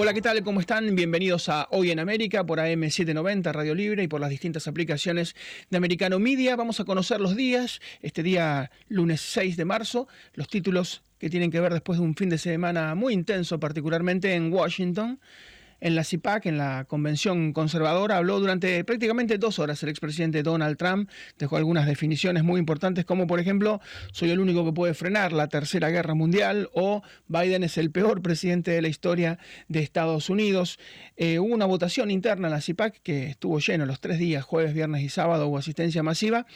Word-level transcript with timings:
Hola, 0.00 0.14
¿qué 0.14 0.22
tal? 0.22 0.44
¿Cómo 0.44 0.60
están? 0.60 0.94
Bienvenidos 0.94 1.48
a 1.48 1.66
Hoy 1.72 1.90
en 1.90 1.98
América 1.98 2.46
por 2.46 2.60
AM790 2.60 3.52
Radio 3.52 3.74
Libre 3.74 4.04
y 4.04 4.06
por 4.06 4.20
las 4.20 4.30
distintas 4.30 4.68
aplicaciones 4.68 5.34
de 5.70 5.76
Americano 5.76 6.20
Media. 6.20 6.54
Vamos 6.54 6.78
a 6.78 6.84
conocer 6.84 7.20
los 7.20 7.34
días, 7.34 7.80
este 8.00 8.22
día 8.22 8.70
lunes 8.88 9.20
6 9.20 9.56
de 9.56 9.64
marzo, 9.64 10.06
los 10.34 10.46
títulos 10.46 11.02
que 11.18 11.28
tienen 11.28 11.50
que 11.50 11.58
ver 11.58 11.72
después 11.72 11.98
de 11.98 12.04
un 12.04 12.14
fin 12.14 12.28
de 12.28 12.38
semana 12.38 12.94
muy 12.94 13.12
intenso, 13.12 13.58
particularmente 13.58 14.34
en 14.34 14.52
Washington 14.52 15.18
en 15.80 15.94
la 15.94 16.04
CIPAC, 16.04 16.46
en 16.46 16.58
la 16.58 16.84
Convención 16.86 17.52
Conservadora, 17.52 18.16
habló 18.16 18.40
durante 18.40 18.82
prácticamente 18.84 19.38
dos 19.38 19.58
horas 19.58 19.82
el 19.82 19.88
expresidente 19.88 20.42
Donald 20.42 20.76
Trump, 20.76 21.08
dejó 21.38 21.56
algunas 21.56 21.86
definiciones 21.86 22.44
muy 22.44 22.58
importantes 22.58 23.04
como 23.04 23.26
por 23.26 23.40
ejemplo, 23.40 23.80
soy 24.12 24.30
el 24.30 24.40
único 24.40 24.64
que 24.64 24.72
puede 24.72 24.94
frenar 24.94 25.32
la 25.32 25.48
Tercera 25.48 25.90
Guerra 25.90 26.14
Mundial 26.14 26.68
o 26.72 27.02
Biden 27.28 27.64
es 27.64 27.78
el 27.78 27.90
peor 27.90 28.22
presidente 28.22 28.70
de 28.70 28.82
la 28.82 28.88
historia 28.88 29.38
de 29.68 29.80
Estados 29.80 30.30
Unidos. 30.30 30.78
Eh, 31.16 31.38
hubo 31.38 31.54
una 31.54 31.66
votación 31.66 32.10
interna 32.10 32.48
en 32.48 32.52
la 32.52 32.60
CIPAC 32.60 33.00
que 33.02 33.26
estuvo 33.28 33.58
lleno 33.58 33.86
los 33.86 34.00
tres 34.00 34.18
días, 34.18 34.44
jueves, 34.44 34.74
viernes 34.74 35.02
y 35.02 35.08
sábado, 35.08 35.48
hubo 35.48 35.58
asistencia 35.58 36.02
masiva 36.02 36.46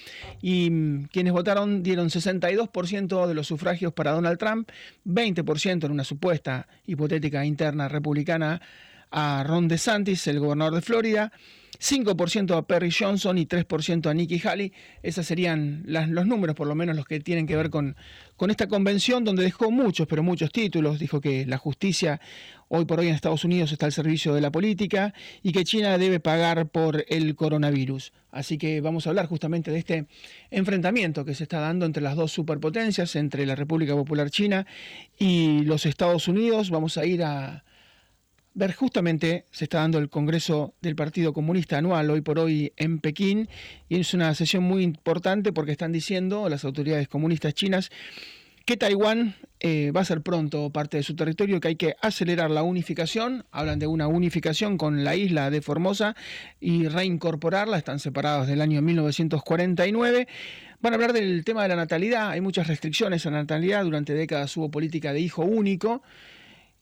y 0.40 0.70
mm, 0.70 1.04
quienes 1.12 1.32
votaron 1.32 1.82
dieron 1.82 2.08
62% 2.08 3.26
de 3.26 3.34
los 3.34 3.46
sufragios 3.46 3.92
para 3.92 4.12
Donald 4.12 4.38
Trump, 4.38 4.70
20% 5.06 5.84
en 5.84 5.92
una 5.92 6.04
supuesta 6.04 6.66
hipotética 6.86 7.44
interna 7.44 7.88
republicana 7.88 8.60
a 9.12 9.44
Ron 9.44 9.68
DeSantis, 9.68 10.26
el 10.26 10.40
gobernador 10.40 10.74
de 10.74 10.82
Florida, 10.82 11.32
5% 11.82 12.56
a 12.56 12.62
Perry 12.62 12.92
Johnson 12.96 13.38
y 13.38 13.46
3% 13.46 14.08
a 14.08 14.14
Nikki 14.14 14.40
Haley. 14.46 14.72
Esos 15.02 15.26
serían 15.26 15.82
los 15.84 16.26
números, 16.26 16.54
por 16.54 16.68
lo 16.68 16.76
menos 16.76 16.94
los 16.94 17.06
que 17.06 17.18
tienen 17.18 17.46
que 17.46 17.56
ver 17.56 17.70
con, 17.70 17.96
con 18.36 18.50
esta 18.50 18.68
convención, 18.68 19.24
donde 19.24 19.42
dejó 19.42 19.72
muchos, 19.72 20.06
pero 20.06 20.22
muchos 20.22 20.52
títulos. 20.52 21.00
Dijo 21.00 21.20
que 21.20 21.44
la 21.44 21.58
justicia 21.58 22.20
hoy 22.68 22.84
por 22.84 23.00
hoy 23.00 23.08
en 23.08 23.14
Estados 23.14 23.44
Unidos 23.44 23.72
está 23.72 23.86
al 23.86 23.92
servicio 23.92 24.32
de 24.32 24.40
la 24.40 24.52
política 24.52 25.12
y 25.42 25.50
que 25.50 25.64
China 25.64 25.98
debe 25.98 26.20
pagar 26.20 26.68
por 26.68 27.04
el 27.08 27.34
coronavirus. 27.34 28.12
Así 28.30 28.58
que 28.58 28.80
vamos 28.80 29.06
a 29.06 29.10
hablar 29.10 29.26
justamente 29.26 29.72
de 29.72 29.78
este 29.78 30.06
enfrentamiento 30.52 31.24
que 31.24 31.34
se 31.34 31.42
está 31.42 31.58
dando 31.58 31.84
entre 31.84 32.02
las 32.02 32.14
dos 32.14 32.30
superpotencias, 32.30 33.16
entre 33.16 33.44
la 33.44 33.56
República 33.56 33.94
Popular 33.94 34.30
China 34.30 34.66
y 35.18 35.64
los 35.64 35.84
Estados 35.84 36.28
Unidos. 36.28 36.70
Vamos 36.70 36.96
a 36.96 37.04
ir 37.04 37.24
a 37.24 37.64
ver 38.54 38.74
justamente 38.74 39.46
se 39.50 39.64
está 39.64 39.78
dando 39.78 39.98
el 39.98 40.10
Congreso 40.10 40.74
del 40.80 40.96
Partido 40.96 41.32
Comunista 41.32 41.78
anual 41.78 42.10
hoy 42.10 42.20
por 42.20 42.38
hoy 42.38 42.72
en 42.76 42.98
Pekín 42.98 43.48
y 43.88 44.00
es 44.00 44.14
una 44.14 44.34
sesión 44.34 44.62
muy 44.62 44.82
importante 44.82 45.52
porque 45.52 45.72
están 45.72 45.92
diciendo 45.92 46.48
las 46.48 46.64
autoridades 46.64 47.08
comunistas 47.08 47.54
chinas 47.54 47.90
que 48.64 48.76
Taiwán 48.76 49.34
eh, 49.60 49.90
va 49.90 50.02
a 50.02 50.04
ser 50.04 50.22
pronto 50.22 50.70
parte 50.70 50.96
de 50.96 51.02
su 51.02 51.16
territorio, 51.16 51.60
que 51.60 51.68
hay 51.68 51.76
que 51.76 51.96
acelerar 52.00 52.50
la 52.50 52.62
unificación, 52.62 53.44
hablan 53.50 53.78
de 53.78 53.88
una 53.88 54.06
unificación 54.06 54.78
con 54.78 55.02
la 55.02 55.16
isla 55.16 55.50
de 55.50 55.62
Formosa 55.62 56.14
y 56.60 56.86
reincorporarla, 56.86 57.78
están 57.78 57.98
separados 57.98 58.46
del 58.46 58.60
año 58.60 58.80
1949. 58.82 60.28
Van 60.80 60.92
a 60.92 60.94
hablar 60.94 61.12
del 61.12 61.44
tema 61.44 61.62
de 61.62 61.70
la 61.70 61.76
natalidad, 61.76 62.30
hay 62.30 62.40
muchas 62.40 62.68
restricciones 62.68 63.26
a 63.26 63.30
la 63.30 63.38
natalidad, 63.38 63.84
durante 63.84 64.14
décadas 64.14 64.56
hubo 64.56 64.70
política 64.70 65.12
de 65.12 65.20
hijo 65.20 65.42
único 65.42 66.02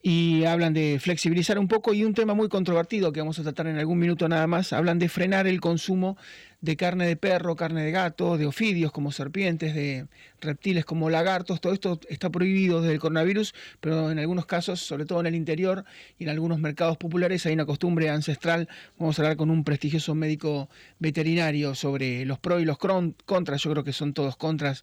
y 0.02 0.44
hablan 0.44 0.72
de 0.72 0.98
flexibilizar 0.98 1.58
un 1.58 1.68
poco 1.68 1.92
y 1.92 2.04
un 2.04 2.14
tema 2.14 2.34
muy 2.34 2.48
controvertido 2.48 3.12
que 3.12 3.20
vamos 3.20 3.38
a 3.38 3.42
tratar 3.42 3.66
en 3.66 3.76
algún 3.76 3.98
minuto 3.98 4.28
nada 4.28 4.46
más, 4.46 4.72
hablan 4.72 4.98
de 4.98 5.08
frenar 5.08 5.46
el 5.46 5.60
consumo 5.60 6.16
de 6.62 6.76
carne 6.76 7.06
de 7.06 7.16
perro, 7.16 7.56
carne 7.56 7.82
de 7.82 7.90
gato, 7.90 8.36
de 8.36 8.46
ofidios 8.46 8.92
como 8.92 9.12
serpientes, 9.12 9.74
de 9.74 10.06
reptiles 10.40 10.84
como 10.84 11.08
lagartos, 11.08 11.60
todo 11.60 11.72
esto 11.72 12.00
está 12.08 12.30
prohibido 12.30 12.80
desde 12.80 12.94
el 12.94 13.00
coronavirus, 13.00 13.54
pero 13.80 14.10
en 14.10 14.18
algunos 14.18 14.46
casos, 14.46 14.80
sobre 14.80 15.04
todo 15.04 15.20
en 15.20 15.26
el 15.26 15.34
interior 15.34 15.84
y 16.18 16.24
en 16.24 16.30
algunos 16.30 16.60
mercados 16.60 16.96
populares 16.96 17.44
hay 17.46 17.54
una 17.54 17.66
costumbre 17.66 18.10
ancestral, 18.10 18.68
vamos 18.98 19.18
a 19.18 19.22
hablar 19.22 19.36
con 19.36 19.50
un 19.50 19.64
prestigioso 19.64 20.14
médico 20.14 20.68
veterinario 20.98 21.74
sobre 21.74 22.24
los 22.24 22.38
pros 22.38 22.62
y 22.62 22.64
los 22.64 22.78
contras, 22.78 23.62
yo 23.62 23.70
creo 23.70 23.84
que 23.84 23.92
son 23.92 24.12
todos 24.12 24.36
contras 24.36 24.82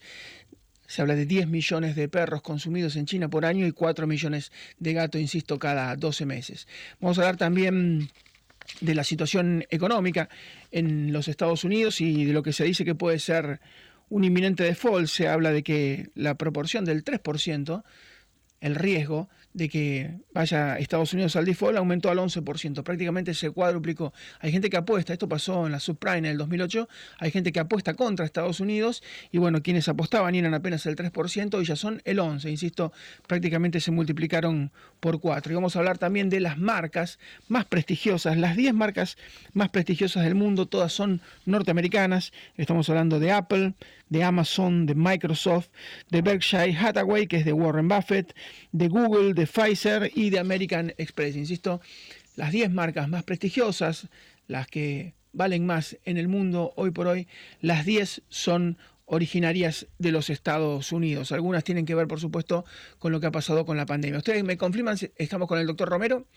se 0.87 1.01
habla 1.01 1.15
de 1.15 1.25
10 1.25 1.47
millones 1.47 1.95
de 1.95 2.07
perros 2.07 2.41
consumidos 2.41 2.95
en 2.95 3.05
China 3.05 3.29
por 3.29 3.45
año 3.45 3.67
y 3.67 3.71
4 3.71 4.07
millones 4.07 4.51
de 4.79 4.93
gatos, 4.93 5.21
insisto, 5.21 5.59
cada 5.59 5.95
12 5.95 6.25
meses. 6.25 6.67
Vamos 6.99 7.17
a 7.17 7.21
hablar 7.21 7.37
también 7.37 8.09
de 8.81 8.95
la 8.95 9.03
situación 9.03 9.65
económica 9.69 10.29
en 10.71 11.11
los 11.13 11.27
Estados 11.27 11.63
Unidos 11.63 12.01
y 12.01 12.25
de 12.25 12.33
lo 12.33 12.41
que 12.41 12.53
se 12.53 12.63
dice 12.63 12.85
que 12.85 12.95
puede 12.95 13.19
ser 13.19 13.59
un 14.09 14.23
inminente 14.23 14.63
default. 14.63 15.07
Se 15.07 15.27
habla 15.27 15.51
de 15.51 15.63
que 15.63 16.09
la 16.15 16.35
proporción 16.35 16.85
del 16.85 17.03
3%, 17.03 17.83
el 18.61 18.75
riesgo 18.75 19.29
de 19.57 19.69
que 19.69 20.11
vaya 20.35 20.77
Estados 20.77 21.13
Unidos 21.13 21.35
al 21.35 21.43
default 21.43 21.77
aumentó 21.77 22.11
al 22.11 22.19
11%, 22.19 22.83
prácticamente 22.83 23.33
se 23.33 23.49
cuadruplicó. 23.49 24.13
Hay 24.39 24.51
gente 24.51 24.69
que 24.69 24.77
apuesta, 24.77 25.13
esto 25.13 25.27
pasó 25.27 25.65
en 25.65 25.71
la 25.71 25.79
subprime 25.79 26.19
en 26.19 26.25
el 26.25 26.37
2008, 26.37 26.87
hay 27.17 27.31
gente 27.31 27.51
que 27.51 27.59
apuesta 27.59 27.95
contra 27.95 28.23
Estados 28.23 28.59
Unidos 28.59 29.01
y 29.31 29.39
bueno, 29.39 29.63
quienes 29.63 29.87
apostaban 29.89 30.35
eran 30.35 30.53
apenas 30.53 30.85
el 30.85 30.95
3% 30.95 31.59
y 31.59 31.65
ya 31.65 31.75
son 31.75 32.03
el 32.05 32.19
11%, 32.19 32.51
insisto, 32.51 32.93
prácticamente 33.25 33.79
se 33.79 33.89
multiplicaron 33.89 34.71
por 34.99 35.19
4. 35.19 35.51
Y 35.51 35.55
vamos 35.55 35.75
a 35.75 35.79
hablar 35.79 35.97
también 35.97 36.29
de 36.29 36.39
las 36.39 36.59
marcas 36.59 37.17
más 37.47 37.65
prestigiosas, 37.65 38.37
las 38.37 38.55
10 38.55 38.75
marcas 38.75 39.17
más 39.53 39.69
prestigiosas 39.69 40.23
del 40.23 40.35
mundo, 40.35 40.67
todas 40.67 40.93
son 40.93 41.19
norteamericanas, 41.47 42.31
estamos 42.57 42.87
hablando 42.89 43.19
de 43.19 43.31
Apple, 43.31 43.73
de 44.09 44.23
Amazon, 44.23 44.85
de 44.85 44.95
Microsoft, 44.95 45.69
de 46.09 46.21
Berkshire 46.21 46.77
Hathaway, 46.77 47.27
que 47.27 47.37
es 47.37 47.45
de 47.45 47.53
Warren 47.53 47.87
Buffett, 47.87 48.35
de 48.71 48.87
Google, 48.87 49.33
de 49.33 49.46
Pfizer 49.47 50.11
y 50.13 50.29
de 50.29 50.39
American 50.39 50.93
Express. 50.97 51.35
Insisto, 51.35 51.81
las 52.35 52.51
10 52.51 52.71
marcas 52.71 53.09
más 53.09 53.23
prestigiosas, 53.23 54.07
las 54.47 54.67
que 54.67 55.13
valen 55.33 55.65
más 55.65 55.97
en 56.05 56.17
el 56.17 56.27
mundo 56.27 56.73
hoy 56.75 56.91
por 56.91 57.07
hoy, 57.07 57.27
las 57.61 57.85
10 57.85 58.23
son 58.29 58.77
originarias 59.05 59.87
de 59.97 60.11
los 60.11 60.29
Estados 60.29 60.91
Unidos. 60.91 61.31
Algunas 61.31 61.63
tienen 61.63 61.85
que 61.85 61.95
ver, 61.95 62.07
por 62.07 62.19
supuesto, 62.19 62.65
con 62.99 63.11
lo 63.11 63.19
que 63.19 63.27
ha 63.27 63.31
pasado 63.31 63.65
con 63.65 63.77
la 63.77 63.85
pandemia. 63.85 64.17
Ustedes 64.17 64.43
me 64.43 64.57
confirman, 64.57 64.97
estamos 65.15 65.47
con 65.47 65.59
el 65.59 65.65
doctor 65.65 65.89
Romero. 65.89 66.27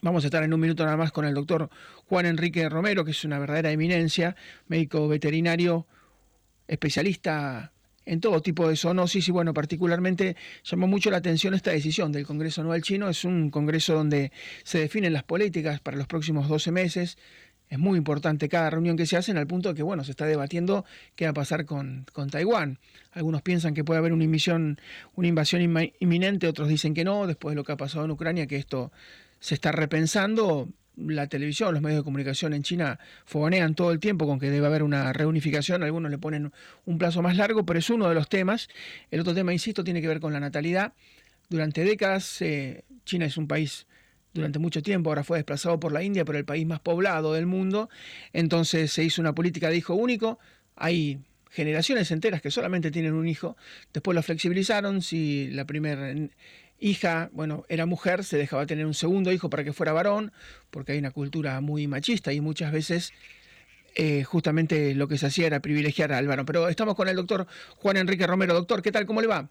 Vamos 0.00 0.24
a 0.24 0.28
estar 0.28 0.42
en 0.42 0.54
un 0.54 0.60
minuto 0.60 0.84
nada 0.84 0.96
más 0.96 1.12
con 1.12 1.24
el 1.24 1.34
doctor 1.34 1.68
Juan 2.06 2.26
Enrique 2.26 2.68
Romero, 2.68 3.04
que 3.04 3.10
es 3.10 3.24
una 3.24 3.38
verdadera 3.38 3.72
eminencia, 3.72 4.36
médico 4.68 5.08
veterinario, 5.08 5.86
especialista 6.68 7.72
en 8.04 8.20
todo 8.20 8.40
tipo 8.42 8.68
de 8.68 8.76
zoonosis 8.76 9.28
y 9.28 9.32
bueno, 9.32 9.54
particularmente 9.54 10.36
llamó 10.64 10.86
mucho 10.86 11.10
la 11.10 11.18
atención 11.18 11.54
esta 11.54 11.70
decisión 11.70 12.12
del 12.12 12.26
Congreso 12.26 12.60
Anual 12.60 12.82
Chino. 12.82 13.08
Es 13.08 13.24
un 13.24 13.50
congreso 13.50 13.94
donde 13.94 14.32
se 14.64 14.78
definen 14.78 15.12
las 15.12 15.22
políticas 15.22 15.80
para 15.80 15.96
los 15.96 16.06
próximos 16.06 16.48
12 16.48 16.72
meses. 16.72 17.18
Es 17.68 17.78
muy 17.78 17.96
importante 17.96 18.48
cada 18.50 18.68
reunión 18.68 18.96
que 18.96 19.06
se 19.06 19.16
hace 19.16 19.32
al 19.32 19.46
punto 19.46 19.70
de 19.70 19.74
que, 19.74 19.82
bueno, 19.82 20.04
se 20.04 20.10
está 20.10 20.26
debatiendo 20.26 20.84
qué 21.16 21.24
va 21.24 21.30
a 21.30 21.34
pasar 21.34 21.64
con, 21.64 22.04
con 22.12 22.28
Taiwán. 22.28 22.78
Algunos 23.12 23.40
piensan 23.40 23.72
que 23.72 23.82
puede 23.82 23.98
haber 23.98 24.12
una 24.12 24.24
invasión 24.24 24.76
inminente, 26.00 26.48
otros 26.48 26.68
dicen 26.68 26.92
que 26.92 27.04
no, 27.04 27.26
después 27.26 27.52
de 27.52 27.56
lo 27.56 27.64
que 27.64 27.72
ha 27.72 27.76
pasado 27.78 28.04
en 28.04 28.10
Ucrania, 28.10 28.46
que 28.46 28.56
esto 28.56 28.92
se 29.40 29.54
está 29.54 29.72
repensando 29.72 30.68
la 30.96 31.26
televisión, 31.26 31.72
los 31.72 31.82
medios 31.82 32.00
de 32.00 32.04
comunicación 32.04 32.52
en 32.54 32.62
China 32.62 32.98
fogonean 33.24 33.74
todo 33.74 33.92
el 33.92 34.00
tiempo 34.00 34.26
con 34.26 34.38
que 34.38 34.50
debe 34.50 34.66
haber 34.66 34.82
una 34.82 35.12
reunificación, 35.12 35.82
algunos 35.82 36.10
le 36.10 36.18
ponen 36.18 36.52
un 36.84 36.98
plazo 36.98 37.22
más 37.22 37.36
largo, 37.36 37.64
pero 37.64 37.78
es 37.78 37.88
uno 37.90 38.08
de 38.08 38.14
los 38.14 38.28
temas. 38.28 38.68
El 39.10 39.20
otro 39.20 39.34
tema, 39.34 39.52
insisto, 39.52 39.84
tiene 39.84 40.00
que 40.00 40.08
ver 40.08 40.20
con 40.20 40.32
la 40.32 40.40
natalidad. 40.40 40.92
Durante 41.48 41.84
décadas, 41.84 42.42
eh, 42.42 42.84
China 43.04 43.26
es 43.26 43.36
un 43.36 43.48
país 43.48 43.86
durante 44.34 44.58
mucho 44.58 44.82
tiempo, 44.82 45.10
ahora 45.10 45.24
fue 45.24 45.38
desplazado 45.38 45.78
por 45.78 45.92
la 45.92 46.02
India, 46.02 46.24
pero 46.24 46.38
el 46.38 46.44
país 46.44 46.66
más 46.66 46.80
poblado 46.80 47.34
del 47.34 47.46
mundo, 47.46 47.90
entonces 48.32 48.90
se 48.90 49.04
hizo 49.04 49.20
una 49.20 49.34
política 49.34 49.68
de 49.68 49.76
hijo 49.76 49.94
único, 49.94 50.38
hay 50.74 51.18
generaciones 51.50 52.10
enteras 52.10 52.40
que 52.40 52.50
solamente 52.50 52.90
tienen 52.90 53.12
un 53.12 53.28
hijo, 53.28 53.56
después 53.92 54.14
lo 54.14 54.22
flexibilizaron, 54.22 55.02
si 55.02 55.48
la 55.50 55.66
primera 55.66 56.14
hija, 56.82 57.30
bueno, 57.32 57.64
era 57.68 57.86
mujer, 57.86 58.24
se 58.24 58.36
dejaba 58.36 58.66
tener 58.66 58.84
un 58.84 58.94
segundo 58.94 59.32
hijo 59.32 59.48
para 59.48 59.64
que 59.64 59.72
fuera 59.72 59.92
varón, 59.92 60.32
porque 60.70 60.92
hay 60.92 60.98
una 60.98 61.12
cultura 61.12 61.60
muy 61.60 61.86
machista 61.86 62.32
y 62.32 62.40
muchas 62.40 62.72
veces 62.72 63.12
eh, 63.94 64.24
justamente 64.24 64.94
lo 64.94 65.06
que 65.06 65.16
se 65.16 65.26
hacía 65.26 65.46
era 65.46 65.60
privilegiar 65.60 66.12
al 66.12 66.26
varón. 66.26 66.44
Pero 66.44 66.68
estamos 66.68 66.96
con 66.96 67.08
el 67.08 67.16
doctor 67.16 67.46
Juan 67.76 67.96
Enrique 67.96 68.26
Romero. 68.26 68.52
Doctor, 68.54 68.82
¿qué 68.82 68.90
tal? 68.90 69.06
¿Cómo 69.06 69.20
le 69.20 69.28
va? 69.28 69.48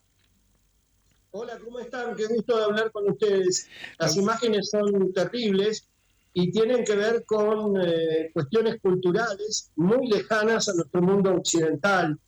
Hola, 1.31 1.57
¿cómo 1.63 1.79
están? 1.79 2.15
Qué 2.15 2.27
gusto 2.27 2.57
de 2.57 2.63
hablar 2.65 2.91
con 2.91 3.09
ustedes. 3.09 3.69
Las 3.97 4.17
imágenes 4.17 4.69
son 4.69 5.13
terribles 5.13 5.87
y 6.33 6.51
tienen 6.51 6.83
que 6.83 6.95
ver 6.95 7.23
con 7.25 7.79
eh, 7.81 8.29
cuestiones 8.33 8.81
culturales 8.81 9.71
muy 9.77 10.09
lejanas 10.09 10.67
a 10.67 10.73
nuestro 10.73 11.01
mundo 11.01 11.33
occidental. 11.33 12.19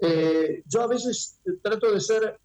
Eh, 0.00 0.62
yo 0.66 0.82
a 0.82 0.88
veces 0.88 1.38
trato 1.62 1.92
de 1.92 2.00
ser 2.00 2.38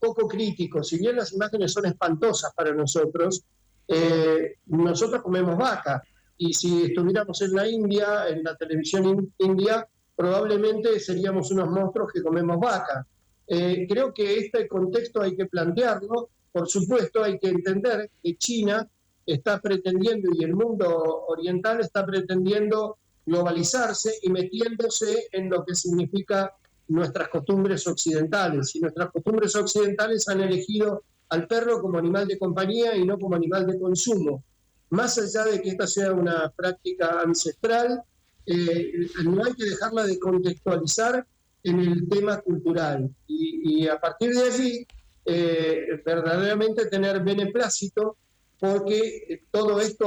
poco 0.00 0.26
crítico. 0.26 0.82
Si 0.82 0.98
bien 0.98 1.16
las 1.16 1.32
imágenes 1.32 1.72
son 1.72 1.86
espantosas 1.86 2.52
para 2.54 2.72
nosotros, 2.72 3.44
eh, 3.86 4.56
nosotros 4.66 5.22
comemos 5.22 5.56
vaca. 5.56 6.02
Y 6.38 6.54
si 6.54 6.84
estuviéramos 6.84 7.40
en 7.42 7.52
la 7.52 7.68
India, 7.68 8.28
en 8.28 8.42
la 8.42 8.56
televisión 8.56 9.32
india, 9.38 9.86
probablemente 10.16 10.98
seríamos 10.98 11.50
unos 11.50 11.68
monstruos 11.68 12.10
que 12.12 12.22
comemos 12.22 12.58
vaca. 12.58 13.06
Eh, 13.46 13.86
creo 13.88 14.12
que 14.14 14.38
este 14.38 14.66
contexto 14.66 15.20
hay 15.20 15.36
que 15.36 15.46
plantearlo 15.46 16.30
por 16.52 16.68
supuesto, 16.68 17.22
hay 17.22 17.38
que 17.38 17.48
entender 17.48 18.10
que 18.22 18.36
China 18.36 18.88
está 19.24 19.60
pretendiendo 19.60 20.30
y 20.34 20.44
el 20.44 20.54
mundo 20.54 21.26
oriental 21.28 21.80
está 21.80 22.04
pretendiendo 22.04 22.98
globalizarse 23.24 24.14
y 24.22 24.30
metiéndose 24.30 25.28
en 25.30 25.50
lo 25.50 25.64
que 25.64 25.74
significa 25.74 26.52
nuestras 26.90 27.28
costumbres 27.28 27.86
occidentales. 27.86 28.74
Y 28.74 28.80
nuestras 28.80 29.10
costumbres 29.10 29.54
occidentales 29.54 30.28
han 30.28 30.40
elegido 30.40 31.04
al 31.28 31.46
perro 31.46 31.80
como 31.80 31.98
animal 31.98 32.26
de 32.26 32.38
compañía 32.38 32.96
y 32.96 33.04
no 33.04 33.18
como 33.18 33.36
animal 33.36 33.66
de 33.66 33.78
consumo. 33.78 34.42
Más 34.90 35.16
allá 35.18 35.44
de 35.44 35.62
que 35.62 35.70
esta 35.70 35.86
sea 35.86 36.12
una 36.12 36.50
práctica 36.50 37.20
ancestral, 37.20 38.02
eh, 38.44 38.92
no 39.24 39.44
hay 39.44 39.54
que 39.54 39.64
dejarla 39.64 40.04
de 40.04 40.18
contextualizar 40.18 41.24
en 41.62 41.78
el 41.78 42.08
tema 42.08 42.40
cultural. 42.40 43.08
Y, 43.28 43.86
a 43.86 44.00
partir 44.00 44.34
de 44.34 44.42
allí, 44.42 44.86
eh, 45.24 46.02
verdaderamente 46.04 46.86
tener 46.86 47.22
beneplácito 47.22 48.16
porque 48.58 49.42
todo 49.50 49.80
esto 49.80 50.06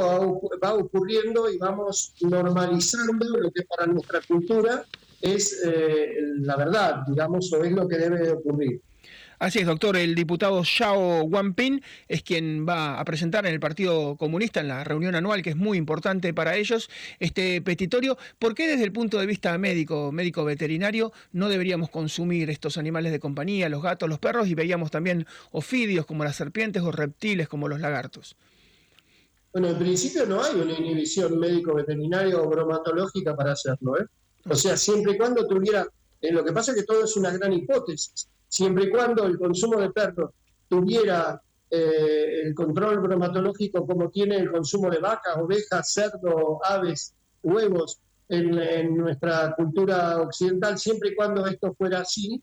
va 0.63 0.74
ocurriendo 0.75 1.50
y 1.50 1.57
vamos 1.57 2.13
normalizando 2.21 3.25
lo 3.38 3.51
que 3.51 3.63
para 3.63 3.88
nuestra 3.88 4.21
cultura 4.21 4.85
es 5.23 5.63
eh, 5.65 6.17
la 6.41 6.57
verdad, 6.57 7.03
digamos, 7.07 7.51
o 7.53 7.63
es 7.63 7.71
lo 7.71 7.87
que 7.87 7.97
debe 7.97 8.29
ocurrir. 8.29 8.81
Así 9.39 9.59
es, 9.59 9.65
doctor. 9.65 9.97
El 9.97 10.15
diputado 10.15 10.63
Xiao 10.63 11.23
Wanping 11.23 11.81
es 12.07 12.23
quien 12.23 12.65
va 12.67 12.99
a 12.99 13.05
presentar 13.05 13.45
en 13.45 13.53
el 13.53 13.59
Partido 13.59 14.15
Comunista 14.17 14.59
en 14.59 14.67
la 14.67 14.83
reunión 14.83 15.15
anual, 15.15 15.41
que 15.41 15.49
es 15.49 15.55
muy 15.55 15.77
importante 15.77 16.33
para 16.33 16.55
ellos, 16.55 16.89
este 17.19 17.61
petitorio. 17.61 18.17
¿Por 18.37 18.53
qué 18.53 18.67
desde 18.67 18.83
el 18.83 18.91
punto 18.91 19.17
de 19.17 19.25
vista 19.25 19.57
médico, 19.57 20.11
médico 20.11 20.45
veterinario, 20.45 21.11
no 21.31 21.49
deberíamos 21.49 21.89
consumir 21.89 22.49
estos 22.49 22.77
animales 22.77 23.11
de 23.11 23.19
compañía, 23.19 23.69
los 23.69 23.81
gatos, 23.81 24.07
los 24.07 24.19
perros, 24.19 24.47
y 24.47 24.55
veíamos 24.55 24.91
también 24.91 25.25
ofidios 25.51 26.05
como 26.05 26.23
las 26.23 26.35
serpientes 26.35 26.83
o 26.83 26.91
reptiles 26.91 27.47
como 27.47 27.67
los 27.67 27.79
lagartos? 27.79 28.35
Bueno, 29.53 29.69
en 29.69 29.77
principio 29.77 30.25
no 30.25 30.41
hay 30.43 30.55
una 30.55 30.73
inhibición 30.73 31.37
médico-veterinaria 31.37 32.37
o 32.37 32.49
bromatológica 32.49 33.35
para 33.35 33.53
hacerlo. 33.53 33.99
¿eh? 33.99 34.05
O 34.50 34.56
sea, 34.56 34.78
siempre 34.78 35.13
y 35.13 35.18
cuando 35.18 35.48
tuviera... 35.48 35.88
Eh, 36.22 36.31
lo 36.31 36.44
que 36.44 36.54
pasa 36.54 36.72
es 36.72 36.78
que 36.78 36.84
todo 36.84 37.04
es 37.04 37.16
una 37.18 37.31
gran 37.31 37.51
hipótesis 37.54 38.30
siempre 38.54 38.84
y 38.86 38.92
cuando 38.92 39.25
el 39.25 39.40
consumo 39.40 39.80
de 39.80 39.90
perros 39.90 40.30
tuviera 40.69 41.42
eh, 41.72 42.42
el 42.44 42.54
control 42.54 43.00
bromatológico 43.00 43.88
como 43.88 44.12
tiene 44.12 44.38
el 44.38 44.51
consumo 44.51 44.92
de 44.92 45.00
vacas, 45.00 45.38
ovejas, 45.38 45.92
cerdo, 45.92 46.60
aves, 46.63 47.16
huevos 47.42 48.00
en, 48.30 48.95
nuestra 48.95 49.56
cultura 49.56 50.22
occidental, 50.22 50.78
siempre 50.78 51.10
y 51.10 51.16
cuando 51.16 51.48
esto 51.48 51.74
fuera 51.74 52.01
así, 52.01 52.42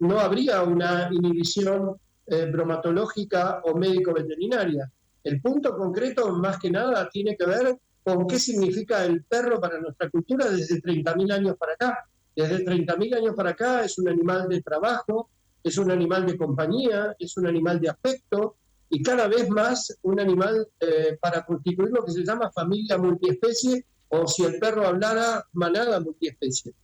no 0.00 0.18
habría 0.18 0.62
una 0.62 1.08
inhibición 1.12 1.96
eh, 2.26 2.46
bromatológica 2.46 3.60
o 3.64 3.76
médico-veterinaria. 3.76 4.90
El 5.22 5.40
punto 5.40 5.76
concreto, 5.76 6.32
más 6.32 6.58
que 6.58 6.70
nada, 6.72 7.08
tiene 7.08 7.36
que 7.36 7.46
ver 7.46 7.78
con 8.04 8.26
qué 8.26 8.38
significa 8.38 9.04
el 9.04 9.24
perro 9.24 9.60
para 9.60 9.80
nuestra 9.80 10.10
cultura 10.10 10.50
desde 10.50 10.80
30.000 10.80 11.32
años 11.32 11.56
para 11.56 11.74
acá. 11.74 12.04
Desde 12.34 12.64
30.000 12.64 13.16
años 13.16 13.34
para 13.34 13.50
acá 13.50 13.84
es 13.84 13.98
un 13.98 14.08
animal 14.08 14.48
de 14.48 14.62
trabajo, 14.62 15.30
es 15.62 15.78
un 15.78 15.90
animal 15.90 16.26
de 16.26 16.36
compañía, 16.36 17.14
es 17.18 17.36
un 17.36 17.46
animal 17.46 17.80
de 17.80 17.90
afecto 17.90 18.56
y 18.88 19.02
cada 19.02 19.28
vez 19.28 19.48
más 19.48 19.98
un 20.02 20.20
animal 20.20 20.68
eh, 20.80 21.16
para 21.20 21.44
constituir 21.44 21.90
lo 21.90 22.04
que 22.04 22.12
se 22.12 22.24
llama 22.24 22.50
familia 22.50 22.98
multiespecie 22.98 23.86
o 24.08 24.26
si 24.26 24.44
el 24.44 24.58
perro 24.58 24.86
hablara, 24.86 25.46
manada 25.52 25.98
multiespecie. 26.00 26.74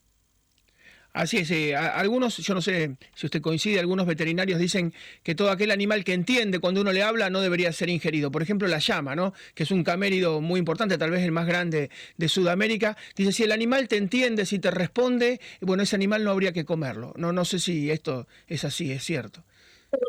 Así 1.15 1.39
es, 1.39 1.51
eh, 1.51 1.75
algunos, 1.75 2.37
yo 2.37 2.55
no 2.55 2.61
sé 2.61 2.97
si 3.15 3.27
usted 3.27 3.41
coincide, 3.41 3.81
algunos 3.81 4.07
veterinarios 4.07 4.61
dicen 4.61 4.93
que 5.23 5.35
todo 5.35 5.51
aquel 5.51 5.71
animal 5.71 6.05
que 6.05 6.13
entiende 6.13 6.61
cuando 6.61 6.83
uno 6.83 6.93
le 6.93 7.03
habla 7.03 7.31
no 7.31 7.41
debería 7.41 7.73
ser 7.73 7.89
ingerido. 7.89 8.31
Por 8.31 8.43
ejemplo, 8.43 8.69
la 8.69 8.79
llama, 8.79 9.17
¿no? 9.17 9.33
que 9.55 9.63
es 9.63 9.71
un 9.71 9.83
camérido 9.83 10.41
muy 10.41 10.59
importante, 10.59 10.99
tal 10.99 11.11
vez 11.11 11.23
el 11.23 11.33
más 11.33 11.47
grande 11.47 11.91
de 12.17 12.29
Sudamérica. 12.29 12.97
Dice, 13.17 13.33
si 13.33 13.43
el 13.43 13.53
animal 13.53 13.89
te 13.89 13.97
entiende, 13.97 14.47
si 14.47 14.59
te 14.59 14.71
responde, 14.71 15.41
bueno, 15.61 15.83
ese 15.83 15.97
animal 15.97 16.25
no 16.25 16.31
habría 16.31 16.53
que 16.53 16.65
comerlo. 16.65 17.15
No, 17.17 17.33
no 17.33 17.45
sé 17.45 17.59
si 17.59 17.91
esto 17.91 18.29
es 18.47 18.65
así, 18.65 18.93
es 18.93 19.03
cierto. 19.03 19.43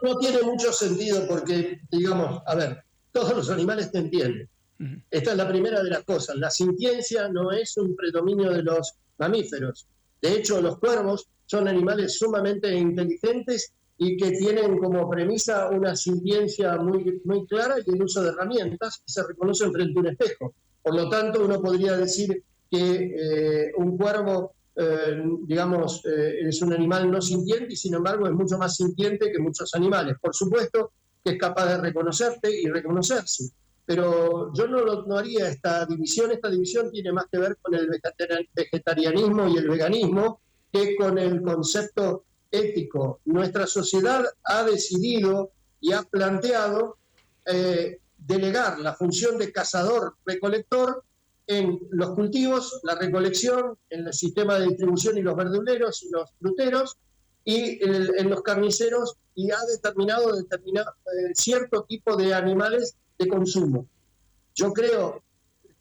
No 0.04 0.18
tiene 0.18 0.42
mucho 0.42 0.74
sentido 0.74 1.25
porque, 1.28 1.80
digamos, 1.90 2.44
a 2.46 2.56
ver, 2.56 2.84
todos 3.12 3.36
los 3.36 3.50
animales 3.50 3.92
te 3.92 4.00
entienden. 4.00 4.50
Esta 5.10 5.31
es 5.31 5.38
la 5.38 5.48
primera 5.48 5.81
de 5.81 5.90
las 5.90 6.04
cosas. 6.04 6.36
La 6.36 6.50
sintiencia 6.50 7.28
no 7.30 7.51
es 7.51 7.75
un 7.78 7.96
predominio 7.96 8.51
de 8.51 8.63
los 8.63 8.96
mamíferos 9.18 9.88
de 10.21 10.36
hecho, 10.36 10.62
los 10.62 10.80
cuervos 10.80 11.27
son 11.45 11.68
animales 11.68 12.18
sumamente 12.18 12.74
inteligentes 12.75 13.74
y 13.98 14.16
que 14.18 14.31
tienen 14.31 14.77
como 14.77 15.10
premisa 15.10 15.69
una 15.69 15.95
sintiencia 15.95 16.77
muy, 16.77 17.21
muy 17.25 17.45
clara 17.48 17.75
y 17.86 17.94
el 17.94 18.04
uso 18.04 18.21
de 18.21 18.30
herramientas 18.30 19.01
que 19.06 19.12
se 19.12 19.27
reconocen 19.27 19.74
frente 19.74 19.98
a 19.98 20.01
un 20.01 20.07
espejo. 20.07 20.54
Por 20.81 20.95
lo 20.95 21.10
tanto, 21.10 21.44
uno 21.44 21.62
podría 21.62 21.98
decir 21.98 22.44
que 22.71 23.16
eh, 23.16 23.71
un 23.77 23.98
cuervo, 23.98 24.54
eh, 24.75 25.21
digamos, 25.44 26.06
eh, 26.06 26.48
es 26.48 26.62
un 26.62 26.74
animal 26.74 27.12
no 27.12 27.22
sintiente 27.22 27.74
y 27.74 27.77
sin 27.77 27.95
embargo 27.95 28.27
es 28.27 28.33
mucho 28.33 28.57
más 28.57 28.75
sintiente 28.75 29.31
que 29.31 29.39
muchos 29.39 29.74
animales. 29.75 30.15
Por 30.22 30.33
supuesto 30.33 30.92
que 31.24 31.31
es 31.31 31.38
capaz 31.38 31.65
de 31.65 31.77
reconocerte 31.77 32.50
y 32.62 32.68
reconocerse 32.68 33.51
pero 33.89 34.53
yo 34.53 34.68
no, 34.68 35.01
no 35.01 35.18
haría 35.18 35.50
esta 35.50 35.83
división. 35.88 36.30
Esta 36.30 36.47
división 36.47 36.91
tiene 36.91 37.12
más 37.12 37.25
que 37.31 37.39
ver 37.39 37.57
con 37.59 37.74
el 37.74 37.89
vegetarianismo 38.53 39.47
y 39.47 39.57
el 39.57 39.68
veganismo 39.68 40.41
que 40.71 40.95
con 40.95 41.18
el 41.18 41.41
concepto 41.41 42.24
ético. 42.51 43.19
Nuestra 43.25 43.65
sociedad 43.65 44.24
ha 44.44 44.63
decidido 44.63 45.53
y 45.81 45.94
ha 45.94 46.03
planteado 46.03 47.00
eh, 47.47 47.97
delegar 48.15 48.77
la 48.80 48.94
función 48.94 49.39
de 49.39 49.51
cazador-recolector 49.51 51.03
en 51.47 51.80
los 51.89 52.12
cultivos, 52.12 52.81
la 52.83 52.94
recolección, 52.94 53.75
en 53.89 54.06
el 54.06 54.13
sistema 54.13 54.59
de 54.59 54.68
distribución 54.68 55.18
y 55.18 55.24
los 55.24 55.36
verduleros 55.36 56.03
y 56.03 56.12
los 56.12 56.30
fruteros, 56.39 56.95
y 57.44 57.83
en, 57.83 58.30
los 58.30 58.44
carniceros, 58.44 59.15
y 59.33 59.50
ha 59.50 59.65
determinado, 59.65 60.36
determinado 60.36 60.91
eh, 60.91 61.31
cierto 61.33 61.86
tipo 61.89 62.15
de 62.15 62.36
animales 62.36 62.95
de 63.19 63.27
consumo. 63.27 63.88
Yo 64.56 64.74
creo 64.74 65.21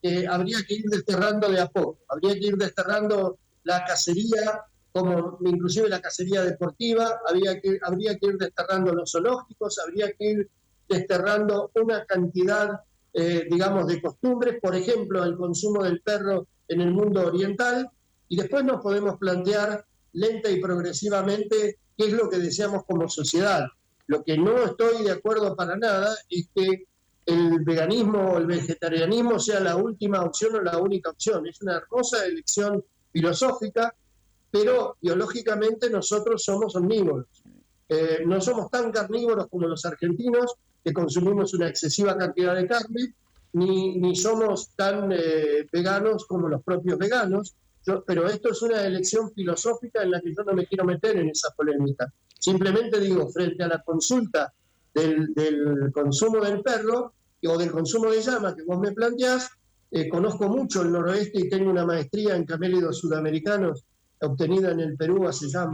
que 0.02 0.26
habría 0.26 0.58
que 0.66 0.74
ir 0.74 0.84
desterrando 0.90 1.48
de 1.48 1.60
a 1.60 1.66
poco, 1.66 2.00
habría 2.08 2.34
que 2.34 2.46
ir 2.48 2.56
desterrando 2.56 3.38
la 3.64 3.84
cacería, 3.84 4.62
como 4.92 5.38
inclusive 5.44 5.88
la 5.88 6.00
cacería 6.00 6.42
deportiva, 6.42 7.20
habría 7.26 7.60
que, 7.60 7.78
habría 7.82 8.18
que 8.18 8.26
ir 8.26 8.36
desterrando 8.36 8.92
los 8.92 9.12
zoológicos, 9.12 9.78
habría 9.78 10.12
que 10.12 10.24
ir 10.32 10.50
desterrando 10.88 11.70
una 11.74 12.04
cantidad, 12.04 12.80
eh, 13.12 13.46
digamos, 13.50 13.86
de 13.86 14.00
costumbres, 14.00 14.58
por 14.60 14.74
ejemplo, 14.74 15.22
el 15.24 15.36
consumo 15.36 15.84
del 15.84 16.00
perro 16.00 16.46
en 16.68 16.80
el 16.80 16.92
mundo 16.92 17.26
oriental, 17.26 17.90
y 18.28 18.36
después 18.36 18.64
nos 18.64 18.82
podemos 18.82 19.18
plantear 19.18 19.84
lenta 20.12 20.50
y 20.50 20.60
progresivamente 20.60 21.78
qué 21.96 22.06
es 22.06 22.12
lo 22.12 22.28
que 22.28 22.38
deseamos 22.38 22.84
como 22.84 23.08
sociedad. 23.08 23.66
Lo 24.06 24.22
que 24.24 24.38
no 24.38 24.64
estoy 24.64 25.04
de 25.04 25.12
acuerdo 25.12 25.54
para 25.54 25.76
nada 25.76 26.14
es 26.30 26.48
que 26.54 26.86
el 27.28 27.60
veganismo 27.60 28.32
o 28.32 28.38
el 28.38 28.46
vegetarianismo 28.46 29.38
sea 29.38 29.60
la 29.60 29.76
última 29.76 30.22
opción 30.22 30.56
o 30.56 30.62
la 30.62 30.78
única 30.78 31.10
opción. 31.10 31.46
Es 31.46 31.60
una 31.60 31.76
hermosa 31.76 32.24
elección 32.24 32.82
filosófica, 33.12 33.94
pero 34.50 34.96
biológicamente 35.02 35.90
nosotros 35.90 36.42
somos 36.42 36.74
omnívoros. 36.74 37.26
Eh, 37.86 38.22
no 38.26 38.40
somos 38.40 38.70
tan 38.70 38.90
carnívoros 38.90 39.48
como 39.48 39.66
los 39.66 39.84
argentinos, 39.84 40.54
que 40.82 40.94
consumimos 40.94 41.52
una 41.52 41.68
excesiva 41.68 42.16
cantidad 42.16 42.54
de 42.54 42.66
carne, 42.66 43.14
ni, 43.52 43.98
ni 43.98 44.16
somos 44.16 44.70
tan 44.74 45.12
eh, 45.12 45.66
veganos 45.70 46.24
como 46.24 46.48
los 46.48 46.62
propios 46.62 46.96
veganos, 46.96 47.54
pero 48.06 48.26
esto 48.26 48.52
es 48.52 48.62
una 48.62 48.86
elección 48.86 49.30
filosófica 49.32 50.02
en 50.02 50.12
la 50.12 50.20
que 50.22 50.34
yo 50.34 50.44
no 50.44 50.54
me 50.54 50.66
quiero 50.66 50.84
meter 50.84 51.18
en 51.18 51.28
esa 51.28 51.50
polémica. 51.50 52.10
Simplemente 52.38 52.98
digo, 53.00 53.28
frente 53.28 53.64
a 53.64 53.68
la 53.68 53.82
consulta 53.82 54.52
del, 54.94 55.34
del 55.34 55.90
consumo 55.92 56.40
del 56.40 56.62
perro, 56.62 57.14
o 57.46 57.58
del 57.58 57.70
consumo 57.70 58.10
de 58.10 58.20
llama 58.20 58.54
que 58.54 58.64
vos 58.64 58.78
me 58.78 58.92
planteás, 58.92 59.48
eh, 59.90 60.08
conozco 60.08 60.48
mucho 60.48 60.82
el 60.82 60.92
noroeste 60.92 61.40
y 61.40 61.48
tengo 61.48 61.70
una 61.70 61.86
maestría 61.86 62.36
en 62.36 62.44
camélidos 62.44 62.98
sudamericanos 62.98 63.84
obtenida 64.20 64.72
en 64.72 64.80
el 64.80 64.96
Perú 64.96 65.26
hace 65.26 65.48
ya 65.48 65.66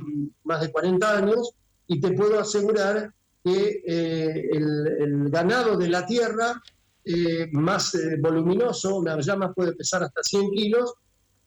más 0.45 0.61
de 0.61 0.71
40 0.71 1.19
años 1.19 1.53
y 1.87 2.01
te 2.01 2.13
puedo 2.13 2.39
asegurar 2.39 3.13
que 3.43 3.83
eh, 3.87 4.49
el, 4.53 5.31
ganado 5.31 5.77
de 5.77 5.89
la 5.89 6.07
tierra 6.07 6.61
eh, 7.05 7.49
más 7.53 7.97
voluminoso, 8.21 8.97
una 8.97 9.19
llama 9.21 9.53
puede 9.53 9.73
pesar 9.73 10.03
hasta 10.05 10.23
100 10.23 10.51
kilos, 10.51 10.95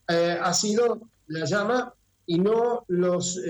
ha 0.08 0.54
sido 0.54 1.10
la 1.28 1.46
llama 1.46 1.94
y 2.26 2.40
no 2.40 2.86
los 2.88 3.42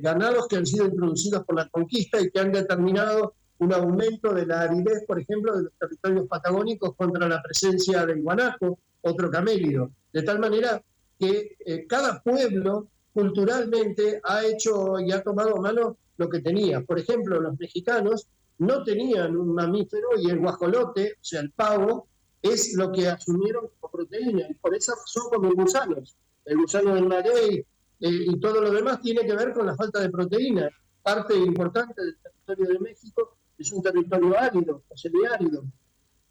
ganados 0.00 0.48
que 0.48 0.56
han 0.56 0.66
sido 0.66 0.86
introducidos 0.86 1.44
por 1.44 1.54
la 1.54 1.68
conquista 1.68 2.20
y 2.20 2.28
que 2.28 2.40
han 2.40 2.50
determinado 2.50 3.34
un 3.62 3.72
aumento 3.72 4.34
de 4.34 4.44
la 4.44 4.62
aridez, 4.62 5.04
por 5.06 5.20
ejemplo, 5.20 5.56
de 5.56 5.62
los 5.64 5.72
territorios 5.78 6.26
patagónicos 6.26 6.96
contra 6.96 7.28
la 7.28 7.40
presencia 7.40 8.04
del 8.04 8.22
guanaco, 8.22 8.78
otro 9.02 9.30
camélido. 9.30 9.90
De 10.12 10.22
tal 10.22 10.40
manera 10.40 10.82
que 11.18 11.56
eh, 11.64 11.86
cada 11.86 12.20
pueblo 12.20 12.88
culturalmente 13.12 14.20
ha 14.24 14.44
hecho 14.44 14.98
y 14.98 15.12
ha 15.12 15.22
tomado 15.22 15.56
a 15.56 15.60
mano 15.60 15.96
lo 16.16 16.28
que 16.28 16.40
tenía. 16.40 16.82
Por 16.82 16.98
ejemplo, 16.98 17.40
los 17.40 17.58
mexicanos 17.58 18.26
no 18.58 18.82
tenían 18.82 19.36
un 19.36 19.54
mamífero 19.54 20.08
y 20.18 20.28
el 20.30 20.40
guajolote, 20.40 21.12
o 21.12 21.24
sea, 21.24 21.40
el 21.40 21.52
pavo, 21.52 22.08
es 22.40 22.74
lo 22.74 22.90
que 22.90 23.08
asumieron 23.08 23.68
como 23.78 23.92
proteína. 23.92 24.46
Y 24.50 24.54
por 24.54 24.74
esa 24.74 24.92
razón 24.94 25.30
como 25.30 25.52
gusanos. 25.52 26.16
El 26.44 26.56
gusano 26.58 26.96
del 26.96 27.06
marey 27.06 27.58
eh, 27.58 27.64
y 28.00 28.40
todo 28.40 28.60
lo 28.60 28.72
demás 28.72 29.00
tiene 29.00 29.24
que 29.24 29.36
ver 29.36 29.52
con 29.52 29.66
la 29.66 29.76
falta 29.76 30.00
de 30.00 30.10
proteína. 30.10 30.68
Parte 31.00 31.36
importante 31.36 32.02
del 32.02 32.16
territorio 32.18 32.72
de 32.72 32.78
México 32.80 33.36
es 33.62 33.72
un 33.72 33.82
territorio 33.82 34.38
árido, 34.38 34.82
o 34.88 34.96
semiárido. 34.96 35.64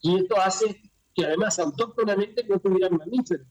Y 0.01 0.17
esto 0.17 0.39
hace 0.39 0.81
que 1.13 1.25
además 1.25 1.59
autóctonamente 1.59 2.45
no 2.47 2.59
tuvieran 2.59 2.97
mamíferos, 2.97 3.47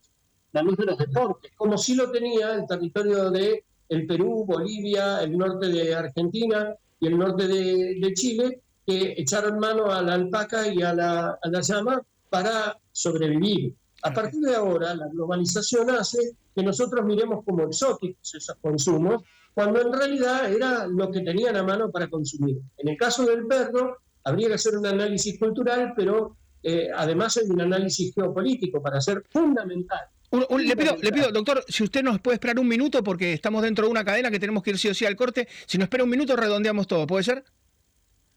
mamíferos 0.52 0.98
de 0.98 1.08
porte, 1.08 1.50
como 1.56 1.76
sí 1.76 1.94
lo 1.94 2.10
tenía 2.10 2.54
el 2.54 2.66
territorio 2.66 3.30
de 3.30 3.64
el 3.88 4.06
Perú, 4.06 4.44
Bolivia, 4.46 5.20
el 5.22 5.36
norte 5.36 5.66
de 5.66 5.94
Argentina 5.94 6.74
y 7.00 7.08
el 7.08 7.18
norte 7.18 7.48
de, 7.48 8.12
Chile, 8.14 8.62
que 8.86 9.14
echaron 9.16 9.58
mano 9.58 9.86
a 9.86 10.00
la 10.00 10.14
alpaca 10.14 10.72
y 10.72 10.80
a 10.82 10.94
la, 10.94 11.38
a 11.42 11.48
la 11.48 11.60
llama 11.60 12.00
para 12.28 12.78
sobrevivir. 12.92 13.74
A 14.02 14.14
partir 14.14 14.40
de 14.40 14.54
ahora, 14.54 14.94
la 14.94 15.08
globalización 15.08 15.90
hace 15.90 16.18
que 16.54 16.62
nosotros 16.62 17.04
miremos 17.04 17.44
como 17.44 17.64
exóticos 17.64 18.34
esos 18.34 18.56
consumos, 18.60 19.22
cuando 19.54 19.80
en 19.80 19.92
realidad 19.92 20.52
era 20.52 20.86
lo 20.86 21.10
que 21.10 21.20
tenían 21.20 21.56
a 21.56 21.62
mano 21.62 21.90
para 21.90 22.08
consumir. 22.08 22.58
En 22.78 22.88
el 22.88 22.96
caso 22.96 23.24
del 23.24 23.46
perro, 23.46 23.98
habría 24.24 24.48
que 24.48 24.54
hacer 24.54 24.76
un 24.76 24.86
análisis 24.86 25.38
cultural, 25.38 25.92
pero 25.96 26.36
eh, 26.62 26.88
además 26.94 27.36
hay 27.36 27.48
un 27.48 27.60
análisis 27.60 28.14
geopolítico 28.14 28.82
para 28.82 29.00
ser 29.00 29.24
fundamental. 29.30 30.00
le, 30.30 30.76
pido, 30.76 30.96
le 31.00 31.12
pido, 31.12 31.32
doctor, 31.32 31.64
si 31.68 31.82
usted 31.82 32.02
nos 32.02 32.20
puede 32.20 32.34
esperar 32.34 32.58
un 32.58 32.68
minuto, 32.68 33.02
porque 33.02 33.32
estamos 33.32 33.62
dentro 33.62 33.86
de 33.86 33.90
una 33.90 34.04
cadena 34.04 34.30
que 34.30 34.38
tenemos 34.38 34.62
que 34.62 34.70
ir 34.70 34.78
sí 34.78 34.88
o 34.88 34.94
sí 34.94 35.04
al 35.06 35.16
corte. 35.16 35.48
Si 35.66 35.78
nos 35.78 35.86
espera 35.86 36.04
un 36.04 36.10
minuto, 36.10 36.36
redondeamos 36.36 36.86
todo, 36.86 37.06
¿puede 37.06 37.24
ser? 37.24 37.44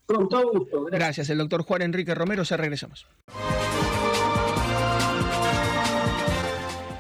Con 0.05 0.27
todo 0.27 0.51
gusto. 0.51 0.83
Gracias. 0.85 0.99
gracias 0.99 1.29
el 1.29 1.37
doctor 1.37 1.63
Juan 1.63 1.81
Enrique 1.81 2.13
Romero. 2.13 2.43
Se 2.43 2.57
regresamos. 2.57 3.07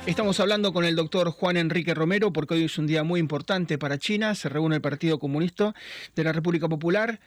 Estamos 0.05 0.41
hablando 0.41 0.73
con 0.73 0.83
el 0.83 0.97
doctor 0.97 1.31
Juan 1.31 1.55
Enrique 1.55 1.93
Romero 1.93 2.33
porque 2.33 2.55
hoy 2.55 2.65
es 2.65 2.77
un 2.77 2.87
día 2.87 3.03
muy 3.03 3.21
importante 3.21 3.77
para 3.77 3.97
China. 3.97 4.35
Se 4.35 4.49
reúne 4.49 4.75
el 4.75 4.81
Partido 4.81 5.17
Comunista 5.17 5.73
de 6.13 6.23
la 6.25 6.33
República 6.33 6.67
Popular 6.67 7.19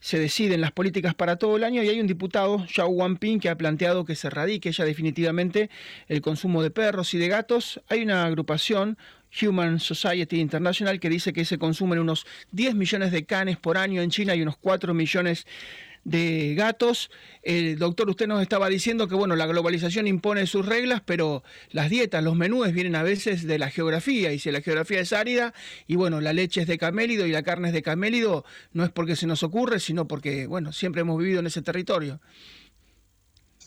se 0.00 0.18
deciden 0.18 0.60
las 0.60 0.72
políticas 0.72 1.14
para 1.14 1.36
todo 1.36 1.56
el 1.56 1.64
año 1.64 1.82
y 1.82 1.88
hay 1.88 2.00
un 2.00 2.06
diputado, 2.06 2.64
Xiao 2.66 2.88
Wanping, 2.88 3.40
que 3.40 3.48
ha 3.48 3.58
planteado 3.58 4.04
que 4.04 4.14
se 4.14 4.30
radique 4.30 4.70
ya 4.70 4.84
definitivamente 4.84 5.70
el 6.06 6.20
consumo 6.20 6.62
de 6.62 6.70
perros 6.70 7.14
y 7.14 7.18
de 7.18 7.28
gatos. 7.28 7.80
Hay 7.88 8.02
una 8.02 8.24
agrupación, 8.24 8.96
Human 9.42 9.80
Society 9.80 10.38
International, 10.40 11.00
que 11.00 11.10
dice 11.10 11.32
que 11.32 11.44
se 11.44 11.58
consumen 11.58 11.98
unos 11.98 12.26
10 12.52 12.76
millones 12.76 13.10
de 13.10 13.24
canes 13.24 13.56
por 13.56 13.76
año 13.76 14.00
en 14.00 14.10
China 14.10 14.36
y 14.36 14.42
unos 14.42 14.56
4 14.56 14.94
millones 14.94 15.46
de 15.46 15.87
gatos. 16.10 17.10
El 17.42 17.78
doctor, 17.78 18.08
usted 18.08 18.26
nos 18.26 18.42
estaba 18.42 18.68
diciendo 18.68 19.08
que 19.08 19.14
bueno, 19.14 19.36
la 19.36 19.46
globalización 19.46 20.06
impone 20.06 20.46
sus 20.46 20.66
reglas, 20.66 21.02
pero 21.04 21.42
las 21.70 21.90
dietas, 21.90 22.22
los 22.22 22.36
menúes 22.36 22.72
vienen 22.72 22.96
a 22.96 23.02
veces 23.02 23.46
de 23.46 23.58
la 23.58 23.70
geografía, 23.70 24.32
y 24.32 24.38
si 24.38 24.50
la 24.50 24.60
geografía 24.60 25.00
es 25.00 25.12
árida, 25.12 25.54
y 25.86 25.96
bueno, 25.96 26.20
la 26.20 26.32
leche 26.32 26.62
es 26.62 26.66
de 26.66 26.78
camélido 26.78 27.26
y 27.26 27.32
la 27.32 27.42
carne 27.42 27.68
es 27.68 27.74
de 27.74 27.82
camélido, 27.82 28.44
no 28.72 28.84
es 28.84 28.90
porque 28.90 29.16
se 29.16 29.26
nos 29.26 29.42
ocurre, 29.42 29.80
sino 29.80 30.06
porque, 30.06 30.46
bueno, 30.46 30.72
siempre 30.72 31.02
hemos 31.02 31.18
vivido 31.18 31.40
en 31.40 31.46
ese 31.46 31.62
territorio. 31.62 32.20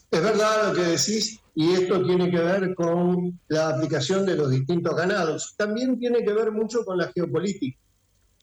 Es 0.09 0.21
verdad 0.21 0.67
lo 0.67 0.73
que 0.73 0.81
decís, 0.81 1.39
y 1.55 1.71
esto 1.71 2.03
tiene 2.03 2.29
que 2.29 2.39
ver 2.39 2.75
con 2.75 3.39
la 3.47 3.69
aplicación 3.69 4.25
de 4.25 4.35
los 4.35 4.51
distintos 4.51 4.95
ganados. 4.95 5.55
También 5.57 5.97
tiene 5.99 6.23
que 6.23 6.33
ver 6.33 6.51
mucho 6.51 6.83
con 6.83 6.97
la 6.97 7.09
geopolítica. 7.13 7.77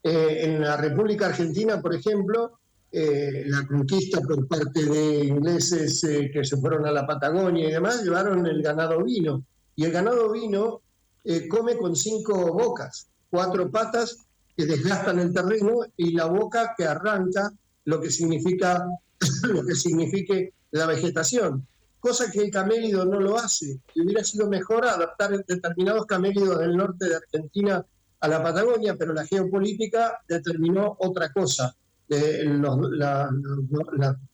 Eh, 0.03 0.45
en 0.45 0.61
la 0.61 0.77
República 0.77 1.27
Argentina, 1.27 1.83
por 1.83 1.95
ejemplo, 1.95 2.59
eh, 2.91 3.45
la 3.47 3.67
conquista 3.67 4.21
por 4.23 4.49
parte 4.49 4.87
de 4.87 5.27
ingleses 5.27 6.03
eh, 6.05 6.31
que 6.33 6.43
se 6.43 6.57
fueron 6.57 6.87
a 6.87 6.93
la 6.93 7.07
Patagonia 7.07 7.69
y 7.69 7.73
demás, 7.73 8.03
llevaron 8.03 8.47
el 8.47 8.63
ganado 8.63 9.05
vino. 9.05 9.45
Y 9.77 9.85
el 9.85 9.93
ganado 9.93 10.33
vino 10.33 10.81
eh, 11.25 11.47
come 11.49 11.77
con 11.77 11.95
cinco 11.95 12.53
bocas, 12.53 13.09
cuatro 13.31 13.71
patas 13.71 14.17
que 14.57 14.65
desgastan 14.65 15.19
el 15.19 15.35
terreno 15.35 15.81
y 15.97 16.13
la 16.13 16.25
boca 16.25 16.75
que 16.77 16.87
arranca 16.87 17.53
lo 17.85 18.01
que 18.01 18.11
significa 18.11 18.87
lo 19.43 19.65
que 19.65 19.75
signifique 19.75 20.55
la 20.71 20.87
vegetación. 20.87 21.67
Cosa 22.01 22.31
que 22.31 22.41
el 22.41 22.51
camélido 22.51 23.05
no 23.05 23.21
lo 23.21 23.37
hace. 23.37 23.81
Y 23.95 24.03
hubiera 24.03 24.25
sido 24.25 24.49
mejor 24.49 24.87
adaptar 24.87 25.45
determinados 25.45 26.07
camélidos 26.07 26.59
del 26.61 26.77
norte 26.77 27.09
de 27.09 27.17
Argentina 27.17 27.85
a 28.21 28.29
la 28.29 28.43
Patagonia, 28.43 28.97
pero 28.97 29.13
la 29.13 29.27
geopolítica 29.27 30.23
determinó 30.27 30.97
otra 31.01 31.33
cosa 31.33 31.77
las 32.09 33.31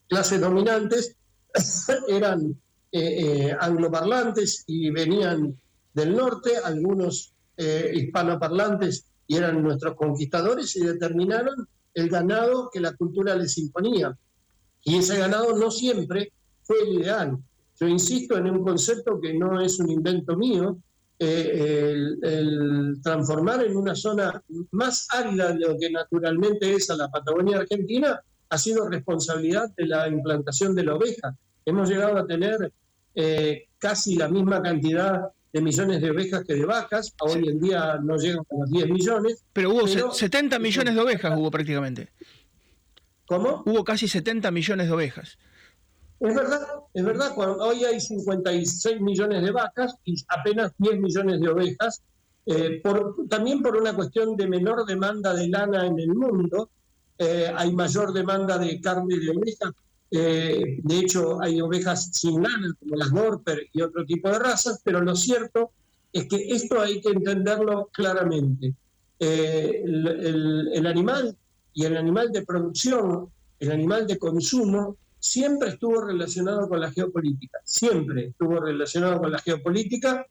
clases 0.08 0.40
dominantes 0.40 1.16
eran 2.08 2.56
eh, 2.92 3.48
eh, 3.48 3.56
angloparlantes 3.58 4.64
y 4.66 4.90
venían 4.90 5.58
del 5.92 6.14
norte, 6.14 6.56
algunos 6.62 7.32
eh, 7.56 7.90
hispanoparlantes 7.94 9.06
y 9.26 9.36
eran 9.36 9.62
nuestros 9.62 9.96
conquistadores 9.96 10.76
y 10.76 10.84
determinaron 10.84 11.66
el 11.94 12.08
ganado 12.08 12.70
que 12.72 12.80
la 12.80 12.94
cultura 12.94 13.34
les 13.34 13.56
imponía. 13.58 14.16
Y 14.82 14.98
ese 14.98 15.18
ganado 15.18 15.56
no 15.56 15.70
siempre 15.70 16.32
fue 16.62 16.82
el 16.82 17.00
ideal. 17.00 17.38
Yo 17.80 17.88
insisto 17.88 18.36
en 18.36 18.50
un 18.50 18.62
concepto 18.62 19.20
que 19.20 19.34
no 19.34 19.60
es 19.60 19.78
un 19.80 19.90
invento 19.90 20.36
mío, 20.36 20.78
el, 21.24 23.00
transformar 23.02 23.64
en 23.64 23.76
una 23.76 23.94
zona 23.94 24.42
más 24.72 25.06
árida 25.10 25.52
de 25.52 25.60
lo 25.60 25.78
que 25.78 25.90
naturalmente 25.90 26.72
es 26.74 26.90
a 26.90 26.96
la 26.96 27.08
Patagonia 27.08 27.58
Argentina 27.58 28.20
ha 28.48 28.58
sido 28.58 28.88
responsabilidad 28.88 29.70
de 29.76 29.86
la 29.86 30.08
implantación 30.08 30.74
de 30.74 30.84
la 30.84 30.94
oveja. 30.94 31.36
Hemos 31.64 31.88
llegado 31.88 32.18
a 32.18 32.26
tener 32.26 32.72
eh, 33.14 33.68
casi 33.78 34.16
la 34.16 34.28
misma 34.28 34.62
cantidad 34.62 35.20
de 35.52 35.60
millones 35.60 36.02
de 36.02 36.10
ovejas 36.10 36.44
que 36.44 36.54
de 36.54 36.66
vacas. 36.66 37.14
Hoy 37.20 37.48
en 37.48 37.60
día 37.60 37.98
no 38.02 38.16
llegan 38.16 38.44
a 38.50 38.56
los 38.58 38.70
10 38.70 38.90
millones. 38.90 39.44
Pero 39.52 39.70
hubo 39.70 39.86
70 39.86 40.58
millones 40.58 40.94
de 40.94 41.00
ovejas, 41.00 41.38
hubo 41.38 41.50
prácticamente. 41.50 42.08
¿Cómo? 43.26 43.62
Hubo 43.64 43.84
casi 43.84 44.08
70 44.08 44.50
millones 44.50 44.88
de 44.88 44.92
ovejas. 44.92 45.38
Es 46.20 46.34
verdad, 46.34 46.60
es 46.94 47.04
verdad, 47.04 47.32
hoy 47.36 47.84
hay 47.84 48.00
56 48.00 49.00
millones 49.00 49.42
de 49.42 49.50
vacas 49.50 49.96
y 50.04 50.14
apenas 50.28 50.72
10 50.78 51.00
millones 51.00 51.40
de 51.40 51.48
ovejas, 51.48 52.02
eh, 52.46 52.82
también 53.28 53.62
por 53.62 53.76
una 53.76 53.94
cuestión 53.94 54.36
de 54.36 54.46
menor 54.46 54.86
demanda 54.86 55.34
de 55.34 55.48
lana 55.48 55.86
en 55.86 55.98
el 55.98 56.14
mundo, 56.14 56.70
eh, 57.18 57.52
hay 57.54 57.72
mayor 57.74 58.12
demanda 58.12 58.58
de 58.58 58.80
carne 58.80 59.18
de 59.18 59.30
oveja, 59.30 59.72
eh, 60.10 60.78
de 60.82 60.98
hecho 60.98 61.42
hay 61.42 61.60
ovejas 61.60 62.10
sin 62.12 62.42
lana 62.42 62.72
como 62.78 62.96
las 62.96 63.10
Dorper 63.10 63.66
y 63.72 63.82
otro 63.82 64.06
tipo 64.06 64.28
de 64.28 64.38
razas, 64.38 64.80
pero 64.84 65.00
lo 65.00 65.16
cierto 65.16 65.72
es 66.12 66.28
que 66.28 66.36
esto 66.48 66.80
hay 66.80 67.00
que 67.00 67.10
entenderlo 67.10 67.90
claramente. 67.92 68.74
el 69.18 70.86
animal 70.86 71.36
y 71.72 71.84
el 71.84 71.96
animal 71.96 72.30
de 72.30 72.44
producción, 72.44 73.30
el 73.58 73.72
animal 73.72 74.06
de 74.06 74.18
consumo, 74.18 74.98
siempre 75.24 75.70
estuvo 75.70 76.02
relacionado 76.02 76.68
con 76.68 76.78
la 76.78 76.92
geopolítica, 76.92 77.58
siempre 77.64 78.26
estuvo 78.26 78.60
relacionado 78.60 79.18
con 79.20 79.32
la 79.32 79.38
geopolítica 79.38 80.26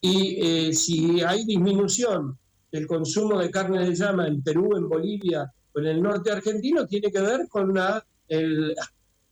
y 0.00 0.36
eh, 0.42 0.72
si 0.72 1.22
hay 1.22 1.44
disminución 1.44 2.36
del 2.72 2.88
consumo 2.88 3.38
de 3.38 3.52
carne 3.52 3.86
de 3.86 3.94
llama 3.94 4.26
en 4.26 4.42
Perú, 4.42 4.76
en 4.76 4.88
Bolivia 4.88 5.48
o 5.72 5.78
en 5.78 5.86
el 5.86 6.02
norte 6.02 6.32
argentino, 6.32 6.88
tiene 6.88 7.12
que 7.12 7.20
ver 7.20 7.46
con 7.48 7.72
la 7.72 8.04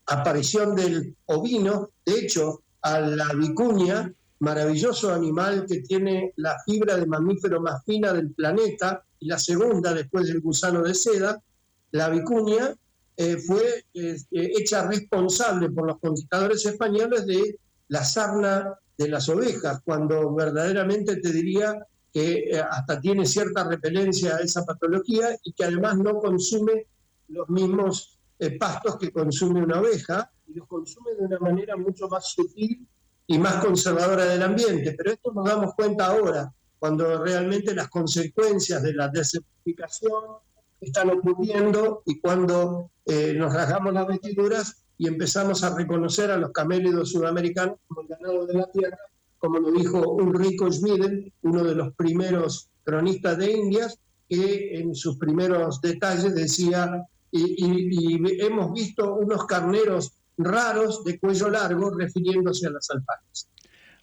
aparición 0.07 0.77
del 0.77 1.17
ovino. 1.27 1.91
De 2.07 2.21
hecho, 2.21 2.63
a 2.83 3.01
la 3.01 3.33
vicuña, 3.35 4.13
maravilloso 4.39 5.13
animal 5.13 5.67
que 5.67 5.81
tiene 5.81 6.33
la 6.37 6.57
fibra 6.65 6.97
de 6.97 7.07
mamífero 7.07 7.61
más 7.61 7.85
fina 7.85 8.13
del 8.13 8.31
planeta 8.31 9.03
y 9.19 9.27
la 9.27 9.41
segunda 9.41 9.93
después 9.93 10.29
del 10.29 10.41
gusano 10.41 10.85
de 10.85 10.95
seda, 10.95 11.43
la 11.91 12.09
vicuña 12.11 12.77
eh, 13.23 13.37
fue 13.37 13.85
eh, 13.93 14.17
hecha 14.31 14.89
responsable 14.89 15.69
por 15.69 15.87
los 15.87 15.99
conquistadores 15.99 16.65
españoles 16.65 17.27
de 17.27 17.59
la 17.89 18.03
sarna 18.03 18.75
de 18.97 19.09
las 19.09 19.29
ovejas, 19.29 19.83
cuando 19.85 20.35
verdaderamente 20.35 21.17
te 21.17 21.31
diría 21.31 21.87
que 22.11 22.49
eh, 22.51 22.59
hasta 22.59 22.99
tiene 22.99 23.27
cierta 23.27 23.65
repelencia 23.65 24.37
a 24.37 24.41
esa 24.41 24.65
patología 24.65 25.37
y 25.45 25.53
que 25.53 25.65
además 25.65 25.99
no 25.99 26.19
consume 26.19 26.87
los 27.29 27.47
mismos 27.51 28.19
pastos 28.59 28.97
que 28.97 29.13
consume 29.13 29.63
una 29.63 29.81
oveja, 29.81 30.33
y 30.47 30.55
los 30.55 30.67
consume 30.67 31.11
de 31.13 31.27
una 31.27 31.39
manera 31.41 31.77
mucho 31.77 32.09
más 32.09 32.27
sutil 32.33 32.89
y 33.27 33.39
más 33.39 33.63
conservadora 33.63 34.25
del 34.25 34.43
ambiente. 34.43 34.95
Pero 34.97 35.13
esto 35.13 35.31
nos 35.31 35.45
damos 35.45 35.75
cuenta 35.75 36.07
ahora, 36.07 36.51
cuando 36.79 37.23
realmente 37.23 37.75
las 37.75 37.91
consecuencias 37.91 38.83
de 38.83 38.95
la 38.95 39.09
desertificación 39.09 40.41
están 40.81 41.11
ocurriendo 41.11 42.03
y 42.07 42.21
cuando 42.21 42.91
eh, 43.07 43.35
nos 43.35 43.53
rasgamos 43.53 43.93
las 43.93 44.07
vestiduras 44.07 44.85
y 44.99 45.09
empezamos 45.09 45.65
a 45.65 45.75
reconocer 45.75 46.31
a 46.31 46.37
los 46.37 46.53
camélidos 46.53 47.11
sudamericanos 47.11 47.77
como 47.89 48.03
el 48.03 48.09
ganado 48.09 48.47
de 48.47 48.55
la 48.55 48.71
tierra, 48.71 48.99
como 49.39 49.59
lo 49.59 49.73
dijo 49.73 49.99
Ulrico 50.13 50.71
Schmiden, 50.71 51.33
uno 51.43 51.65
de 51.65 51.75
los 51.75 51.95
primeros 51.95 52.69
cronistas 52.85 53.39
de 53.39 53.53
Indias, 53.53 53.99
que 54.29 54.79
en 54.79 54.95
sus 54.95 55.17
primeros 55.17 55.81
detalles 55.81 56.35
decía 56.35 57.07
y, 57.33 58.43
hemos 58.45 58.73
visto 58.73 59.15
unos 59.15 59.47
carneros 59.47 60.13
raros 60.37 61.05
de 61.05 61.19
cuello 61.19 61.49
largo 61.49 61.91
refiriéndose 61.91 62.67
a 62.67 62.71
las 62.71 62.91
alpacas. 62.91 63.49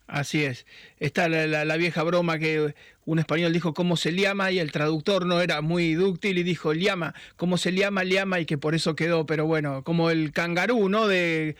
Así 0.08 0.44
es. 0.44 0.66
Está 1.00 1.28
la, 1.28 1.78
vieja 1.78 2.02
broma 2.04 2.40
que 2.40 2.74
un 3.06 3.20
español 3.20 3.52
dijo 3.52 3.74
cómo 3.74 3.98
se 3.98 4.14
llama 4.14 4.52
y 4.52 4.60
el 4.60 4.72
traductor 4.72 5.26
no 5.26 5.42
era 5.42 5.62
muy 5.62 5.96
dúctil 5.96 6.38
y 6.38 6.44
dijo 6.44 6.74
llama, 6.74 7.14
cómo 7.36 7.58
se 7.58 7.74
llama, 7.74 8.06
llama 8.06 8.40
y 8.40 8.46
que 8.46 8.58
por 8.58 8.74
eso 8.74 8.96
quedó, 8.96 9.26
pero 9.26 9.46
bueno, 9.46 9.84
como 9.84 10.10
el 10.10 10.32
cangarú, 10.32 10.88
¿no? 10.88 11.08
De 11.08 11.58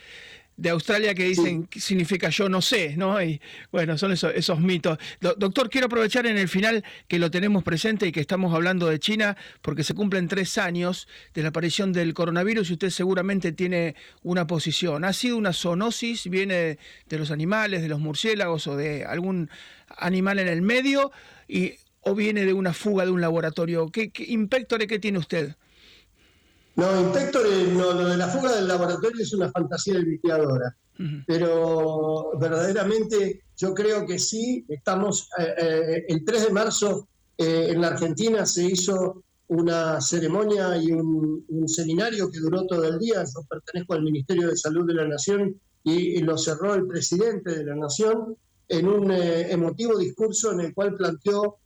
de 0.58 0.70
Australia 0.72 1.14
que 1.14 1.24
dicen 1.24 1.68
que 1.68 1.80
significa 1.80 2.30
yo 2.30 2.50
no 2.50 2.62
sé, 2.62 2.98
¿no? 2.98 3.22
Y 3.22 3.40
bueno, 3.72 3.98
son 3.98 4.12
esos, 4.12 4.34
esos 4.34 4.60
mitos. 4.60 4.98
doctor, 5.22 5.70
quiero 5.70 5.86
aprovechar 5.86 6.26
en 6.26 6.38
el 6.38 6.50
final 6.50 6.84
que 7.08 7.20
lo 7.20 7.30
tenemos 7.30 7.64
presente 7.64 8.08
y 8.08 8.12
que 8.12 8.20
estamos 8.20 8.54
hablando 8.54 8.88
de 8.88 9.00
China, 9.00 9.38
porque 9.62 9.84
se 9.84 9.94
cumplen 9.94 10.28
tres 10.28 10.58
años 10.58 11.08
de 11.36 11.44
la 11.44 11.50
aparición 11.50 11.94
del 11.94 12.14
coronavirus 12.16 12.72
y 12.72 12.74
usted 12.74 12.90
seguramente 12.90 13.52
tiene 13.52 13.96
una 14.24 14.48
posición. 14.48 15.06
¿Ha 15.06 15.14
sido 15.14 15.38
una 15.38 15.54
zoonosis? 15.54 16.28
¿Viene 16.28 16.80
de 17.08 17.18
los 17.20 17.30
animales, 17.30 17.84
de 17.84 17.88
los 17.88 18.00
murciélagos 18.00 18.66
o 18.66 18.76
de 18.76 19.06
algún 19.06 19.50
animal 19.96 20.40
en 20.40 20.48
el 20.48 20.64
medio? 20.64 21.12
Y, 21.48 21.76
¿O 22.02 22.16
viene 22.16 22.46
de 22.46 22.54
una 22.54 22.74
fuga 22.74 23.06
de 23.06 23.12
un 23.12 23.20
laboratorio? 23.20 23.90
¿Qué, 23.90 24.12
qué 24.12 24.26
qué 24.88 25.00
tiene 25.00 25.20
usted? 25.20 25.56
No, 26.78 27.02
Inspector, 27.02 27.44
no, 27.74 27.92
lo 27.92 28.08
de 28.08 28.18
la 28.18 28.28
fuga 28.28 28.56
del 28.56 28.68
laboratorio 28.68 29.24
es 29.24 29.34
una 29.34 29.50
fantasía 29.50 29.96
deliciadora, 29.96 30.78
pero 31.26 32.32
verdaderamente 32.40 33.42
yo 33.58 33.74
creo 33.74 34.06
que 34.06 34.20
sí, 34.20 34.64
estamos, 34.70 35.28
eh, 35.40 35.54
eh, 35.58 36.06
el 36.08 36.24
3 36.24 36.46
de 36.46 36.52
marzo 36.52 37.08
eh, 37.36 37.70
en 37.72 37.82
la 37.82 37.88
Argentina 37.88 38.46
se 38.46 38.66
hizo 38.66 39.24
una 39.48 40.00
ceremonia 40.00 40.78
y 40.78 40.92
un, 40.92 41.44
seminario 41.66 42.30
que 42.30 42.40
duró 42.40 42.68
todo 42.68 42.88
el 42.88 43.00
día, 43.00 43.24
yo 43.24 43.44
pertenezco 43.50 43.96
al 43.96 44.04
Ministerio 44.04 44.48
de 44.48 44.56
Salud 44.56 44.86
de 44.86 44.94
la 44.94 45.08
Nación 45.08 45.60
y, 45.84 45.94
y 45.94 46.20
lo 46.20 46.38
cerró 46.38 46.76
el 46.76 46.86
presidente 46.86 47.56
de 47.58 47.66
la 47.66 47.76
Nación 47.76 48.38
en 48.70 48.88
un 48.88 49.12
emotivo 49.12 49.98
discurso 49.98 50.52
en 50.52 50.60
el 50.60 50.76
cual 50.76 50.94
planteó 50.94 51.58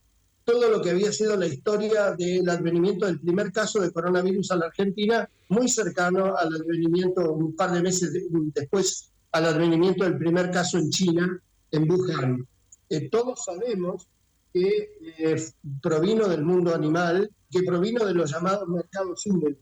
todo 0.52 0.70
lo 0.70 0.82
que 0.82 0.90
había 0.90 1.14
sido 1.14 1.38
la 1.38 1.48
historia 1.48 2.12
del 2.12 2.48
advenimiento 2.50 3.06
del 3.06 3.22
primer 3.22 3.54
caso 3.54 3.80
de 3.80 3.92
coronavirus 3.92 4.52
a 4.52 4.58
la 4.58 4.66
Argentina, 4.66 5.30
muy 5.48 5.70
cercano 5.70 6.36
al 6.36 6.54
advenimiento, 6.54 7.32
un 7.32 7.56
par 7.56 7.72
de 7.72 7.82
meses 7.82 8.12
después, 8.54 9.12
al 9.32 9.46
advenimiento 9.46 10.04
del 10.04 10.18
primer 10.18 10.52
caso 10.52 10.78
en 10.78 10.90
China, 10.90 11.42
en 11.72 11.90
Wuhan. 11.90 12.46
Eh, 12.90 13.10
todos 13.10 13.46
sabemos 13.46 14.10
que 14.54 14.92
eh, 15.20 15.42
provino 15.82 16.28
del 16.28 16.44
mundo 16.44 16.76
animal, 16.76 17.32
que 17.50 17.64
provino 17.64 18.06
de 18.06 18.14
los 18.14 18.32
llamados 18.32 18.68
mercados 18.68 19.26
húmedos. 19.26 19.58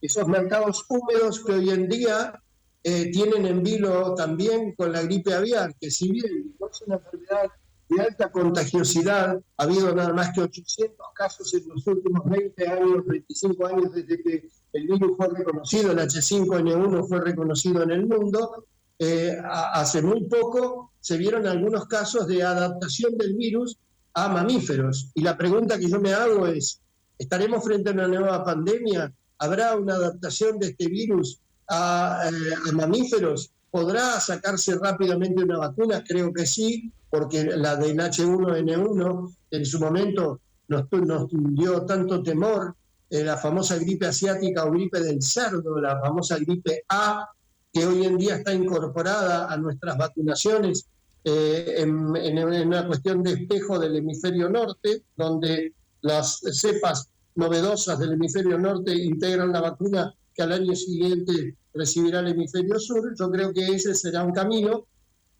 Esos 0.00 0.26
mercados 0.28 0.86
húmedos 0.88 1.44
que 1.44 1.52
hoy 1.52 1.68
en 1.70 1.88
día 1.88 2.42
eh, 2.82 3.10
tienen 3.12 3.44
en 3.44 3.62
vilo 3.62 4.14
también 4.14 4.74
con 4.76 4.92
la 4.92 5.02
gripe 5.02 5.34
aviar, 5.34 5.74
que 5.78 5.90
si 5.90 6.10
bien 6.10 6.54
no 6.58 6.70
es 6.70 6.82
una 6.86 6.96
enfermedad 6.96 7.50
de 7.94 8.02
alta 8.02 8.30
contagiosidad. 8.30 9.40
Ha 9.56 9.62
habido 9.62 9.94
nada 9.94 10.12
más 10.12 10.32
que 10.32 10.42
800 10.42 11.06
casos 11.14 11.52
en 11.54 11.68
los 11.68 11.86
últimos 11.86 12.24
20 12.24 12.68
años, 12.68 13.06
25 13.06 13.66
años 13.66 13.92
desde 13.94 14.22
que 14.22 14.48
el 14.72 14.86
virus 14.86 15.16
fue 15.16 15.28
reconocido, 15.28 15.92
el 15.92 15.98
H5N1 15.98 17.08
fue 17.08 17.20
reconocido 17.20 17.82
en 17.82 17.90
el 17.90 18.06
mundo. 18.06 18.66
Eh, 18.98 19.36
hace 19.44 20.00
muy 20.00 20.24
poco 20.28 20.92
se 21.00 21.16
vieron 21.16 21.46
algunos 21.46 21.86
casos 21.86 22.26
de 22.26 22.42
adaptación 22.42 23.16
del 23.16 23.34
virus 23.34 23.76
a 24.14 24.28
mamíferos. 24.28 25.10
Y 25.14 25.22
la 25.22 25.36
pregunta 25.36 25.78
que 25.78 25.88
yo 25.88 26.00
me 26.00 26.12
hago 26.12 26.46
es, 26.46 26.80
¿estaremos 27.18 27.64
frente 27.64 27.90
a 27.90 27.92
una 27.94 28.08
nueva 28.08 28.44
pandemia? 28.44 29.12
¿Habrá 29.38 29.76
una 29.76 29.94
adaptación 29.94 30.58
de 30.58 30.68
este 30.68 30.86
virus 30.88 31.40
a, 31.68 32.30
eh, 32.30 32.68
a 32.68 32.72
mamíferos? 32.72 33.50
¿Podrá 33.70 34.20
sacarse 34.20 34.76
rápidamente 34.76 35.42
una 35.42 35.58
vacuna? 35.58 36.04
Creo 36.06 36.32
que 36.32 36.46
sí, 36.46 36.92
porque 37.12 37.44
la 37.44 37.76
del 37.76 37.98
H1N1 37.98 39.36
en 39.50 39.66
su 39.66 39.78
momento 39.78 40.40
nos, 40.68 40.86
dio 41.30 41.84
tanto 41.84 42.22
temor, 42.22 42.74
eh, 43.10 43.22
la 43.22 43.36
famosa 43.36 43.76
gripe 43.76 44.06
asiática 44.06 44.64
o 44.64 44.70
gripe 44.70 44.98
del 44.98 45.22
cerdo, 45.22 45.78
la 45.78 46.00
famosa 46.00 46.38
gripe 46.38 46.84
A, 46.88 47.28
que 47.70 47.84
hoy 47.84 48.06
en 48.06 48.16
día 48.16 48.36
está 48.36 48.54
incorporada 48.54 49.52
a 49.52 49.58
nuestras 49.58 49.98
vacunaciones 49.98 50.86
eh, 51.22 51.74
en, 51.76 52.16
en, 52.16 52.66
una 52.66 52.86
cuestión 52.86 53.22
de 53.22 53.34
espejo 53.34 53.78
del 53.78 53.94
hemisferio 53.96 54.48
norte, 54.48 55.02
donde 55.14 55.74
las 56.00 56.40
cepas 56.52 57.10
novedosas 57.34 57.98
del 57.98 58.14
hemisferio 58.14 58.56
norte 58.58 58.94
integran 58.94 59.52
la 59.52 59.60
vacuna 59.60 60.14
que 60.34 60.42
al 60.44 60.52
año 60.52 60.74
siguiente 60.74 61.58
recibirá 61.74 62.20
el 62.20 62.28
hemisferio 62.28 62.78
sur. 62.78 63.14
Yo 63.18 63.30
creo 63.30 63.52
que 63.52 63.66
ese 63.66 63.94
será 63.94 64.24
un 64.24 64.32
camino. 64.32 64.86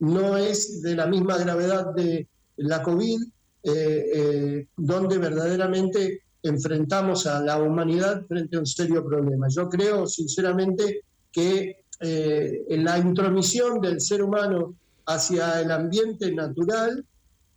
No 0.03 0.37
es 0.37 0.83
de 0.83 0.97
la 0.97 1.07
misma 1.07 1.39
gravedad 1.39 1.95
de 1.95 2.27
la 2.57 2.83
COVID, 2.83 3.23
eh, 3.63 4.11
eh, 4.15 4.67
donde 4.77 5.17
verdaderamente 5.19 6.23
enfrentamos 6.43 7.25
a 7.29 7.41
la 7.41 7.63
humanidad 7.63 8.27
frente 8.27 8.57
a 8.57 8.61
un 8.61 8.67
serio 8.67 9.05
problema. 9.05 9.47
Yo 9.49 9.69
creo 9.69 10.09
sinceramente 10.09 11.03
que 11.31 11.85
eh, 12.01 12.65
la 12.71 12.99
intromisión 12.99 13.81
del 13.81 14.01
ser 14.01 14.25
humano 14.25 14.75
hacia 15.07 15.61
el 15.61 15.71
ambiente 15.71 16.33
natural 16.33 17.05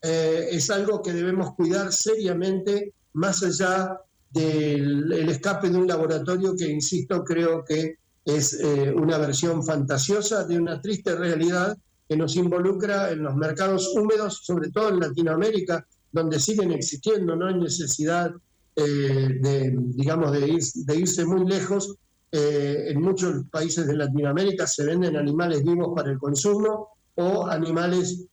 es 0.02 0.70
algo 0.70 1.02
que 1.02 1.14
debemos 1.14 1.56
cuidar 1.56 1.92
seriamente 1.92 2.94
más 3.14 3.42
allá 3.42 4.00
del 4.30 5.30
escape 5.30 5.72
de 5.72 5.78
un 5.78 5.88
laboratorio 5.88 6.56
que, 6.56 6.70
insisto, 6.70 7.24
creo 7.24 7.66
que 7.66 7.96
es 8.24 8.60
una 8.96 9.18
versión 9.18 9.64
fantasiosa 9.64 10.44
de 10.44 10.60
una 10.60 10.80
triste 10.80 11.16
realidad 11.16 11.76
que 12.08 12.16
nos 12.16 12.36
involucra 12.36 13.12
en 13.12 13.24
los 13.24 13.36
mercados 13.36 13.94
húmedos, 13.96 14.42
sobre 14.44 14.70
todo 14.70 14.90
en 14.90 15.00
Latinoamérica, 15.00 15.86
donde 16.12 16.40
siguen 16.40 16.72
existiendo, 16.72 17.36
no 17.36 17.48
hay 17.48 17.56
necesidad 17.56 18.32
eh, 18.76 19.38
de, 19.42 19.74
digamos, 19.76 20.32
de, 20.32 20.60
de, 20.76 20.96
irse 20.96 21.26
muy 21.26 21.48
lejos. 21.48 21.96
Eh, 22.32 22.88
en 22.90 23.02
muchos 23.02 23.46
países 23.50 23.88
de 23.88 23.96
Latinoamérica 23.96 24.68
se 24.68 24.86
venden 24.86 25.16
animales 25.16 25.64
vivos 25.64 25.94
para 25.96 26.12
el 26.12 26.18
consumo 26.18 26.90
o 27.16 27.48
animales 27.48 28.26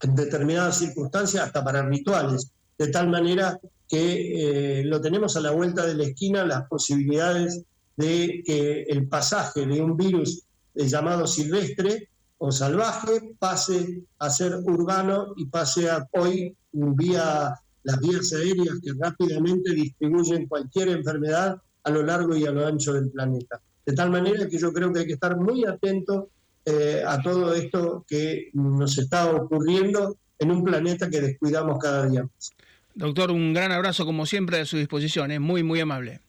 en 0.00 0.14
determinadas 0.14 0.78
circunstancias 0.78 1.44
hasta 1.44 1.64
para 1.64 1.86
rituales, 1.88 2.50
de 2.76 2.88
tal 2.88 3.08
manera 3.08 3.58
que 3.88 4.82
lo 4.84 5.00
tenemos 5.00 5.36
a 5.36 5.40
la 5.40 5.52
vuelta 5.52 5.86
de 5.86 5.94
la 5.94 6.04
esquina 6.04 6.44
las 6.44 6.66
posibilidades 6.66 7.62
de 7.96 8.42
que 8.44 8.82
el 8.82 9.08
pasaje 9.08 9.66
de 9.66 9.80
un 9.80 9.96
virus 9.96 10.42
llamado 10.74 11.26
silvestre 11.26 12.08
o 12.44 12.52
salvaje 12.52 13.36
pase 13.38 14.04
a 14.18 14.28
ser 14.28 14.52
urbano 14.66 15.32
y 15.36 15.46
pase 15.46 15.88
a 15.88 16.06
hoy 16.12 16.54
vía 16.72 17.54
las 17.84 18.00
vías 18.00 18.32
aéreas 18.34 18.80
que 18.82 18.92
rápidamente 19.00 19.72
distribuyen 19.72 20.46
cualquier 20.46 20.88
enfermedad 20.88 21.56
a 21.82 21.90
lo 21.90 22.02
largo 22.02 22.36
y 22.36 22.44
a 22.44 22.50
lo 22.50 22.66
ancho 22.66 22.92
del 22.92 23.10
planeta. 23.10 23.62
De 23.86 23.94
tal 23.94 24.10
manera 24.10 24.46
que 24.46 24.58
yo 24.58 24.74
creo 24.74 24.92
que 24.92 25.00
hay 25.00 25.06
que 25.06 25.14
estar 25.14 25.38
muy 25.38 25.64
atento 25.64 26.28
eh, 26.66 27.02
a 27.06 27.22
todo 27.22 27.54
esto 27.54 28.04
que 28.06 28.50
nos 28.52 28.98
está 28.98 29.30
ocurriendo 29.32 30.18
en 30.38 30.50
un 30.50 30.62
planeta 30.64 31.08
que 31.08 31.22
descuidamos 31.22 31.78
cada 31.78 32.06
día 32.06 32.24
más. 32.24 32.50
Doctor, 32.94 33.30
un 33.30 33.54
gran 33.54 33.72
abrazo 33.72 34.04
como 34.04 34.26
siempre 34.26 34.60
a 34.60 34.66
su 34.66 34.76
disposición, 34.76 35.30
es 35.30 35.40
muy, 35.40 35.62
muy 35.62 35.80
amable. 35.80 36.20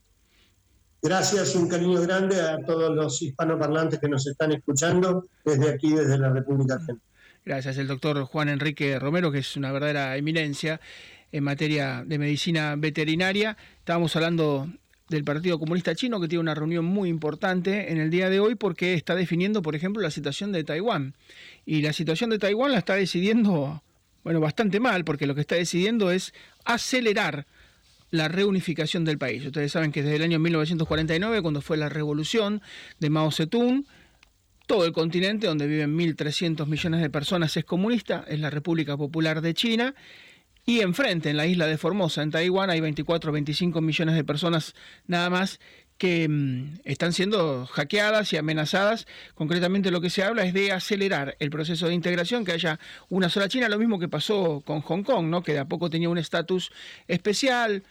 Gracias, 1.05 1.53
un 1.53 1.67
cariño 1.67 2.01
grande 2.01 2.41
a 2.41 2.57
todos 2.65 2.95
los 2.95 3.21
hispanoparlantes 3.21 3.99
que 3.99 4.09
nos 4.09 4.25
están 4.25 4.53
escuchando 4.53 5.27
desde 5.43 5.69
aquí, 5.69 5.93
desde 5.93 6.17
la 6.17 6.31
República 6.31 6.73
Argentina. 6.73 6.99
Gracias, 7.45 7.77
el 7.77 7.85
doctor 7.85 8.23
Juan 8.23 8.49
Enrique 8.49 8.97
Romero, 8.97 9.31
que 9.31 9.37
es 9.37 9.55
una 9.55 9.71
verdadera 9.71 10.17
eminencia 10.17 10.81
en 11.31 11.43
materia 11.43 12.03
de 12.03 12.17
medicina 12.17 12.75
veterinaria. 12.75 13.55
Estábamos 13.77 14.15
hablando 14.15 14.67
del 15.07 15.23
Partido 15.23 15.59
Comunista 15.59 15.93
Chino, 15.93 16.19
que 16.19 16.27
tiene 16.27 16.41
una 16.41 16.55
reunión 16.55 16.85
muy 16.85 17.09
importante 17.09 17.91
en 17.91 17.99
el 17.99 18.09
día 18.09 18.31
de 18.31 18.39
hoy 18.39 18.55
porque 18.55 18.95
está 18.95 19.13
definiendo, 19.13 19.61
por 19.61 19.75
ejemplo, 19.75 20.01
la 20.01 20.09
situación 20.09 20.51
de 20.51 20.63
Taiwán. 20.63 21.13
Y 21.67 21.83
la 21.83 21.93
situación 21.93 22.31
de 22.31 22.39
Taiwán 22.39 22.71
la 22.71 22.79
está 22.79 22.95
decidiendo, 22.95 23.83
bueno, 24.23 24.39
bastante 24.39 24.79
mal, 24.79 25.05
porque 25.05 25.27
lo 25.27 25.35
que 25.35 25.41
está 25.41 25.53
decidiendo 25.53 26.09
es 26.09 26.33
acelerar 26.63 27.45
la 28.17 28.27
reunificación 28.27 29.05
del 29.05 29.17
país. 29.17 29.45
Ustedes 29.45 29.71
saben 29.71 29.91
que 29.91 30.03
desde 30.03 30.17
el 30.17 30.23
año 30.23 30.39
1949, 30.39 31.41
cuando 31.41 31.61
fue 31.61 31.77
la 31.77 31.89
revolución 31.89 32.61
de 32.99 33.09
Mao 33.09 33.31
Zedong, 33.31 33.85
todo 34.67 34.85
el 34.85 34.93
continente 34.93 35.47
donde 35.47 35.67
viven 35.67 35.97
1.300 35.97 36.65
millones 36.65 37.01
de 37.01 37.09
personas 37.09 37.55
es 37.55 37.65
comunista, 37.65 38.25
es 38.27 38.39
la 38.39 38.49
República 38.49 38.97
Popular 38.97 39.41
de 39.41 39.53
China, 39.53 39.93
y 40.67 40.79
enfrente, 40.79 41.29
en 41.29 41.37
la 41.37 41.45
isla 41.45 41.67
de 41.67 41.77
Formosa, 41.77 42.23
en 42.23 42.31
Taiwán, 42.31 42.71
hay 42.71 42.81
24 42.81 43.29
o 43.29 43.33
25 43.33 43.81
millones 43.81 44.15
de 44.15 44.23
personas 44.23 44.73
nada 45.05 45.29
más 45.29 45.59
que 45.97 46.27
mm, 46.27 46.79
están 46.85 47.13
siendo 47.13 47.65
hackeadas 47.67 48.33
y 48.33 48.37
amenazadas. 48.37 49.05
Concretamente 49.35 49.91
lo 49.91 50.01
que 50.01 50.09
se 50.09 50.23
habla 50.23 50.43
es 50.43 50.53
de 50.53 50.71
acelerar 50.71 51.35
el 51.39 51.49
proceso 51.49 51.87
de 51.87 51.93
integración, 51.93 52.45
que 52.45 52.51
haya 52.51 52.79
una 53.09 53.29
sola 53.29 53.47
China, 53.47 53.69
lo 53.69 53.79
mismo 53.79 53.99
que 53.99 54.09
pasó 54.09 54.61
con 54.65 54.81
Hong 54.81 55.03
Kong, 55.03 55.27
¿no? 55.27 55.43
que 55.43 55.53
de 55.53 55.59
a 55.59 55.65
poco 55.65 55.89
tenía 55.89 56.09
un 56.09 56.17
estatus 56.17 56.71
especial, 57.07 57.83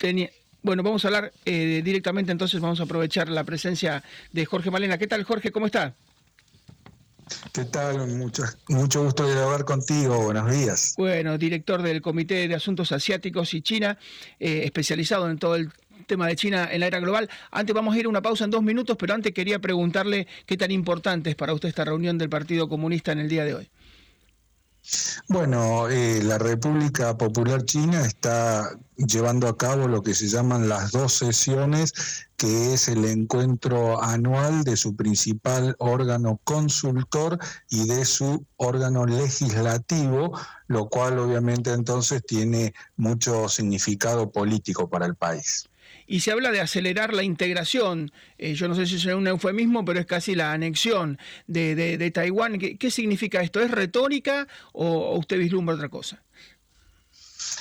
tenía, 0.00 0.30
Bueno, 0.62 0.82
vamos 0.82 1.04
a 1.04 1.08
hablar 1.08 1.32
eh, 1.44 1.82
directamente 1.84 2.32
entonces, 2.32 2.60
vamos 2.60 2.80
a 2.80 2.84
aprovechar 2.84 3.28
la 3.28 3.44
presencia 3.44 4.02
de 4.32 4.46
Jorge 4.46 4.70
Malena. 4.70 4.98
¿Qué 4.98 5.06
tal, 5.06 5.22
Jorge? 5.24 5.52
¿Cómo 5.52 5.66
está? 5.66 5.94
¿Qué 7.52 7.64
tal? 7.64 8.08
Mucho, 8.08 8.42
mucho 8.68 9.04
gusto 9.04 9.28
de 9.28 9.40
hablar 9.40 9.64
contigo. 9.64 10.24
Buenos 10.24 10.50
días. 10.50 10.94
Bueno, 10.96 11.38
director 11.38 11.80
del 11.82 12.02
Comité 12.02 12.48
de 12.48 12.54
Asuntos 12.54 12.90
Asiáticos 12.90 13.54
y 13.54 13.62
China, 13.62 13.98
eh, 14.40 14.62
especializado 14.64 15.30
en 15.30 15.38
todo 15.38 15.54
el 15.54 15.70
tema 16.06 16.26
de 16.26 16.34
China 16.34 16.68
en 16.72 16.80
la 16.80 16.88
era 16.88 16.98
global. 16.98 17.30
Antes 17.52 17.74
vamos 17.74 17.94
a 17.94 17.98
ir 17.98 18.06
a 18.06 18.08
una 18.08 18.22
pausa 18.22 18.44
en 18.44 18.50
dos 18.50 18.62
minutos, 18.62 18.96
pero 18.98 19.14
antes 19.14 19.32
quería 19.32 19.60
preguntarle 19.60 20.26
qué 20.46 20.56
tan 20.56 20.72
importante 20.72 21.30
es 21.30 21.36
para 21.36 21.54
usted 21.54 21.68
esta 21.68 21.84
reunión 21.84 22.18
del 22.18 22.28
Partido 22.28 22.68
Comunista 22.68 23.12
en 23.12 23.20
el 23.20 23.28
día 23.28 23.44
de 23.44 23.54
hoy. 23.54 23.70
Bueno, 25.28 25.88
eh, 25.88 26.22
la 26.22 26.38
República 26.38 27.16
Popular 27.16 27.64
China 27.64 28.04
está 28.04 28.70
llevando 28.96 29.48
a 29.48 29.56
cabo 29.56 29.86
lo 29.88 30.02
que 30.02 30.14
se 30.14 30.28
llaman 30.28 30.68
las 30.68 30.90
dos 30.90 31.14
sesiones, 31.14 31.92
que 32.36 32.74
es 32.74 32.88
el 32.88 33.04
encuentro 33.04 34.02
anual 34.02 34.64
de 34.64 34.76
su 34.76 34.96
principal 34.96 35.76
órgano 35.78 36.40
consultor 36.44 37.38
y 37.68 37.86
de 37.86 38.04
su 38.04 38.44
órgano 38.56 39.06
legislativo, 39.06 40.36
lo 40.66 40.88
cual 40.88 41.18
obviamente 41.18 41.72
entonces 41.72 42.22
tiene 42.26 42.74
mucho 42.96 43.48
significado 43.48 44.30
político 44.30 44.88
para 44.88 45.06
el 45.06 45.14
país 45.14 45.69
y 46.10 46.20
se 46.20 46.32
habla 46.32 46.50
de 46.50 46.60
acelerar 46.60 47.14
la 47.14 47.22
integración. 47.22 48.10
Eh, 48.36 48.54
yo 48.54 48.66
no 48.66 48.74
sé 48.74 48.84
si 48.84 48.96
es 48.96 49.06
un 49.06 49.28
eufemismo, 49.28 49.84
pero 49.84 50.00
es 50.00 50.06
casi 50.06 50.34
la 50.34 50.52
anexión 50.52 51.18
de, 51.46 52.10
Taiwán. 52.12 52.58
¿Qué, 52.58 52.90
significa 52.90 53.40
esto? 53.42 53.60
¿Es 53.60 53.70
retórica 53.70 54.48
o 54.72 55.16
usted 55.16 55.38
vislumbra 55.38 55.76
otra 55.76 55.88
cosa? 55.88 56.20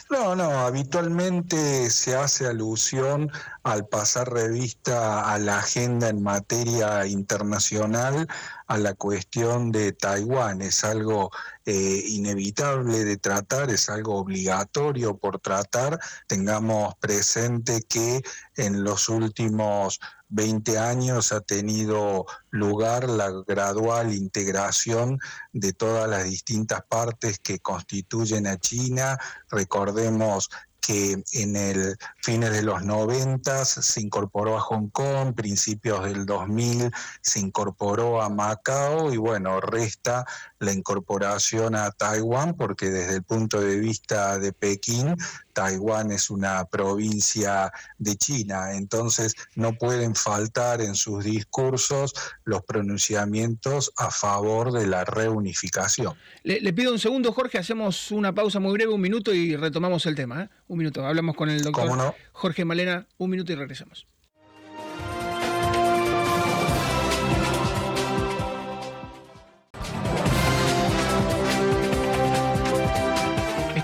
No, 0.09 0.35
no, 0.35 0.49
habitualmente 0.61 1.87
se 1.91 2.15
hace 2.15 2.47
alusión 2.47 3.31
al 3.61 3.87
pasar 3.87 4.33
revista 4.33 5.31
a 5.31 5.37
la 5.37 5.59
agenda 5.59 6.09
en 6.09 6.23
materia 6.23 7.05
internacional 7.05 8.27
a 8.65 8.77
la 8.79 8.95
cuestión 8.95 9.71
de 9.71 9.91
Taiwán. 9.91 10.63
Es 10.63 10.83
algo 10.83 11.29
eh, 11.63 12.01
inevitable 12.07 13.05
de 13.05 13.17
tratar, 13.17 13.69
es 13.69 13.87
algo 13.87 14.15
obligatorio 14.15 15.15
por 15.15 15.39
tratar. 15.39 15.99
Tengamos 16.25 16.95
presente 16.95 17.83
que 17.83 18.23
en 18.55 18.83
los 18.83 19.09
últimos 19.09 19.99
20 20.29 20.77
años 20.77 21.31
ha 21.31 21.41
tenido 21.41 22.25
lugar 22.51 23.09
la 23.09 23.31
gradual 23.47 24.13
integración 24.13 25.19
de 25.51 25.73
todas 25.73 26.09
las 26.09 26.23
distintas 26.23 26.81
partes 26.87 27.39
que 27.39 27.59
constituyen 27.59 28.47
a 28.47 28.57
China. 28.57 29.17
Recordemos 29.49 30.49
que 30.89 31.23
en 31.33 31.55
el 31.55 31.97
fines 32.23 32.51
de 32.51 32.63
los 32.63 32.83
90 32.83 33.65
se 33.65 34.01
incorporó 34.01 34.57
a 34.57 34.61
Hong 34.61 34.89
Kong, 34.89 35.35
principios 35.35 36.03
del 36.05 36.25
2000 36.25 36.91
se 37.21 37.39
incorporó 37.39 38.21
a 38.21 38.29
Macao 38.29 39.11
y 39.13 39.17
bueno, 39.17 39.59
resta 39.61 40.25
la 40.59 40.73
incorporación 40.73 41.75
a 41.75 41.91
Taiwán 41.91 42.55
porque 42.55 42.89
desde 42.89 43.15
el 43.15 43.23
punto 43.23 43.61
de 43.61 43.77
vista 43.77 44.37
de 44.39 44.53
Pekín, 44.53 45.15
Taiwán 45.53 46.11
es 46.11 46.29
una 46.29 46.65
provincia 46.65 47.71
de 47.97 48.15
China, 48.15 48.73
entonces 48.73 49.35
no 49.55 49.73
pueden 49.73 50.15
faltar 50.15 50.81
en 50.81 50.95
sus 50.95 51.23
discursos 51.23 52.13
los 52.43 52.63
pronunciamientos 52.63 53.91
a 53.97 54.11
favor 54.11 54.71
de 54.71 54.87
la 54.87 55.05
reunificación. 55.05 56.15
Le, 56.43 56.73
pido 56.73 56.91
un 56.91 56.99
segundo, 56.99 57.31
Jorge, 57.31 57.57
hacemos 57.57 58.11
una 58.11 58.33
pausa 58.33 58.59
muy 58.59 58.73
breve, 58.73 58.93
un 58.93 59.01
minuto 59.01 59.33
y 59.33 59.55
retomamos 59.55 60.05
el 60.05 60.15
tema. 60.15 60.43
¿eh? 60.43 60.49
Un 60.67 60.77
minuto, 60.77 61.05
hablamos 61.05 61.35
con 61.35 61.49
el 61.49 61.63
doctor 61.63 62.15
Jorge 62.31 62.65
Malena, 62.65 63.07
un 63.17 63.29
minuto 63.29 63.51
y 63.51 63.55
regresamos. 63.55 64.07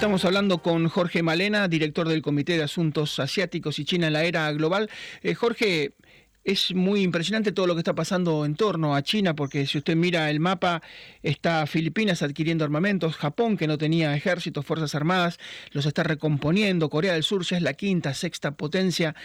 Estamos 0.06 0.24
hablando 0.24 0.60
con 0.60 0.88
Jorge 0.88 1.24
Malena, 1.24 1.68
director 1.68 2.08
del 2.08 2.22
Comité 2.22 2.58
de 2.58 2.62
Asuntos 2.62 3.20
Asiáticos 3.20 3.80
y 3.80 3.86
China 3.86 4.06
en 4.06 4.14
la 4.14 4.24
Era 4.24 4.52
Global. 4.52 4.88
Eh, 5.24 5.34
Jorge, 5.34 5.96
es 6.44 6.76
muy 6.76 7.02
impresionante 7.02 7.52
todo 7.52 7.66
lo 7.66 7.74
que 7.74 7.80
está 7.80 7.96
pasando 7.96 8.46
en 8.46 8.56
torno 8.56 8.96
a 8.96 9.02
China, 9.02 9.36
porque 9.36 9.66
si 9.66 9.80
usted 9.80 9.96
mira 9.96 10.30
el 10.30 10.40
mapa, 10.40 10.84
está 11.24 11.66
Filipinas 11.66 12.22
adquiriendo 12.22 12.64
armamentos, 12.64 13.16
Japón, 13.16 13.58
que 13.58 13.66
no 13.66 13.80
tenía 13.80 14.16
ejércitos, 14.16 14.64
fuerzas 14.64 14.94
armadas, 14.94 15.40
los 15.72 15.88
está 15.88 16.04
recomponiendo, 16.04 16.92
Corea 16.92 17.14
del 17.14 17.24
Sur 17.24 17.44
ya 17.44 17.58
es 17.58 17.64
la 17.64 17.74
quinta, 17.74 18.14
sexta 18.14 18.52
potencia 18.52 19.16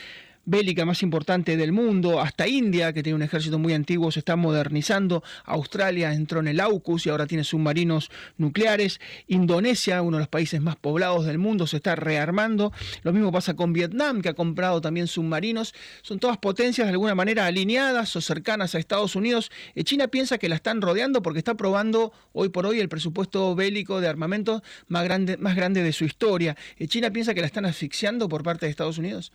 bélica 0.44 0.84
más 0.84 1.02
importante 1.02 1.56
del 1.56 1.72
mundo, 1.72 2.20
hasta 2.20 2.48
India, 2.48 2.92
que 2.92 3.02
tiene 3.02 3.16
un 3.16 3.22
ejército 3.22 3.58
muy 3.58 3.72
antiguo, 3.72 4.10
se 4.10 4.20
está 4.20 4.36
modernizando, 4.36 5.22
Australia 5.44 6.12
entró 6.12 6.40
en 6.40 6.48
el 6.48 6.60
AUKUS 6.60 7.06
y 7.06 7.10
ahora 7.10 7.26
tiene 7.26 7.44
submarinos 7.44 8.10
nucleares, 8.38 9.00
Indonesia, 9.28 10.02
uno 10.02 10.16
de 10.16 10.22
los 10.22 10.28
países 10.28 10.60
más 10.60 10.76
poblados 10.76 11.26
del 11.26 11.38
mundo, 11.38 11.66
se 11.66 11.76
está 11.76 11.94
rearmando, 11.94 12.72
lo 13.02 13.12
mismo 13.12 13.30
pasa 13.32 13.54
con 13.54 13.72
Vietnam, 13.72 14.22
que 14.22 14.30
ha 14.30 14.34
comprado 14.34 14.80
también 14.80 15.06
submarinos, 15.06 15.74
son 16.02 16.18
todas 16.18 16.38
potencias 16.38 16.86
de 16.86 16.92
alguna 16.92 17.14
manera 17.14 17.46
alineadas 17.46 18.16
o 18.16 18.20
cercanas 18.20 18.74
a 18.74 18.78
Estados 18.78 19.16
Unidos. 19.16 19.50
China 19.84 20.08
piensa 20.08 20.38
que 20.38 20.48
la 20.48 20.56
están 20.56 20.80
rodeando 20.80 21.22
porque 21.22 21.38
está 21.38 21.54
probando 21.54 22.12
hoy 22.32 22.48
por 22.48 22.66
hoy 22.66 22.80
el 22.80 22.88
presupuesto 22.88 23.54
bélico 23.54 24.00
de 24.00 24.08
armamento 24.08 24.62
más 24.88 25.04
grande, 25.04 25.36
más 25.36 25.56
grande 25.56 25.82
de 25.82 25.92
su 25.92 26.04
historia. 26.04 26.56
China 26.86 27.10
piensa 27.10 27.34
que 27.34 27.40
la 27.40 27.46
están 27.46 27.66
asfixiando 27.66 28.28
por 28.28 28.42
parte 28.42 28.66
de 28.66 28.70
Estados 28.70 28.98
Unidos. 28.98 29.32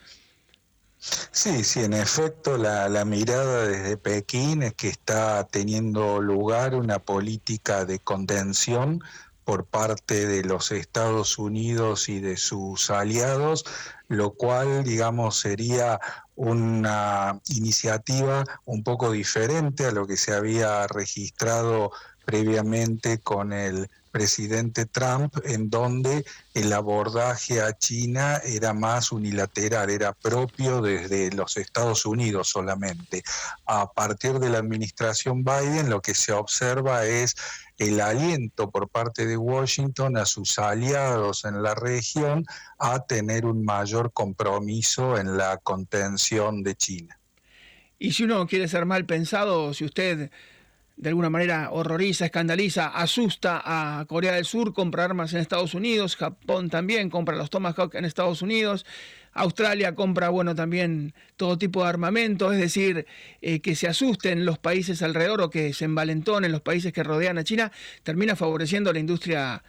Sí, 1.32 1.64
sí, 1.64 1.84
en 1.84 1.94
efecto, 1.94 2.58
la, 2.58 3.06
mirada 3.06 3.66
desde 3.66 3.98
Pekín 3.98 4.64
es 4.64 4.74
que 4.74 4.88
está 4.88 5.46
teniendo 5.48 6.22
lugar 6.22 6.76
una 6.76 7.00
política 7.00 7.86
de 7.86 8.00
contención 8.00 9.04
por 9.44 9.66
parte 9.66 10.26
de 10.26 10.44
los 10.44 10.72
Estados 10.72 11.38
Unidos 11.38 12.10
y 12.10 12.20
de 12.20 12.38
sus 12.38 12.90
aliados, 12.90 13.66
lo 14.08 14.32
cual, 14.32 14.84
digamos, 14.84 15.40
sería 15.40 16.00
una 16.36 17.40
iniciativa 17.50 18.44
un 18.66 18.84
poco 18.84 19.12
diferente 19.12 19.86
a 19.86 19.92
lo 19.92 20.08
que 20.08 20.18
se 20.18 20.34
había 20.34 20.88
registrado 20.88 21.92
previamente 22.26 23.20
con 23.20 23.54
el 23.54 23.88
presidente 24.16 24.86
Trump, 24.86 25.36
en 25.44 25.70
donde 25.70 26.24
el 26.54 26.72
abordaje 26.72 27.62
a 27.62 27.78
China 27.78 28.40
era 28.46 28.74
más 28.74 29.12
unilateral, 29.12 29.90
era 29.90 30.14
propio 30.14 30.82
desde 30.82 31.32
los 31.32 31.58
Estados 31.58 32.06
Unidos 32.06 32.48
solamente. 32.48 33.24
A 33.66 33.92
partir 33.92 34.40
de 34.40 34.50
la 34.50 34.60
administración 34.60 35.44
Biden, 35.44 35.90
lo 35.90 36.02
que 36.02 36.16
se 36.16 36.32
observa 36.32 37.06
es 37.06 37.36
el 37.78 38.00
aliento 38.00 38.72
por 38.72 38.88
parte 38.88 39.26
de 39.26 39.36
Washington 39.36 40.16
a 40.16 40.26
sus 40.26 40.60
aliados 40.60 41.44
en 41.44 41.62
la 41.62 41.76
región 41.76 42.46
a 42.80 43.06
tener 43.06 43.46
un 43.46 43.66
mayor 43.66 44.14
compromiso 44.14 45.18
en 45.18 45.36
la 45.36 45.58
contención 45.58 46.64
de 46.64 46.76
China. 46.76 47.20
Y 48.00 48.14
si 48.14 48.24
uno 48.24 48.48
quiere 48.48 48.70
ser 48.70 48.86
mal 48.86 49.06
pensado, 49.06 49.74
si 49.74 49.84
usted 49.84 50.32
de 50.98 51.10
alguna 51.10 51.30
manera 51.30 51.70
horroriza, 51.72 52.26
escandaliza, 52.26 52.88
asusta 52.88 53.62
a 53.64 54.06
Corea 54.06 54.34
del 54.34 54.46
Sur, 54.46 54.74
compra 54.74 55.04
armas 55.04 55.34
en 55.34 55.42
Estados 55.42 55.74
Unidos, 55.74 56.16
Japón 56.16 56.70
también 56.70 57.10
compra 57.10 57.36
los 57.36 57.50
Tomahawk 57.50 57.96
en 57.96 58.06
Estados 58.06 58.42
Unidos, 58.42 58.86
Australia 59.34 59.96
compra, 59.96 60.30
bueno, 60.30 60.56
también 60.56 61.14
todo 61.36 61.58
tipo 61.58 61.84
de 61.84 61.90
armamento, 61.90 62.54
es 62.54 62.60
decir, 62.60 63.06
eh, 63.42 63.60
que 63.60 63.76
se 63.76 63.90
asusten 63.90 64.46
los 64.46 64.58
países 64.58 65.02
alrededor 65.02 65.42
o 65.42 65.50
que 65.50 65.74
se 65.74 65.84
envalentonen 65.84 66.54
los 66.54 66.62
países 66.62 66.94
que 66.94 67.04
rodean 67.04 67.38
a 67.38 67.44
China, 67.44 67.72
termina 68.04 68.38
favoreciendo 68.38 68.94
la 68.94 69.00
industria 69.00 69.64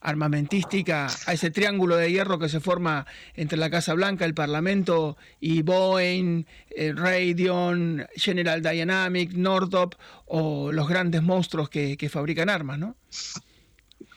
armamentística, 0.00 1.08
a 1.26 1.32
ese 1.32 1.50
triángulo 1.50 1.96
de 1.96 2.10
hierro 2.10 2.38
que 2.38 2.48
se 2.48 2.60
forma 2.60 3.06
entre 3.34 3.58
la 3.58 3.70
Casa 3.70 3.94
Blanca, 3.94 4.24
el 4.24 4.34
Parlamento 4.34 5.16
y 5.40 5.62
Boeing, 5.62 6.44
eh, 6.70 6.92
Raytheon, 6.94 8.06
General 8.14 8.62
Dynamics, 8.62 9.34
Northrop 9.34 9.94
o 10.26 10.72
los 10.72 10.88
grandes 10.88 11.22
monstruos 11.22 11.68
que, 11.68 11.96
que 11.96 12.08
fabrican 12.08 12.48
armas, 12.48 12.78
¿no? 12.78 12.96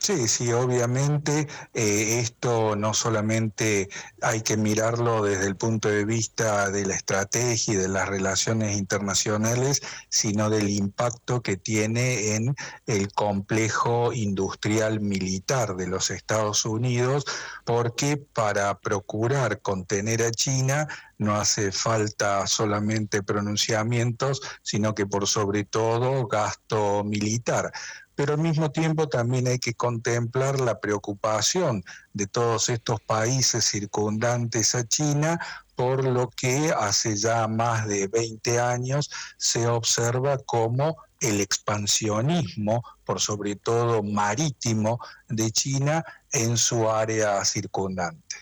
Sí, 0.03 0.27
sí, 0.27 0.51
obviamente 0.51 1.47
eh, 1.75 2.19
esto 2.21 2.75
no 2.75 2.91
solamente 2.95 3.87
hay 4.23 4.41
que 4.41 4.57
mirarlo 4.57 5.21
desde 5.21 5.45
el 5.45 5.55
punto 5.55 5.89
de 5.89 6.05
vista 6.05 6.71
de 6.71 6.87
la 6.87 6.95
estrategia 6.95 7.75
y 7.75 7.77
de 7.77 7.87
las 7.87 8.09
relaciones 8.09 8.75
internacionales, 8.75 9.83
sino 10.09 10.49
del 10.49 10.69
impacto 10.69 11.43
que 11.43 11.55
tiene 11.55 12.33
en 12.35 12.55
el 12.87 13.13
complejo 13.13 14.11
industrial 14.11 15.01
militar 15.01 15.75
de 15.75 15.85
los 15.85 16.09
Estados 16.09 16.65
Unidos, 16.65 17.23
porque 17.63 18.17
para 18.17 18.79
procurar 18.79 19.61
contener 19.61 20.23
a 20.23 20.31
China 20.31 20.87
no 21.19 21.35
hace 21.35 21.71
falta 21.71 22.47
solamente 22.47 23.21
pronunciamientos, 23.21 24.41
sino 24.63 24.95
que 24.95 25.05
por 25.05 25.27
sobre 25.27 25.63
todo 25.63 26.25
gasto 26.25 27.03
militar 27.03 27.71
pero 28.15 28.34
al 28.34 28.39
mismo 28.39 28.71
tiempo 28.71 29.08
también 29.08 29.47
hay 29.47 29.60
que 29.60 29.74
contemplar 29.74 30.60
la 30.60 30.80
preocupación 30.80 31.84
de 32.13 32.28
todos 32.28 32.69
estos 32.69 33.00
países 33.02 33.65
circundantes 33.65 34.76
a 34.76 34.88
China 34.88 35.39
por 35.82 36.06
lo 36.06 36.30
que 36.30 36.71
hace 36.78 37.15
ya 37.15 37.47
más 37.47 37.88
de 37.88 38.08
20 38.08 38.60
años 38.60 39.10
se 39.38 39.65
observa 39.65 40.38
como 40.38 40.97
el 41.19 41.41
expansionismo, 41.41 42.84
por 43.04 43.19
sobre 43.19 43.56
todo 43.56 44.04
marítimo, 44.04 45.00
de 45.28 45.50
China 45.50 46.04
en 46.32 46.58
su 46.58 46.88
área 46.88 47.43
circundante. 47.45 48.36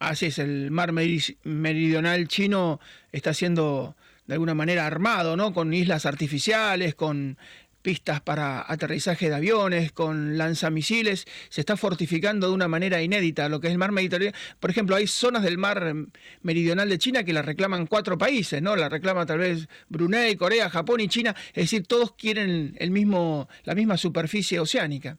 Así 0.00 0.26
es, 0.26 0.38
el 0.40 0.72
mar 0.72 0.92
meridional 0.92 2.26
chino 2.26 2.80
está 3.12 3.34
siendo 3.34 3.94
de 4.26 4.34
alguna 4.34 4.54
manera 4.54 4.84
armado, 4.84 5.36
¿no? 5.36 5.52
Con 5.52 5.72
islas 5.72 6.06
artificiales, 6.06 6.96
con 6.96 7.38
pistas 7.82 8.20
para 8.20 8.64
aterrizaje 8.70 9.28
de 9.28 9.34
aviones, 9.34 9.92
con 9.92 10.36
lanzamisiles, 10.38 11.26
se 11.48 11.60
está 11.60 11.76
fortificando 11.76 12.48
de 12.48 12.54
una 12.54 12.68
manera 12.68 13.02
inédita 13.02 13.48
lo 13.48 13.60
que 13.60 13.68
es 13.68 13.72
el 13.72 13.78
mar 13.78 13.92
Mediterráneo. 13.92 14.32
Por 14.58 14.70
ejemplo, 14.70 14.96
hay 14.96 15.06
zonas 15.06 15.42
del 15.42 15.58
mar 15.58 15.94
meridional 16.42 16.88
de 16.88 16.98
China 16.98 17.24
que 17.24 17.32
la 17.32 17.42
reclaman 17.42 17.86
cuatro 17.86 18.18
países, 18.18 18.60
¿no? 18.62 18.76
La 18.76 18.88
reclama 18.88 19.26
tal 19.26 19.38
vez 19.38 19.68
Brunei, 19.88 20.36
Corea, 20.36 20.70
Japón 20.70 21.00
y 21.00 21.08
China, 21.08 21.34
es 21.48 21.64
decir, 21.64 21.86
todos 21.86 22.12
quieren 22.12 22.74
el 22.78 22.90
mismo, 22.90 23.48
la 23.64 23.74
misma 23.74 23.96
superficie 23.96 24.60
oceánica. 24.60 25.18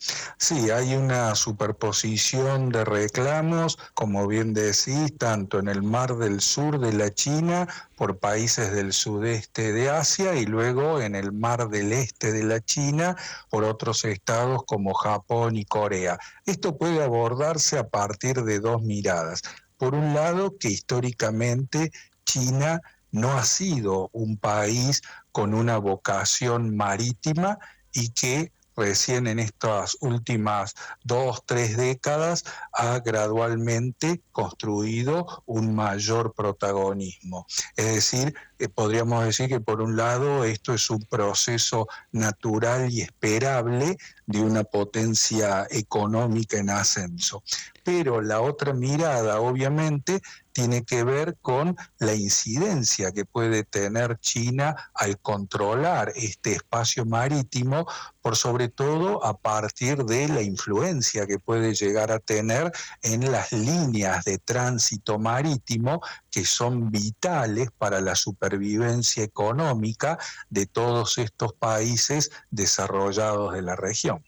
Sí, 0.00 0.70
hay 0.70 0.94
una 0.94 1.34
superposición 1.34 2.68
de 2.68 2.84
reclamos, 2.84 3.78
como 3.94 4.28
bien 4.28 4.54
decís, 4.54 5.18
tanto 5.18 5.58
en 5.58 5.66
el 5.66 5.82
Mar 5.82 6.16
del 6.16 6.40
Sur 6.40 6.78
de 6.78 6.92
la 6.92 7.12
China 7.12 7.66
por 7.96 8.18
países 8.18 8.70
del 8.72 8.92
sudeste 8.92 9.72
de 9.72 9.90
Asia 9.90 10.36
y 10.36 10.46
luego 10.46 11.00
en 11.00 11.16
el 11.16 11.32
Mar 11.32 11.68
del 11.68 11.92
Este 11.92 12.30
de 12.30 12.44
la 12.44 12.60
China 12.60 13.16
por 13.50 13.64
otros 13.64 14.04
estados 14.04 14.62
como 14.66 14.94
Japón 14.94 15.56
y 15.56 15.64
Corea. 15.64 16.16
Esto 16.46 16.78
puede 16.78 17.02
abordarse 17.02 17.76
a 17.76 17.88
partir 17.88 18.44
de 18.44 18.60
dos 18.60 18.82
miradas. 18.82 19.42
Por 19.78 19.96
un 19.96 20.14
lado, 20.14 20.56
que 20.58 20.68
históricamente 20.68 21.90
China 22.24 22.80
no 23.10 23.32
ha 23.32 23.44
sido 23.44 24.10
un 24.12 24.36
país 24.36 25.02
con 25.32 25.54
una 25.54 25.78
vocación 25.78 26.76
marítima 26.76 27.58
y 27.92 28.10
que 28.10 28.52
recién 28.78 29.26
en 29.26 29.40
estas 29.40 29.96
últimas 30.00 30.74
dos, 31.02 31.42
tres 31.44 31.76
décadas 31.76 32.44
ha 32.72 33.00
gradualmente 33.00 34.22
construido 34.32 35.42
un 35.46 35.74
mayor 35.74 36.32
protagonismo. 36.32 37.46
Es 37.76 37.94
decir, 37.94 38.34
eh, 38.58 38.68
podríamos 38.68 39.24
decir 39.24 39.48
que 39.48 39.60
por 39.60 39.80
un 39.80 39.96
lado 39.96 40.44
esto 40.44 40.74
es 40.74 40.90
un 40.90 41.00
proceso 41.00 41.86
natural 42.12 42.90
y 42.90 43.02
esperable 43.02 43.96
de 44.26 44.40
una 44.40 44.64
potencia 44.64 45.66
económica 45.70 46.58
en 46.58 46.70
ascenso. 46.70 47.42
Pero 47.82 48.20
la 48.20 48.40
otra 48.40 48.74
mirada, 48.74 49.40
obviamente, 49.40 50.20
tiene 50.52 50.82
que 50.82 51.04
ver 51.04 51.36
con 51.40 51.76
la 51.98 52.14
incidencia 52.14 53.12
que 53.12 53.24
puede 53.24 53.62
tener 53.62 54.18
China 54.18 54.90
al 54.92 55.18
controlar 55.20 56.12
este 56.16 56.52
espacio 56.52 57.06
marítimo, 57.06 57.86
por 58.20 58.36
sobre 58.36 58.68
todo 58.68 59.24
a 59.24 59.38
partir 59.38 60.04
de 60.04 60.28
la 60.28 60.42
influencia 60.42 61.26
que 61.26 61.38
puede 61.38 61.74
llegar 61.74 62.10
a 62.10 62.18
tener 62.18 62.72
en 63.02 63.30
las 63.30 63.52
líneas 63.52 64.24
de 64.24 64.38
tránsito 64.38 65.18
marítimo 65.18 66.02
que 66.38 66.44
son 66.44 66.92
vitales 66.92 67.72
para 67.76 68.00
la 68.00 68.14
supervivencia 68.14 69.24
económica 69.24 70.20
de 70.50 70.66
todos 70.66 71.18
estos 71.18 71.52
países 71.52 72.30
desarrollados 72.52 73.54
de 73.54 73.62
la 73.62 73.74
región. 73.74 74.22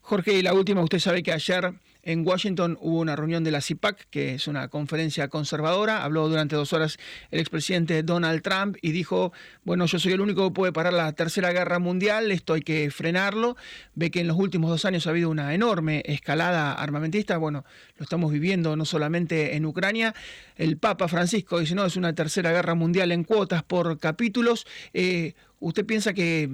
Jorge, 0.00 0.32
y 0.32 0.40
la 0.40 0.54
última, 0.54 0.82
usted 0.82 1.00
sabe 1.00 1.22
que 1.22 1.34
ayer 1.34 1.74
en 2.04 2.26
Washington 2.26 2.78
hubo 2.80 3.00
una 3.00 3.16
reunión 3.16 3.44
de 3.44 3.50
la 3.50 3.60
CIPAC, 3.60 4.08
que 4.10 4.34
es 4.34 4.46
una 4.46 4.68
conferencia 4.68 5.28
conservadora. 5.28 6.04
Habló 6.04 6.28
durante 6.28 6.54
dos 6.54 6.72
horas 6.72 6.98
el 7.30 7.40
expresidente 7.40 8.02
Donald 8.02 8.42
Trump 8.42 8.76
y 8.82 8.92
dijo, 8.92 9.32
bueno, 9.64 9.86
yo 9.86 9.98
soy 9.98 10.12
el 10.12 10.20
único 10.20 10.48
que 10.48 10.54
puede 10.54 10.72
parar 10.72 10.92
la 10.92 11.12
Tercera 11.12 11.52
Guerra 11.52 11.78
Mundial, 11.78 12.30
esto 12.30 12.54
hay 12.54 12.62
que 12.62 12.90
frenarlo. 12.90 13.56
Ve 13.94 14.10
que 14.10 14.20
en 14.20 14.28
los 14.28 14.36
últimos 14.36 14.70
dos 14.70 14.84
años 14.84 15.06
ha 15.06 15.10
habido 15.10 15.30
una 15.30 15.54
enorme 15.54 16.02
escalada 16.06 16.74
armamentista. 16.74 17.38
Bueno, 17.38 17.64
lo 17.96 18.04
estamos 18.04 18.30
viviendo 18.30 18.76
no 18.76 18.84
solamente 18.84 19.56
en 19.56 19.64
Ucrania. 19.64 20.14
El 20.56 20.76
Papa 20.76 21.08
Francisco 21.08 21.58
dice, 21.58 21.74
no, 21.74 21.84
es 21.86 21.96
una 21.96 22.14
Tercera 22.14 22.52
Guerra 22.52 22.74
Mundial 22.74 23.12
en 23.12 23.24
cuotas 23.24 23.62
por 23.62 23.98
capítulos. 23.98 24.66
Eh, 24.92 25.34
¿Usted 25.60 25.86
piensa 25.86 26.12
que 26.12 26.50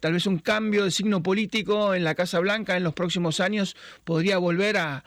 tal 0.00 0.14
vez 0.14 0.26
un 0.26 0.38
cambio 0.38 0.84
de 0.84 0.90
signo 0.90 1.22
político 1.22 1.94
en 1.94 2.04
la 2.04 2.14
Casa 2.14 2.40
Blanca 2.40 2.76
en 2.76 2.84
los 2.84 2.94
próximos 2.94 3.38
años 3.40 3.76
podría 4.04 4.38
volver 4.38 4.78
a, 4.78 5.04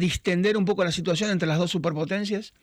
distender 0.00 0.56
un 0.56 0.64
poco 0.64 0.84
la 0.84 0.92
situación 0.92 1.30
entre 1.30 1.46
las 1.46 1.58
dos 1.58 1.70
superpotencias? 1.70 2.54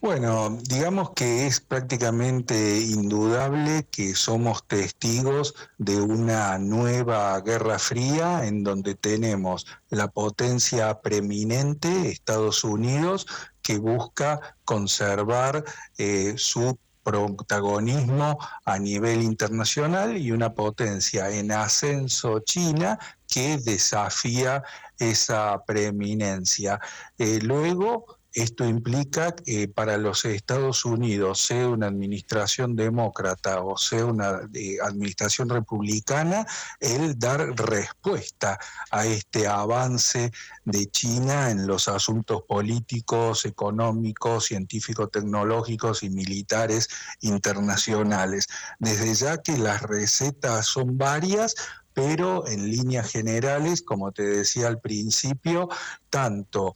Bueno, 0.00 0.58
digamos 0.68 1.10
que 1.10 1.46
es 1.46 1.60
prácticamente 1.60 2.80
indudable 2.80 3.86
que 3.90 4.16
somos 4.16 4.66
testigos 4.66 5.54
de 5.78 6.00
una 6.00 6.58
nueva 6.58 7.40
guerra 7.40 7.78
fría 7.78 8.44
en 8.44 8.64
donde 8.64 8.96
tenemos 8.96 9.66
la 9.88 10.08
potencia 10.08 11.00
preeminente, 11.00 12.10
Estados 12.10 12.64
Unidos, 12.64 13.26
que 13.62 13.78
busca 13.78 14.56
conservar 14.64 15.64
eh, 15.96 16.34
su 16.36 16.76
protagonismo 17.04 18.38
a 18.64 18.78
nivel 18.78 19.22
internacional 19.22 20.16
y 20.16 20.32
una 20.32 20.54
potencia 20.54 21.30
en 21.30 21.52
ascenso 21.52 22.40
China 22.40 22.98
que 23.28 23.58
desafía 23.58 24.62
esa 24.98 25.62
preeminencia. 25.64 26.80
Eh, 27.18 27.38
luego, 27.42 28.18
esto 28.34 28.66
implica 28.66 29.34
que 29.34 29.68
para 29.68 29.96
los 29.96 30.24
Estados 30.24 30.84
Unidos, 30.84 31.40
sea 31.40 31.68
una 31.68 31.86
administración 31.86 32.74
demócrata 32.74 33.62
o 33.62 33.76
sea 33.78 34.04
una 34.04 34.40
eh, 34.52 34.78
administración 34.82 35.48
republicana, 35.48 36.44
el 36.80 37.18
dar 37.18 37.54
respuesta 37.56 38.58
a 38.90 39.06
este 39.06 39.46
avance 39.46 40.32
de 40.64 40.86
China 40.90 41.50
en 41.50 41.66
los 41.66 41.86
asuntos 41.88 42.42
políticos, 42.42 43.44
económicos, 43.44 44.46
científico-tecnológicos 44.46 46.02
y 46.02 46.10
militares 46.10 46.88
internacionales. 47.20 48.48
Desde 48.80 49.14
ya 49.14 49.42
que 49.42 49.56
las 49.56 49.82
recetas 49.82 50.66
son 50.66 50.98
varias, 50.98 51.54
pero 51.92 52.46
en 52.48 52.68
líneas 52.68 53.10
generales, 53.10 53.80
como 53.80 54.10
te 54.10 54.24
decía 54.24 54.66
al 54.66 54.80
principio, 54.80 55.68
tanto 56.10 56.74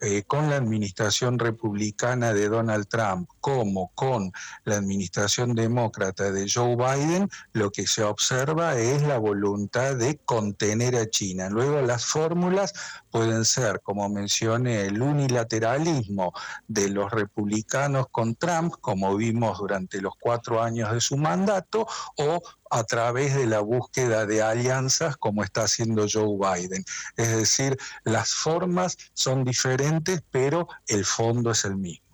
eh, 0.00 0.24
con 0.26 0.50
la 0.50 0.56
administración 0.56 1.38
republicana 1.38 2.32
de 2.32 2.48
Donald 2.48 2.88
Trump 2.88 3.28
como 3.40 3.92
con 3.94 4.32
la 4.64 4.76
administración 4.76 5.54
demócrata 5.54 6.30
de 6.30 6.46
Joe 6.52 6.76
Biden, 6.76 7.28
lo 7.52 7.70
que 7.70 7.86
se 7.86 8.02
observa 8.02 8.76
es 8.78 9.02
la 9.02 9.18
voluntad 9.18 9.96
de 9.96 10.18
contener 10.18 10.96
a 10.96 11.08
China. 11.08 11.48
Luego 11.48 11.80
las 11.80 12.04
fórmulas 12.04 12.72
pueden 13.10 13.44
ser, 13.44 13.80
como 13.82 14.08
mencioné, 14.08 14.86
el 14.86 15.00
unilateralismo 15.00 16.32
de 16.66 16.88
los 16.90 17.10
republicanos 17.10 18.06
con 18.10 18.34
Trump, 18.34 18.74
como 18.80 19.16
vimos 19.16 19.58
durante 19.58 20.00
los 20.00 20.14
cuatro 20.18 20.62
años 20.62 20.92
de 20.92 21.00
su 21.00 21.16
mandato, 21.16 21.86
o 22.16 22.42
a 22.70 22.84
través 22.84 23.34
de 23.34 23.46
la 23.46 23.60
búsqueda 23.60 24.26
de 24.26 24.42
alianzas 24.42 25.16
como 25.16 25.42
está 25.42 25.62
haciendo 25.62 26.06
Joe 26.10 26.36
Biden. 26.38 26.84
Es 27.16 27.36
decir, 27.36 27.76
las 28.04 28.32
formas 28.32 28.96
son 29.14 29.44
diferentes, 29.44 30.22
pero 30.30 30.68
el 30.86 31.04
fondo 31.04 31.50
es 31.50 31.64
el 31.64 31.76
mismo. 31.76 32.06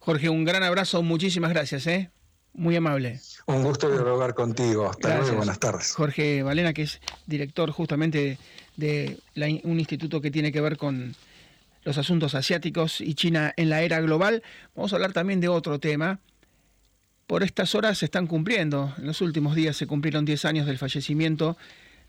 Jorge, 0.00 0.28
un 0.28 0.44
gran 0.44 0.62
abrazo, 0.62 1.02
muchísimas 1.02 1.50
gracias, 1.50 1.86
¿eh? 1.86 2.10
Muy 2.54 2.76
amable. 2.76 3.20
Un 3.46 3.62
gusto 3.62 3.90
dialogar 3.90 4.34
contigo. 4.34 4.90
Hasta 4.90 5.16
luego, 5.16 5.36
buenas 5.36 5.58
tardes. 5.58 5.92
Jorge 5.92 6.42
Valena, 6.42 6.72
que 6.72 6.82
es 6.82 7.00
director 7.26 7.70
justamente 7.70 8.38
de 8.76 9.18
un 9.64 9.78
instituto 9.78 10.20
que 10.20 10.30
tiene 10.30 10.52
que 10.52 10.60
ver 10.60 10.76
con 10.76 11.14
los 11.84 11.98
asuntos 11.98 12.34
asiáticos 12.34 13.00
y 13.00 13.14
China 13.14 13.52
en 13.56 13.70
la 13.70 13.82
era 13.82 14.00
global. 14.00 14.42
Vamos 14.74 14.92
a 14.92 14.96
hablar 14.96 15.12
también 15.12 15.40
de 15.40 15.48
otro 15.48 15.78
tema. 15.78 16.20
Por 17.26 17.42
estas 17.42 17.74
horas 17.74 17.98
se 17.98 18.04
están 18.04 18.26
cumpliendo, 18.26 18.94
en 18.98 19.06
los 19.06 19.20
últimos 19.20 19.54
días 19.54 19.76
se 19.76 19.86
cumplieron 19.86 20.24
10 20.24 20.44
años 20.44 20.66
del 20.66 20.78
fallecimiento 20.78 21.56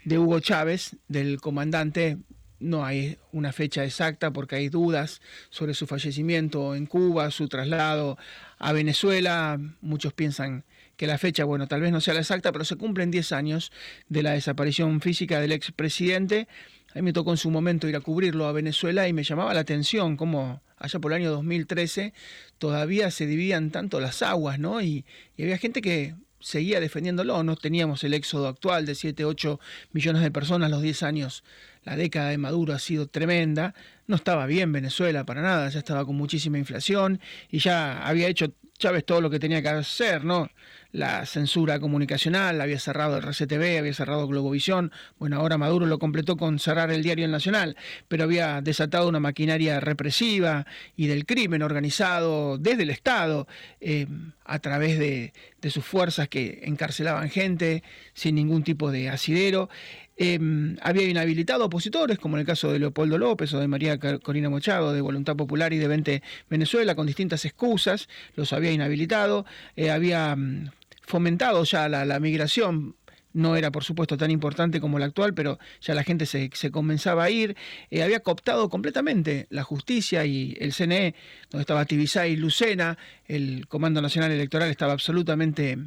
de 0.04 0.20
Hugo 0.20 0.40
Chávez, 0.40 0.98
del 1.08 1.40
comandante 1.40 2.18
no 2.64 2.86
hay 2.86 3.18
una 3.32 3.52
fecha 3.52 3.84
exacta 3.84 4.32
porque 4.32 4.56
hay 4.56 4.70
dudas 4.70 5.22
sobre 5.50 5.74
su 5.74 5.86
fallecimiento 5.86 6.76
en 6.76 6.86
Cuba, 6.86 7.30
su 7.30 7.48
traslado 7.48 8.18
a 8.58 8.72
Venezuela. 8.72 9.60
Muchos 9.82 10.14
piensan 10.14 10.64
que 10.96 11.08
la 11.08 11.18
fecha, 11.18 11.44
bueno, 11.44 11.68
tal 11.68 11.82
vez 11.82 11.92
no 11.92 12.02
sea 12.02 12.14
la 12.14 12.22
exacta, 12.22 12.52
pero 12.52 12.66
se 12.66 12.76
cumplen 12.76 13.12
10 13.12 13.32
años 13.32 13.72
de 14.10 14.24
la 14.24 14.32
desaparición 14.32 15.02
física 15.02 15.40
del 15.40 15.52
expresidente. 15.52 16.48
A 16.94 17.00
mí 17.00 17.02
me 17.02 17.14
tocó 17.14 17.32
en 17.32 17.38
su 17.38 17.50
momento 17.50 17.88
ir 17.88 17.96
a 17.96 18.02
cubrirlo 18.02 18.46
a 18.46 18.52
Venezuela 18.52 19.08
y 19.08 19.14
me 19.14 19.24
llamaba 19.24 19.54
la 19.54 19.62
atención 19.62 20.16
cómo 20.16 20.62
allá 20.78 21.00
por 21.00 21.12
el 21.12 21.22
año 21.22 21.32
2013 21.32 22.14
todavía 22.60 23.10
se 23.10 23.26
dividían 23.26 23.72
tanto 23.72 24.00
las 24.00 24.22
aguas, 24.22 24.60
¿no? 24.60 24.82
Y, 24.82 25.06
y 25.36 25.44
había 25.44 25.58
gente 25.58 25.82
que 25.82 26.16
seguía 26.44 26.80
defendiéndolo, 26.80 27.42
no 27.44 27.56
teníamos 27.56 28.04
el 28.04 28.14
éxodo 28.14 28.48
actual 28.48 28.86
de 28.86 28.96
7, 28.96 29.26
8 29.26 29.60
millones 29.94 30.22
de 30.22 30.30
personas 30.30 30.70
los 30.70 30.82
10 30.82 31.04
años. 31.04 31.44
La 31.84 31.96
década 31.96 32.30
de 32.30 32.38
Maduro 32.38 32.74
ha 32.74 32.80
sido 32.80 33.08
tremenda, 33.08 33.74
no 34.08 34.18
estaba 34.18 34.46
bien 34.46 34.72
Venezuela 34.72 35.26
para 35.26 35.42
nada, 35.42 35.70
ya 35.70 35.80
estaba 35.80 36.06
con 36.06 36.16
muchísima 36.16 36.58
inflación 36.58 37.20
y 37.50 37.60
ya 37.60 38.06
había 38.06 38.28
hecho 38.28 38.54
Chávez 38.84 39.06
todo 39.06 39.22
lo 39.22 39.30
que 39.30 39.40
tenía 39.40 39.62
que 39.62 39.70
hacer, 39.70 40.26
¿no? 40.26 40.50
La 40.92 41.26
censura 41.26 41.80
comunicacional, 41.80 42.60
había 42.60 42.78
cerrado 42.80 43.16
el 43.16 43.24
RCTV, 43.24 43.80
había 43.80 43.94
cerrado 43.94 44.28
Globovisión. 44.28 44.92
Bueno, 45.18 45.38
ahora 45.38 45.58
Maduro 45.58 45.86
lo 45.86 46.00
completó 46.00 46.36
con 46.36 46.60
cerrar 46.60 46.92
el 46.92 47.02
diario 47.02 47.26
Nacional, 47.30 47.78
pero 48.10 48.26
había 48.26 48.60
desatado 48.60 49.08
una 49.08 49.22
maquinaria 49.22 49.80
represiva 49.80 50.68
y 50.98 51.08
del 51.08 51.26
crimen 51.26 51.62
organizado 51.62 52.58
desde 52.58 52.84
el 52.84 52.90
Estado 52.90 53.48
eh, 53.80 54.06
a 54.44 54.60
través 54.60 55.00
de, 55.00 55.32
de 55.62 55.70
sus 55.70 55.86
fuerzas 55.86 56.28
que 56.28 56.60
encarcelaban 56.64 57.30
gente 57.30 57.84
sin 58.14 58.36
ningún 58.36 58.64
tipo 58.64 58.92
de 58.92 59.10
asidero. 59.10 59.70
Em, 60.16 60.78
había 60.82 61.08
inhabilitado 61.10 61.66
opositores, 61.66 62.20
como 62.20 62.36
en 62.36 62.42
el 62.42 62.46
caso 62.46 62.72
de 62.72 62.78
Leopoldo 62.78 63.18
López 63.18 63.52
o 63.54 63.60
de 63.60 63.68
María 63.68 63.98
Corina 63.98 64.50
Mochado, 64.50 64.94
de 64.94 65.02
Voluntad 65.02 65.36
Popular 65.36 65.74
y 65.74 65.80
de 65.80 65.88
20 65.88 66.22
Venezuela, 66.50 66.94
con 66.96 67.08
distintas 67.08 67.46
excusas, 67.46 68.08
los 68.36 68.54
había 68.54 68.72
inhabilitado, 68.72 69.46
eh, 69.76 69.90
había 69.90 70.36
mm, 70.36 70.70
fomentado 71.02 71.64
ya 71.64 71.90
la, 71.90 72.20
migración 72.20 72.96
no 73.34 73.56
era 73.56 73.72
por 73.72 73.84
supuesto 73.84 74.16
tan 74.16 74.30
importante 74.30 74.80
como 74.80 75.00
la 75.00 75.06
actual, 75.06 75.34
pero 75.34 75.58
ya 75.82 75.96
la 75.96 76.04
gente 76.04 76.28
se, 76.28 76.52
comenzaba 76.70 77.24
a 77.24 77.32
ir, 77.32 77.56
eh, 77.90 78.04
había 78.04 78.20
cooptado 78.20 78.70
completamente 78.70 79.48
la 79.50 79.64
justicia 79.64 80.24
y 80.26 80.56
el 80.60 80.74
CNE, 80.74 81.16
donde 81.50 81.62
estaba 81.62 81.86
Tibisay 81.86 82.34
y 82.34 82.36
Lucena, 82.36 83.00
el 83.26 83.68
Comando 83.68 84.00
Nacional 84.00 84.32
Electoral 84.32 84.70
estaba 84.70 84.94
absolutamente 84.94 85.80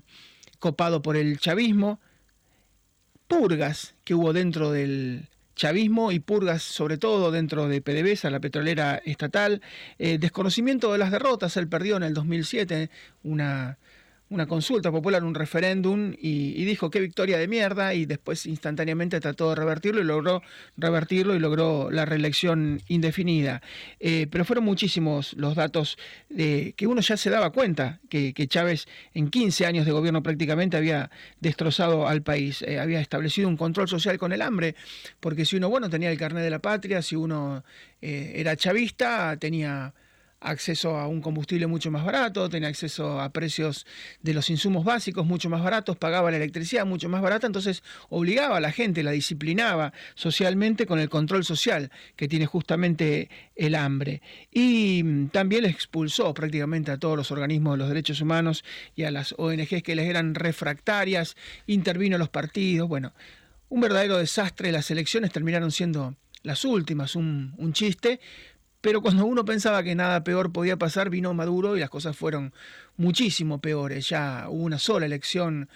copado 0.58 1.02
por 1.02 1.16
el 1.16 1.38
chavismo, 1.38 2.00
purgas 3.28 3.94
que 4.04 4.14
hubo 4.14 4.32
dentro 4.32 4.70
del 4.70 5.28
chavismo 5.54 6.12
y 6.12 6.20
purgas 6.20 6.62
sobre 6.62 6.98
todo 6.98 7.30
dentro 7.30 7.66
de 7.66 7.80
PDVSA, 7.80 8.30
la 8.30 8.40
petrolera 8.40 9.00
estatal, 9.04 9.62
eh, 9.98 10.18
desconocimiento 10.18 10.92
de 10.92 10.98
las 10.98 11.10
derrotas, 11.10 11.56
él 11.56 11.66
perdió 11.66 11.96
en 11.96 12.02
el 12.02 12.14
2007 12.14 12.90
una 13.24 13.78
una 14.28 14.46
consulta 14.46 14.90
popular, 14.90 15.22
un 15.22 15.34
referéndum, 15.34 16.12
y, 16.18 16.64
dijo 16.64 16.90
qué 16.90 17.00
victoria 17.00 17.38
de 17.38 17.46
mierda, 17.46 17.94
y 17.94 18.06
después 18.06 18.46
instantáneamente 18.46 19.20
trató 19.20 19.50
de 19.50 19.54
revertirlo 19.54 20.00
y 20.00 20.04
logró 20.04 20.42
revertirlo 20.76 21.34
y 21.34 21.38
logró 21.38 21.90
la 21.90 22.04
reelección 22.04 22.80
indefinida. 22.88 23.62
Eh, 24.00 24.26
pero 24.30 24.44
fueron 24.44 24.64
muchísimos 24.64 25.34
los 25.34 25.54
datos 25.54 25.96
de, 26.28 26.74
que 26.76 26.86
uno 26.86 27.00
ya 27.00 27.16
se 27.16 27.30
daba 27.30 27.50
cuenta 27.50 28.00
que, 28.08 28.34
Chávez 28.48 28.86
en 29.14 29.28
15 29.28 29.66
años 29.66 29.86
de 29.86 29.92
gobierno 29.92 30.22
prácticamente 30.22 30.76
había 30.76 31.10
destrozado 31.40 32.06
al 32.06 32.22
país, 32.22 32.62
eh, 32.62 32.78
había 32.78 33.00
establecido 33.00 33.48
un 33.48 33.56
control 33.56 33.88
social 33.88 34.18
con 34.18 34.32
el 34.32 34.42
hambre, 34.42 34.74
porque 35.20 35.44
si 35.44 35.56
uno, 35.56 35.68
bueno, 35.68 35.90
tenía 35.90 36.10
el 36.10 36.18
carnet 36.18 36.44
de 36.44 36.50
la 36.50 36.60
patria, 36.60 37.02
si 37.02 37.16
uno 37.16 37.64
eh, 38.00 38.34
era 38.36 38.56
chavista, 38.56 39.36
tenía 39.36 39.94
acceso 40.40 40.96
a 40.96 41.08
un 41.08 41.20
combustible 41.20 41.66
mucho 41.66 41.90
más 41.90 42.04
barato, 42.04 42.48
tenía 42.48 42.68
acceso 42.68 43.20
a 43.20 43.30
precios 43.30 43.86
de 44.22 44.34
los 44.34 44.50
insumos 44.50 44.84
básicos 44.84 45.26
mucho 45.26 45.48
más 45.48 45.62
baratos, 45.62 45.96
pagaba 45.96 46.30
la 46.30 46.36
electricidad 46.36 46.86
mucho 46.86 47.08
más 47.08 47.22
barata, 47.22 47.46
entonces 47.46 47.82
obligaba 48.08 48.58
a 48.58 48.60
la 48.60 48.72
gente, 48.72 49.02
la 49.02 49.10
disciplinaba 49.10 49.92
socialmente 50.14 50.86
con 50.86 50.98
el 50.98 51.08
control 51.08 51.44
social 51.44 51.90
que 52.16 52.28
tiene 52.28 52.46
justamente 52.46 53.30
el 53.54 53.74
hambre. 53.74 54.22
Y 54.52 55.02
mm, 55.04 55.28
también 55.28 55.64
expulsó 55.64 56.32
prácticamente 56.34 56.90
a 56.90 56.98
todos 56.98 57.16
los 57.16 57.30
organismos 57.30 57.74
de 57.74 57.78
los 57.78 57.88
derechos 57.88 58.20
humanos 58.20 58.64
y 58.94 59.04
a 59.04 59.10
las 59.10 59.34
ONGs 59.38 59.82
que 59.82 59.96
les 59.96 60.08
eran 60.08 60.34
refractarias, 60.34 61.36
intervino 61.66 62.18
los 62.18 62.28
partidos, 62.28 62.88
bueno, 62.88 63.12
un 63.68 63.80
verdadero 63.80 64.18
desastre, 64.18 64.70
las 64.70 64.90
elecciones 64.90 65.32
terminaron 65.32 65.72
siendo 65.72 66.14
las 66.42 66.64
últimas, 66.64 67.16
un, 67.16 67.54
un 67.58 67.72
chiste, 67.72 68.20
pero 68.86 69.02
cuando 69.02 69.26
uno 69.26 69.44
pensaba 69.44 69.82
que 69.82 69.96
nada 69.96 70.22
peor 70.22 70.52
podía 70.52 70.76
pasar, 70.76 71.10
vino 71.10 71.34
Maduro 71.34 71.76
y 71.76 71.80
las 71.80 71.90
cosas 71.90 72.16
fueron 72.16 72.54
muchísimo 72.96 73.60
peores. 73.60 74.08
Ya 74.08 74.46
hubo 74.48 74.62
una 74.62 74.78
sola 74.78 75.06
elección 75.06 75.68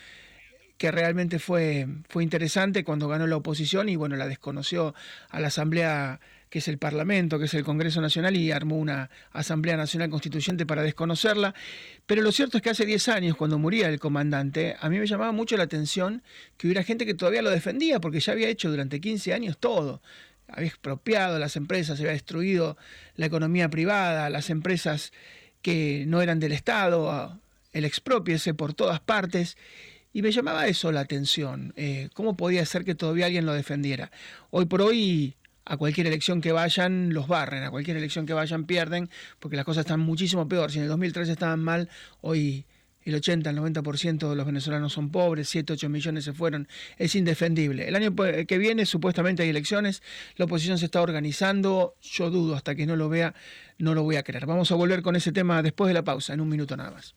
que 0.79 0.93
realmente 0.93 1.41
fue, 1.41 1.89
fue 2.09 2.23
interesante 2.23 2.85
cuando 2.85 3.09
ganó 3.09 3.27
la 3.27 3.35
oposición 3.35 3.89
y 3.89 3.97
bueno, 3.97 4.15
la 4.15 4.29
desconoció 4.29 4.95
a 5.29 5.41
la 5.41 5.49
Asamblea 5.49 6.21
que 6.51 6.61
es 6.61 6.69
el 6.69 6.79
Parlamento, 6.79 7.41
que 7.41 7.47
es 7.47 7.55
el 7.55 7.65
Congreso 7.65 8.01
Nacional, 8.01 8.37
y 8.37 8.53
armó 8.53 8.77
una 8.77 9.11
Asamblea 9.33 9.77
Nacional 9.77 10.11
Constituyente 10.11 10.65
para 10.65 10.83
desconocerla. 10.85 11.55
Pero 12.07 12.23
lo 12.23 12.31
cierto 12.31 12.59
es 12.59 12.63
que 12.63 12.71
hace 12.71 12.87
10 12.87 13.09
años, 13.09 13.37
cuando 13.37 13.59
moría 13.59 13.89
el 13.89 13.99
comandante, 13.99 14.77
a 14.81 14.89
mí 14.89 15.01
me 15.01 15.07
llamaba 15.07 15.33
mucho 15.33 15.57
la 15.57 15.65
atención 15.65 16.23
que 16.57 16.69
hubiera 16.69 16.85
gente 16.85 17.07
que 17.07 17.15
todavía 17.15 17.43
lo 17.43 17.51
defendía, 17.51 18.01
porque 18.01 18.21
ya 18.21 18.33
había 18.33 18.49
hecho 18.49 18.71
durante 18.71 19.01
15 19.01 19.33
años 19.35 19.59
todo 19.59 20.01
había 20.53 20.69
expropiado 20.69 21.39
las 21.39 21.57
empresas, 21.57 21.99
había 22.01 22.13
destruido 22.13 22.77
la 23.17 23.27
economía 23.27 23.69
privada, 23.69 24.31
las 24.31 24.51
empresas 24.51 25.13
que 25.63 26.05
no 26.07 26.23
eran 26.23 26.41
del 26.41 26.53
Estado, 26.53 27.39
el 27.73 27.85
expropiese 27.85 28.55
por 28.55 28.75
todas 28.75 29.01
partes. 29.01 29.57
Y 30.13 30.23
me 30.23 30.33
llamaba 30.33 30.67
eso 30.67 30.91
la 30.91 31.01
atención, 31.01 31.73
eh, 31.77 32.09
cómo 32.15 32.37
podía 32.37 32.67
ser 32.67 32.85
que 32.85 32.97
todavía 32.97 33.27
alguien 33.27 33.47
lo 33.47 33.53
defendiera. 33.53 34.11
Hoy 34.51 34.65
por 34.67 34.83
hoy, 34.83 35.37
a 35.65 35.77
cualquier 35.77 36.09
elección 36.09 36.41
que 36.41 36.51
vayan, 36.51 37.15
los 37.15 37.29
barren, 37.29 37.63
a 37.63 37.71
cualquier 37.71 37.97
elección 37.97 38.27
que 38.27 38.33
vayan, 38.33 38.65
pierden, 38.65 39.09
porque 39.39 39.57
las 39.57 39.65
cosas 39.65 39.83
están 39.83 40.01
muchísimo 40.01 40.49
peor. 40.49 40.73
Si 40.73 40.79
en 40.79 40.85
el 40.85 40.89
2013 40.89 41.31
estaban 41.31 41.61
mal, 41.61 41.89
hoy 42.23 42.65
el 43.05 43.15
80, 43.15 43.51
el 43.51 43.59
90% 43.59 44.29
de 44.29 44.37
los 44.37 44.47
venezolanos 44.47 44.93
son 44.93 45.11
pobres, 45.11 45.49
7, 45.49 45.73
8 45.73 45.89
millones 45.89 46.25
se 46.25 46.33
fueron, 46.33 46.69
es 46.99 47.15
indefendible. 47.15 47.89
El 47.89 47.97
año 47.97 48.15
que 48.15 48.59
viene 48.59 48.87
supuestamente 48.87 49.43
hay 49.43 49.49
elecciones, 49.49 50.03
la 50.37 50.45
oposición 50.45 50.79
se 50.79 50.87
está 50.87 51.01
organizando, 51.01 51.95
yo 52.03 52.31
dudo 52.31 52.55
hasta 52.55 52.75
que 52.75 52.87
no 52.87 52.97
lo 52.97 53.09
vea, 53.09 53.35
no 53.79 53.95
lo 53.95 54.03
voy 54.03 54.17
a 54.17 54.23
creer. 54.23 54.47
Vamos 54.47 54.71
a 54.73 54.75
volver 54.75 55.03
con 55.03 55.17
ese 55.17 55.33
tema 55.33 55.63
después 55.63 55.89
de 55.89 55.95
la 55.95 56.03
pausa, 56.03 56.35
en 56.35 56.41
un 56.41 56.49
minuto 56.49 56.77
nada 56.77 56.91
más. 56.91 57.15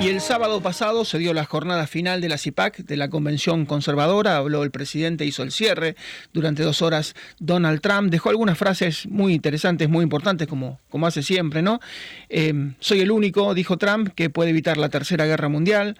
Y 0.00 0.06
el 0.06 0.20
sábado 0.20 0.60
pasado 0.60 1.04
se 1.04 1.18
dio 1.18 1.34
la 1.34 1.44
jornada 1.44 1.88
final 1.88 2.20
de 2.20 2.28
la 2.28 2.38
CIPAC, 2.38 2.84
de 2.84 2.96
la 2.96 3.10
Convención 3.10 3.66
Conservadora, 3.66 4.36
habló 4.36 4.62
el 4.62 4.70
presidente, 4.70 5.24
hizo 5.24 5.42
el 5.42 5.50
cierre. 5.50 5.96
Durante 6.32 6.62
dos 6.62 6.82
horas 6.82 7.16
Donald 7.40 7.80
Trump 7.80 8.08
dejó 8.08 8.30
algunas 8.30 8.56
frases 8.56 9.08
muy 9.08 9.34
interesantes, 9.34 9.88
muy 9.88 10.04
importantes, 10.04 10.46
como, 10.46 10.78
como 10.88 11.08
hace 11.08 11.24
siempre, 11.24 11.62
¿no? 11.62 11.80
Eh, 12.28 12.54
soy 12.78 13.00
el 13.00 13.10
único, 13.10 13.54
dijo 13.54 13.76
Trump, 13.76 14.10
que 14.14 14.30
puede 14.30 14.50
evitar 14.50 14.76
la 14.76 14.88
Tercera 14.88 15.26
Guerra 15.26 15.48
Mundial. 15.48 15.98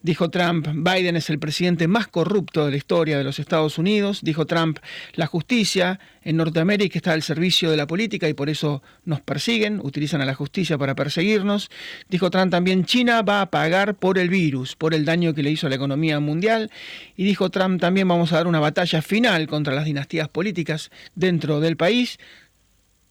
Dijo 0.00 0.30
Trump, 0.30 0.68
Biden 0.72 1.16
es 1.16 1.28
el 1.28 1.40
presidente 1.40 1.88
más 1.88 2.06
corrupto 2.06 2.64
de 2.64 2.70
la 2.70 2.76
historia 2.76 3.18
de 3.18 3.24
los 3.24 3.40
Estados 3.40 3.78
Unidos. 3.78 4.20
Dijo 4.22 4.46
Trump, 4.46 4.78
la 5.14 5.26
justicia 5.26 5.98
en 6.22 6.36
Norteamérica 6.36 6.98
está 6.98 7.12
al 7.12 7.22
servicio 7.22 7.70
de 7.70 7.76
la 7.76 7.86
política 7.86 8.28
y 8.28 8.34
por 8.34 8.50
eso 8.50 8.82
nos 9.04 9.20
persiguen, 9.20 9.80
utilizan 9.82 10.20
a 10.20 10.24
la 10.24 10.34
justicia 10.34 10.76
para 10.78 10.94
perseguirnos. 10.94 11.70
Dijo 12.08 12.30
Trump 12.30 12.50
también, 12.50 12.84
China 12.84 13.22
va 13.22 13.40
a 13.40 13.50
pagar 13.50 13.94
por 13.94 14.18
el 14.18 14.28
virus, 14.28 14.76
por 14.76 14.94
el 14.94 15.04
daño 15.04 15.34
que 15.34 15.42
le 15.42 15.50
hizo 15.50 15.66
a 15.66 15.70
la 15.70 15.76
economía 15.76 16.20
mundial. 16.20 16.70
Y 17.16 17.24
dijo 17.24 17.50
Trump 17.50 17.80
también 17.80 18.08
vamos 18.08 18.32
a 18.32 18.36
dar 18.36 18.46
una 18.46 18.60
batalla 18.60 19.02
final 19.02 19.46
contra 19.46 19.74
las 19.74 19.84
dinastías 19.84 20.28
políticas 20.28 20.90
dentro 21.14 21.60
del 21.60 21.76
país 21.76 22.18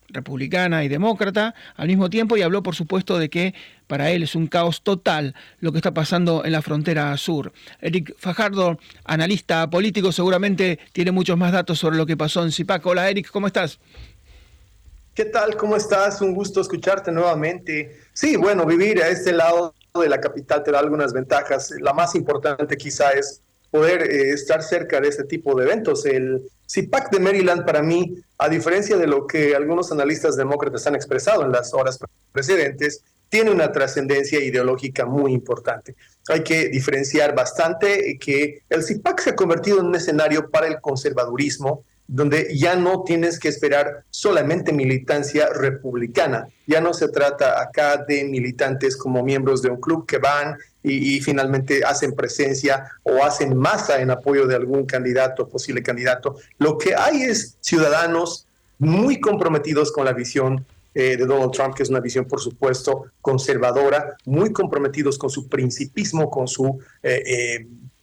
republicana 0.09 0.83
y 0.83 0.87
demócrata 0.87 1.55
al 1.75 1.87
mismo 1.87 2.09
tiempo 2.09 2.37
y 2.37 2.41
habló 2.41 2.63
por 2.63 2.75
supuesto 2.75 3.17
de 3.17 3.29
que 3.29 3.53
para 3.87 4.11
él 4.11 4.23
es 4.23 4.35
un 4.35 4.47
caos 4.47 4.81
total 4.81 5.35
lo 5.59 5.71
que 5.71 5.77
está 5.77 5.93
pasando 5.93 6.45
en 6.45 6.51
la 6.51 6.61
frontera 6.61 7.15
sur. 7.17 7.51
Eric 7.81 8.15
Fajardo, 8.17 8.77
analista 9.05 9.69
político, 9.69 10.11
seguramente 10.11 10.79
tiene 10.91 11.11
muchos 11.11 11.37
más 11.37 11.51
datos 11.51 11.79
sobre 11.79 11.97
lo 11.97 12.05
que 12.05 12.17
pasó 12.17 12.43
en 12.43 12.51
Zipac. 12.51 12.85
Hola 12.85 13.09
Eric, 13.09 13.29
¿cómo 13.31 13.47
estás? 13.47 13.79
¿Qué 15.13 15.25
tal? 15.25 15.57
¿Cómo 15.57 15.75
estás? 15.75 16.21
Un 16.21 16.33
gusto 16.33 16.61
escucharte 16.61 17.11
nuevamente. 17.11 17.99
Sí, 18.13 18.37
bueno, 18.37 18.65
vivir 18.65 19.01
a 19.01 19.09
este 19.09 19.33
lado 19.33 19.73
de 19.99 20.07
la 20.07 20.21
capital 20.21 20.63
te 20.63 20.71
da 20.71 20.79
algunas 20.79 21.11
ventajas. 21.11 21.71
La 21.81 21.93
más 21.93 22.15
importante 22.15 22.77
quizá 22.77 23.11
es 23.11 23.41
poder 23.71 24.03
eh, 24.03 24.31
estar 24.31 24.63
cerca 24.63 24.99
de 24.99 25.09
este 25.09 25.23
tipo 25.23 25.55
de 25.55 25.65
eventos. 25.65 26.05
El 26.05 26.49
CIPAC 26.67 27.11
de 27.11 27.19
Maryland 27.19 27.65
para 27.65 27.81
mí, 27.81 28.15
a 28.37 28.49
diferencia 28.49 28.97
de 28.97 29.07
lo 29.07 29.27
que 29.27 29.55
algunos 29.55 29.91
analistas 29.91 30.35
demócratas 30.35 30.85
han 30.87 30.95
expresado 30.95 31.43
en 31.43 31.51
las 31.51 31.73
horas 31.73 31.99
precedentes, 32.31 33.03
tiene 33.29 33.51
una 33.51 33.71
trascendencia 33.71 34.39
ideológica 34.43 35.05
muy 35.05 35.33
importante. 35.33 35.95
Hay 36.29 36.43
que 36.43 36.67
diferenciar 36.69 37.35
bastante 37.35 38.17
que 38.19 38.63
el 38.69 38.83
CIPAC 38.83 39.19
se 39.21 39.29
ha 39.31 39.35
convertido 39.35 39.79
en 39.79 39.87
un 39.87 39.95
escenario 39.95 40.49
para 40.49 40.67
el 40.67 40.81
conservadurismo, 40.81 41.83
donde 42.07 42.57
ya 42.57 42.75
no 42.75 43.03
tienes 43.03 43.39
que 43.39 43.49
esperar 43.49 44.03
solamente 44.09 44.73
militancia 44.73 45.49
republicana. 45.53 46.47
Ya 46.65 46.81
no 46.81 46.93
se 46.93 47.07
trata 47.09 47.61
acá 47.61 48.03
de 48.07 48.23
militantes 48.23 48.97
como 48.97 49.23
miembros 49.23 49.61
de 49.61 49.69
un 49.69 49.79
club 49.79 50.07
que 50.07 50.17
van 50.17 50.57
y, 50.83 51.19
finalmente 51.21 51.83
hacen 51.83 52.13
presencia 52.13 52.89
o 53.03 53.23
hacen 53.23 53.57
masa 53.57 54.01
en 54.01 54.11
apoyo 54.11 54.47
de 54.47 54.55
algún 54.55 54.85
candidato, 54.85 55.47
posible 55.47 55.83
candidato. 55.83 56.37
Lo 56.57 56.77
que 56.77 56.95
hay 56.95 57.23
es 57.23 57.57
ciudadanos 57.59 58.47
muy 58.77 59.19
comprometidos 59.19 59.91
con 59.91 60.05
la 60.05 60.13
visión 60.13 60.65
de 60.93 61.17
Donald 61.17 61.51
Trump, 61.51 61.75
que 61.75 61.83
es 61.83 61.89
una 61.89 61.99
visión, 61.99 62.25
por 62.25 62.41
supuesto, 62.41 63.05
conservadora, 63.21 64.17
muy 64.25 64.51
comprometidos 64.51 65.17
con 65.17 65.29
su 65.29 65.47
principismo, 65.47 66.29
con 66.29 66.47
su 66.47 66.79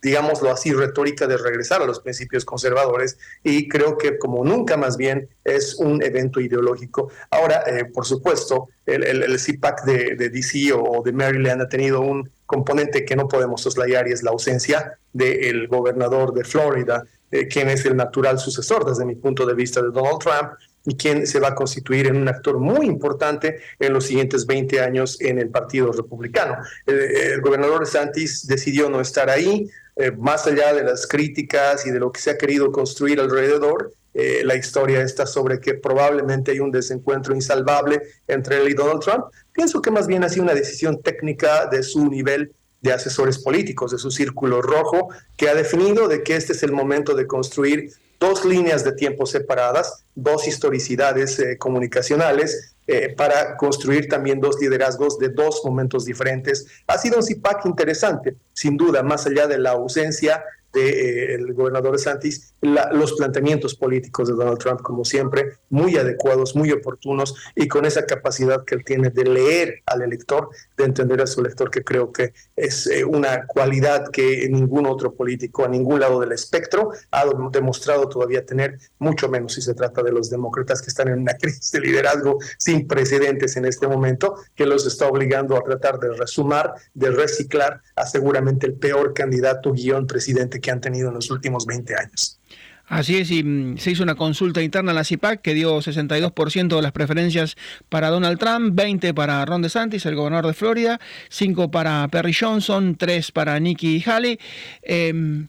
digámoslo 0.07 0.53
así, 0.53 0.73
retórica 0.73 1.27
de 1.27 1.37
regresar 1.37 1.83
a 1.83 1.85
los 1.85 1.99
principios 1.99 2.45
conservadores 2.45 3.19
y 3.43 3.69
creo 3.69 3.99
que 3.99 4.19
como 4.19 4.45
nunca 4.45 4.77
más 4.77 4.97
bien 4.97 5.29
es 5.43 5.75
un 5.75 6.01
evento 6.01 6.41
ideológico. 6.41 7.11
Ahora, 7.29 7.65
eh, 7.67 7.87
por 7.87 8.07
supuesto, 8.07 8.69
el, 8.87 9.03
el, 9.03 9.37
de, 9.85 10.31
DC 10.31 10.73
o 10.73 11.03
de 11.05 11.13
Maryland 11.13 11.61
ha 11.63 11.69
tenido 11.69 12.03
un 12.03 12.31
componente 12.47 13.05
que 13.05 13.17
no 13.17 13.27
podemos 13.27 13.63
soslayar 13.63 14.07
y 14.07 14.13
es 14.13 14.23
la 14.23 14.31
ausencia 14.31 14.97
del 15.13 15.67
gobernador 15.67 16.33
de 16.33 16.45
Florida, 16.45 17.03
eh, 17.33 17.49
quien 17.49 17.69
es 17.69 17.85
el 17.85 17.97
natural 17.97 18.39
sucesor 18.39 18.87
desde 18.87 19.05
mi 19.05 19.17
punto 19.17 19.45
de 19.45 19.55
vista 19.55 19.83
de 19.83 19.91
Donald 19.91 20.21
Trump 20.21 20.53
y 20.85 20.97
quien 20.97 21.27
se 21.27 21.41
va 21.41 21.49
a 21.49 21.55
constituir 21.57 22.07
en 22.07 22.17
un 22.17 22.29
actor 22.29 22.61
muy 22.61 22.87
importante 22.87 23.59
en 23.81 23.93
los 23.93 24.07
siguientes 24.07 24.47
20 24.47 24.81
años 24.81 25.21
en 25.21 25.41
el 25.41 25.49
Partido 25.49 25.91
Republicano. 25.91 26.59
El, 26.87 27.01
el 27.01 27.41
gobernador 27.41 27.89
Santis 27.89 28.47
decidió 28.47 28.89
no 28.89 29.01
estar 29.01 29.29
ahí, 29.29 29.69
eh, 29.97 30.11
más 30.11 30.47
allá 30.47 30.75
de 30.75 30.85
las 30.85 31.07
críticas 31.07 31.87
y 31.87 31.91
de 31.91 31.99
lo 31.99 32.13
que 32.13 32.21
se 32.21 32.31
ha 32.31 32.39
querido 32.39 32.71
construir 32.71 33.19
alrededor, 33.19 33.93
eh, 34.13 34.43
la 34.45 34.55
historia 34.55 35.03
está 35.03 35.27
sobre 35.27 35.61
que 35.61 35.75
probablemente 35.75 36.51
hay 36.51 36.61
un 36.61 36.71
desencuentro 36.71 37.35
insalvable 37.35 38.03
entre 38.29 38.59
él 38.59 38.69
y 38.69 38.75
Donald 38.75 39.01
Trump. 39.01 39.25
Pienso 39.53 39.83
que 39.83 39.91
más 39.91 40.07
bien 40.07 40.25
ha 40.25 40.29
sido 40.29 40.45
una 40.45 40.55
decisión 40.55 41.03
técnica 41.03 41.67
de 41.67 41.83
su 41.83 42.09
nivel 42.09 42.53
de 42.81 42.93
asesores 42.93 43.39
políticos, 43.39 43.93
de 43.93 43.99
su 43.99 44.11
círculo 44.11 44.63
rojo, 44.63 45.09
que 45.37 45.49
ha 45.49 45.55
definido 45.55 46.09
de 46.09 46.23
que 46.23 46.37
este 46.37 46.53
es 46.53 46.63
el 46.63 46.73
momento 46.73 47.15
de 47.15 47.27
construir 47.27 47.91
dos 48.19 48.45
líneas 48.45 48.85
de 48.85 48.93
tiempo 48.93 49.27
separadas, 49.27 50.05
dos 50.15 50.47
historicidades 50.47 51.39
eh, 51.39 51.59
comunicacionales 51.59 52.75
eh, 52.87 53.15
para 53.17 53.57
construir 53.57 54.09
también 54.09 54.41
dos 54.41 54.61
liderazgos 54.61 55.19
de 55.19 55.29
dos 55.29 55.63
momentos 55.65 56.05
diferentes. 56.05 56.67
Ha 56.87 56.99
sido 56.99 57.17
un 57.17 57.23
CIPAC 57.23 57.67
interesante, 57.67 58.37
sin 58.53 58.77
duda, 58.77 59.03
más 59.03 59.27
allá 59.27 59.47
de 59.47 59.59
la 59.59 59.73
ausencia 59.73 60.45
del 60.77 61.55
gobernador 61.55 61.99
Santis, 61.99 62.55
los 62.61 63.15
planteamientos 63.15 63.75
políticos 63.75 64.29
de 64.29 64.35
Donald 64.35 64.59
Trump, 64.59 64.83
como 64.83 65.05
siempre, 65.05 65.59
muy 65.71 65.97
adecuados, 65.97 66.55
muy 66.55 66.71
oportunos 66.73 67.35
y 67.55 67.69
con 67.69 67.87
esa 67.87 68.05
capacidad 68.05 68.65
que 68.65 68.75
él 68.75 68.85
tiene 68.85 69.11
de 69.11 69.25
leer 69.25 69.83
al 69.87 70.03
elector, 70.03 70.51
de 70.77 70.85
entender 70.85 71.23
a 71.23 71.27
su 71.27 71.41
elector, 71.41 71.71
que 71.71 71.83
creo 71.83 72.13
que 72.13 72.33
es 72.55 72.87
eh, 72.87 73.05
una 73.05 73.47
cualidad 73.47 74.11
que 74.11 74.49
ningún 74.51 74.87
otro 74.87 75.15
político 75.15 75.65
a 75.65 75.69
ningún 75.69 76.01
lado 76.01 76.21
del 76.21 76.33
espectro 76.33 76.91
ha 77.11 77.25
demostrado 77.53 78.09
todavía 78.09 78.45
tener, 78.45 78.79
mucho 78.99 79.29
menos 79.29 79.55
si 79.55 79.63
se 79.63 79.75
trata 79.75 80.03
de 80.03 80.13
los 80.13 80.29
demócratas 80.29 80.83
que 80.83 80.89
están 80.89 81.09
en 81.09 81.21
una 81.21 81.35
crisis 81.41 81.71
de 81.73 81.81
liderazgo 81.81 82.39
sin 82.59 82.87
precedentes 82.87 83.57
en 83.57 83.65
este 83.65 83.87
momento, 83.87 84.37
que 84.55 84.67
los 84.67 84.87
está 84.87 85.07
obligando 85.07 85.57
a 85.57 85.63
tratar 85.63 85.99
de 85.99 86.13
resumar, 86.13 86.75
de 86.95 87.11
reciclar 87.11 87.81
a 87.95 88.07
seguramente 88.07 88.67
el 88.67 88.75
peor 88.75 89.15
candidato 89.15 89.73
guion 89.73 90.07
presidente 90.07 90.61
que 90.67 90.73
han 90.73 90.81
tenido 90.81 91.09
en 91.09 91.15
los 91.15 91.31
últimos 91.31 91.65
20 91.65 91.95
años. 91.95 92.41
Así 92.89 93.17
es, 93.19 93.31
y 93.31 93.45
mm, 93.45 93.79
se 93.79 93.93
hizo 93.93 94.03
una 94.03 94.17
consulta 94.17 94.63
interna 94.63 94.91
en 94.91 94.97
la 94.97 95.05
CIPAC 95.05 95.43
que 95.43 95.55
dio 95.55 95.79
62% 95.79 96.75
de 96.75 96.83
las 96.83 96.91
preferencias 96.91 97.57
para 97.89 98.11
Donald 98.11 98.39
Trump, 98.39 98.75
20 98.75 99.15
para 99.15 99.45
Ron 99.45 99.63
DeSantis, 99.63 100.07
el 100.07 100.17
gobernador 100.17 100.49
de 100.49 100.55
Florida, 100.55 101.01
5 101.29 101.71
para 101.71 102.07
Perry 102.09 102.33
Johnson, 102.33 102.97
3 102.97 103.31
para 103.31 103.59
Nikki 103.61 104.03
Haley. 104.05 104.39
Eh, 104.83 105.47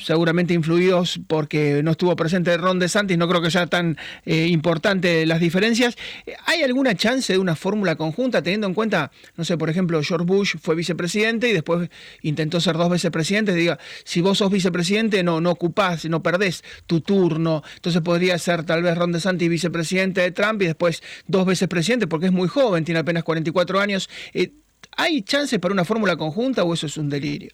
seguramente 0.00 0.54
influidos 0.54 1.20
porque 1.26 1.82
no 1.82 1.92
estuvo 1.92 2.14
presente 2.16 2.56
Ron 2.56 2.78
DeSantis, 2.78 3.18
no 3.18 3.28
creo 3.28 3.42
que 3.42 3.50
sea 3.50 3.66
tan 3.66 3.96
eh, 4.24 4.46
importante 4.46 5.26
las 5.26 5.40
diferencias. 5.40 5.96
¿Hay 6.46 6.62
alguna 6.62 6.94
chance 6.94 7.32
de 7.32 7.38
una 7.38 7.56
fórmula 7.56 7.96
conjunta 7.96 8.42
teniendo 8.42 8.66
en 8.66 8.74
cuenta, 8.74 9.10
no 9.36 9.44
sé, 9.44 9.56
por 9.56 9.70
ejemplo, 9.70 10.02
George 10.02 10.26
Bush 10.26 10.56
fue 10.60 10.74
vicepresidente 10.74 11.48
y 11.48 11.52
después 11.52 11.88
intentó 12.22 12.60
ser 12.60 12.76
dos 12.76 12.90
veces 12.90 13.10
presidente? 13.10 13.54
Diga, 13.54 13.78
si 14.04 14.20
vos 14.20 14.38
sos 14.38 14.50
vicepresidente, 14.50 15.22
no, 15.22 15.40
no 15.40 15.50
ocupás, 15.50 16.04
no 16.06 16.22
perdés 16.22 16.64
tu 16.86 17.00
turno. 17.00 17.62
Entonces 17.76 18.02
podría 18.02 18.38
ser 18.38 18.64
tal 18.64 18.82
vez 18.82 18.96
Ron 18.96 19.12
DeSantis 19.12 19.48
vicepresidente 19.48 20.20
de 20.20 20.30
Trump 20.30 20.62
y 20.62 20.66
después 20.66 21.02
dos 21.26 21.46
veces 21.46 21.68
presidente 21.68 22.06
porque 22.06 22.26
es 22.26 22.32
muy 22.32 22.48
joven, 22.48 22.84
tiene 22.84 23.00
apenas 23.00 23.24
44 23.24 23.80
años. 23.80 24.08
Eh, 24.34 24.52
¿Hay 24.96 25.22
chance 25.22 25.58
para 25.58 25.72
una 25.72 25.84
fórmula 25.84 26.16
conjunta 26.16 26.64
o 26.64 26.74
eso 26.74 26.86
es 26.86 26.96
un 26.96 27.08
delirio? 27.08 27.50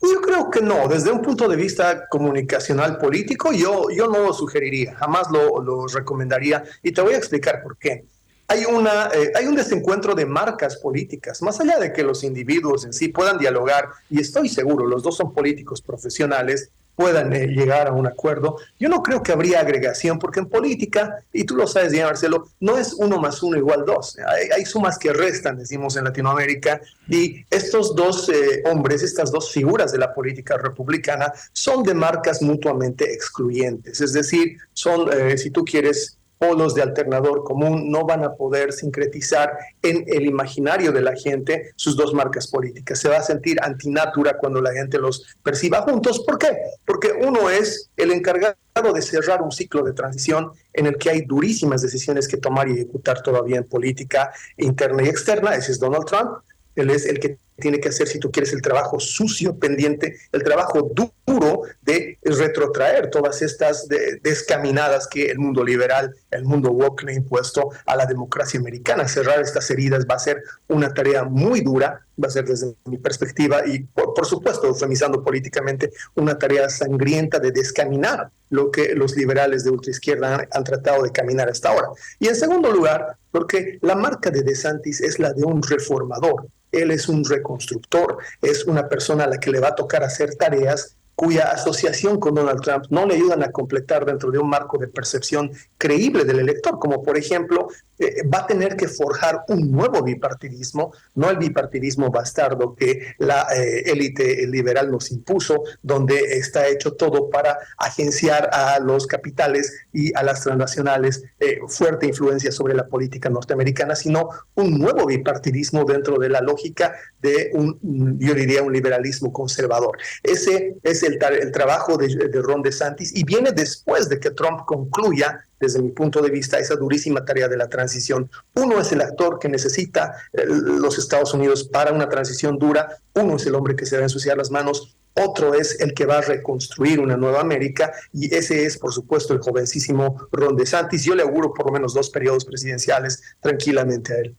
Yo 0.00 0.20
creo 0.20 0.48
que 0.50 0.60
no, 0.60 0.86
desde 0.86 1.10
un 1.10 1.22
punto 1.22 1.48
de 1.48 1.56
vista 1.56 2.06
comunicacional 2.08 2.98
político, 2.98 3.52
yo, 3.52 3.90
yo 3.90 4.06
no 4.06 4.20
lo 4.20 4.32
sugeriría, 4.32 4.94
jamás 4.94 5.28
lo, 5.30 5.60
lo 5.60 5.86
recomendaría. 5.88 6.62
Y 6.82 6.92
te 6.92 7.00
voy 7.00 7.14
a 7.14 7.18
explicar 7.18 7.62
por 7.62 7.76
qué. 7.76 8.04
Hay, 8.46 8.64
una, 8.64 9.08
eh, 9.12 9.32
hay 9.34 9.46
un 9.46 9.56
desencuentro 9.56 10.14
de 10.14 10.24
marcas 10.24 10.76
políticas, 10.76 11.42
más 11.42 11.60
allá 11.60 11.78
de 11.78 11.92
que 11.92 12.02
los 12.02 12.24
individuos 12.24 12.84
en 12.84 12.92
sí 12.92 13.08
puedan 13.08 13.38
dialogar, 13.38 13.88
y 14.08 14.20
estoy 14.20 14.48
seguro, 14.48 14.86
los 14.86 15.02
dos 15.02 15.16
son 15.16 15.34
políticos 15.34 15.82
profesionales, 15.82 16.70
puedan 16.98 17.32
eh, 17.32 17.46
llegar 17.46 17.86
a 17.86 17.92
un 17.92 18.08
acuerdo. 18.08 18.56
Yo 18.76 18.88
no 18.88 19.04
creo 19.04 19.22
que 19.22 19.30
habría 19.30 19.60
agregación, 19.60 20.18
porque 20.18 20.40
en 20.40 20.48
política, 20.48 21.22
y 21.32 21.44
tú 21.44 21.54
lo 21.54 21.68
sabes 21.68 21.92
bien, 21.92 22.06
Marcelo, 22.06 22.48
no 22.58 22.76
es 22.76 22.92
uno 22.94 23.20
más 23.20 23.40
uno 23.40 23.56
igual 23.56 23.84
dos. 23.86 24.18
Hay, 24.52 24.66
sumas 24.66 24.98
que 24.98 25.12
restan, 25.12 25.58
decimos 25.58 25.96
en 25.96 26.02
Latinoamérica, 26.02 26.80
y 27.08 27.46
estos 27.50 27.94
dos 27.94 28.28
eh, 28.30 28.64
hombres, 28.64 29.04
estas 29.04 29.30
dos 29.30 29.52
figuras 29.52 29.92
de 29.92 29.98
la 29.98 30.12
política 30.12 30.58
republicana, 30.58 31.32
son 31.52 31.84
de 31.84 31.94
marcas 31.94 32.42
mutuamente 32.42 33.04
excluyentes. 33.12 34.00
Es 34.00 34.12
decir, 34.12 34.58
son, 34.72 35.08
eh, 35.12 35.38
si 35.38 35.50
tú 35.50 35.64
quieres, 35.64 36.17
polos 36.38 36.74
de 36.74 36.82
alternador 36.82 37.44
común 37.44 37.90
no 37.90 38.06
van 38.06 38.24
a 38.24 38.34
poder 38.34 38.72
sincretizar 38.72 39.52
en 39.82 40.04
el 40.06 40.26
imaginario 40.26 40.92
de 40.92 41.02
la 41.02 41.14
gente 41.16 41.72
sus 41.76 41.96
dos 41.96 42.14
marcas 42.14 42.46
políticas. 42.46 42.98
Se 42.98 43.08
va 43.08 43.18
a 43.18 43.22
sentir 43.22 43.58
antinatura 43.62 44.38
cuando 44.38 44.60
la 44.60 44.72
gente 44.72 44.98
los 44.98 45.36
perciba 45.42 45.82
juntos. 45.82 46.20
¿Por 46.20 46.38
qué? 46.38 46.56
Porque 46.84 47.12
uno 47.12 47.50
es 47.50 47.90
el 47.96 48.12
encargado 48.12 48.56
de 48.94 49.02
cerrar 49.02 49.42
un 49.42 49.50
ciclo 49.50 49.82
de 49.82 49.92
transición 49.92 50.52
en 50.72 50.86
el 50.86 50.96
que 50.96 51.10
hay 51.10 51.22
durísimas 51.22 51.82
decisiones 51.82 52.28
que 52.28 52.36
tomar 52.36 52.68
y 52.68 52.74
ejecutar 52.74 53.22
todavía 53.22 53.56
en 53.56 53.64
política 53.64 54.32
interna 54.56 55.02
y 55.02 55.08
externa. 55.08 55.54
Ese 55.54 55.72
es 55.72 55.80
Donald 55.80 56.04
Trump. 56.04 56.38
Él 56.76 56.90
es 56.90 57.06
el 57.06 57.18
que 57.18 57.38
tiene 57.58 57.80
que 57.80 57.88
hacer, 57.88 58.06
si 58.06 58.18
tú 58.18 58.30
quieres, 58.30 58.52
el 58.52 58.62
trabajo 58.62 59.00
sucio, 59.00 59.58
pendiente, 59.58 60.16
el 60.32 60.42
trabajo 60.42 60.90
duro 61.26 61.62
de 61.82 62.18
retrotraer 62.22 63.10
todas 63.10 63.42
estas 63.42 63.88
descaminadas 64.22 65.08
que 65.08 65.26
el 65.26 65.38
mundo 65.38 65.64
liberal, 65.64 66.14
el 66.30 66.44
mundo 66.44 66.70
woke 66.70 67.04
ha 67.08 67.12
impuesto 67.12 67.70
a 67.84 67.96
la 67.96 68.06
democracia 68.06 68.60
americana. 68.60 69.08
Cerrar 69.08 69.40
estas 69.40 69.70
heridas 69.70 70.06
va 70.08 70.14
a 70.14 70.20
ser 70.20 70.42
una 70.68 70.94
tarea 70.94 71.24
muy 71.24 71.60
dura, 71.60 72.06
va 72.22 72.28
a 72.28 72.30
ser 72.30 72.44
desde 72.44 72.74
mi 72.84 72.98
perspectiva 72.98 73.66
y, 73.66 73.80
por, 73.80 74.24
supuesto, 74.24 74.68
eufemizando 74.68 75.22
políticamente, 75.24 75.90
una 76.14 76.38
tarea 76.38 76.68
sangrienta 76.68 77.38
de 77.38 77.50
descaminar 77.50 78.30
lo 78.50 78.70
que 78.70 78.94
los 78.94 79.16
liberales 79.16 79.64
de 79.64 79.70
ultraizquierda 79.70 80.34
han, 80.34 80.48
han 80.50 80.64
tratado 80.64 81.02
de 81.02 81.12
caminar 81.12 81.48
hasta 81.48 81.70
ahora. 81.70 81.88
Y 82.18 82.28
en 82.28 82.36
segundo 82.36 82.70
lugar, 82.70 83.16
porque 83.30 83.78
la 83.82 83.94
marca 83.94 84.30
de 84.30 84.42
DeSantis 84.42 85.00
es 85.00 85.18
la 85.18 85.32
de 85.32 85.44
un 85.44 85.62
reformador, 85.62 86.46
él 86.72 86.90
es 86.90 87.08
un 87.08 87.24
reconstructor, 87.24 88.18
es 88.42 88.64
una 88.66 88.88
persona 88.88 89.24
a 89.24 89.28
la 89.28 89.38
que 89.38 89.50
le 89.50 89.60
va 89.60 89.68
a 89.68 89.74
tocar 89.74 90.02
hacer 90.02 90.34
tareas 90.34 90.96
cuya 91.14 91.50
asociación 91.50 92.20
con 92.20 92.34
Donald 92.34 92.60
Trump 92.60 92.84
no 92.90 93.04
le 93.04 93.16
ayudan 93.16 93.42
a 93.42 93.50
completar 93.50 94.04
dentro 94.04 94.30
de 94.30 94.38
un 94.38 94.48
marco 94.48 94.78
de 94.78 94.86
percepción 94.86 95.50
creíble 95.76 96.24
del 96.24 96.38
elector, 96.38 96.78
como 96.78 97.02
por 97.02 97.18
ejemplo 97.18 97.68
eh, 97.98 98.22
va 98.26 98.40
a 98.40 98.46
tener 98.46 98.76
que 98.76 98.88
forjar 98.88 99.44
un 99.48 99.70
nuevo 99.70 100.02
bipartidismo, 100.02 100.92
no 101.14 101.30
el 101.30 101.38
bipartidismo 101.38 102.10
bastardo 102.10 102.74
que 102.74 103.14
la 103.18 103.46
eh, 103.54 103.82
élite 103.86 104.46
liberal 104.46 104.90
nos 104.90 105.10
impuso, 105.10 105.62
donde 105.82 106.16
está 106.38 106.68
hecho 106.68 106.92
todo 106.94 107.30
para 107.30 107.58
agenciar 107.76 108.50
a 108.52 108.78
los 108.78 109.06
capitales 109.06 109.72
y 109.92 110.16
a 110.16 110.22
las 110.22 110.42
transnacionales 110.42 111.22
eh, 111.40 111.58
fuerte 111.68 112.06
influencia 112.06 112.52
sobre 112.52 112.74
la 112.74 112.86
política 112.86 113.28
norteamericana, 113.28 113.96
sino 113.96 114.28
un 114.54 114.78
nuevo 114.78 115.06
bipartidismo 115.06 115.84
dentro 115.84 116.18
de 116.18 116.28
la 116.28 116.40
lógica 116.40 116.94
de 117.20 117.50
un, 117.54 118.18
yo 118.20 118.34
diría, 118.34 118.62
un 118.62 118.72
liberalismo 118.72 119.32
conservador. 119.32 119.98
Ese 120.22 120.76
es 120.82 121.02
el, 121.02 121.18
el 121.40 121.52
trabajo 121.52 121.96
de, 121.96 122.08
de 122.08 122.42
Ron 122.42 122.62
DeSantis 122.62 123.14
y 123.14 123.24
viene 123.24 123.52
después 123.52 124.08
de 124.08 124.20
que 124.20 124.30
Trump 124.30 124.60
concluya 124.66 125.44
desde 125.60 125.82
mi 125.82 125.90
punto 125.90 126.20
de 126.22 126.30
vista, 126.30 126.58
esa 126.58 126.76
durísima 126.76 127.24
tarea 127.24 127.48
de 127.48 127.56
la 127.56 127.68
transición. 127.68 128.30
Uno 128.54 128.80
es 128.80 128.92
el 128.92 129.00
actor 129.00 129.38
que 129.38 129.48
necesita 129.48 130.14
eh, 130.32 130.44
los 130.46 130.98
Estados 130.98 131.34
Unidos 131.34 131.64
para 131.64 131.92
una 131.92 132.08
transición 132.08 132.58
dura, 132.58 132.98
uno 133.14 133.36
es 133.36 133.46
el 133.46 133.54
hombre 133.54 133.76
que 133.76 133.86
se 133.86 133.96
va 133.96 134.02
a 134.02 134.04
ensuciar 134.04 134.36
las 134.36 134.50
manos, 134.50 134.96
otro 135.14 135.54
es 135.54 135.80
el 135.80 135.94
que 135.94 136.06
va 136.06 136.18
a 136.18 136.20
reconstruir 136.20 137.00
una 137.00 137.16
nueva 137.16 137.40
América 137.40 137.92
y 138.12 138.32
ese 138.32 138.64
es, 138.64 138.78
por 138.78 138.92
supuesto, 138.92 139.34
el 139.34 139.40
jovencísimo 139.40 140.28
Ron 140.30 140.56
DeSantis. 140.56 141.04
Yo 141.04 141.14
le 141.14 141.22
auguro 141.22 141.52
por 141.52 141.66
lo 141.66 141.72
menos 141.72 141.92
dos 141.92 142.10
periodos 142.10 142.44
presidenciales 142.44 143.22
tranquilamente 143.40 144.12
a 144.12 144.16
él. 144.18 144.36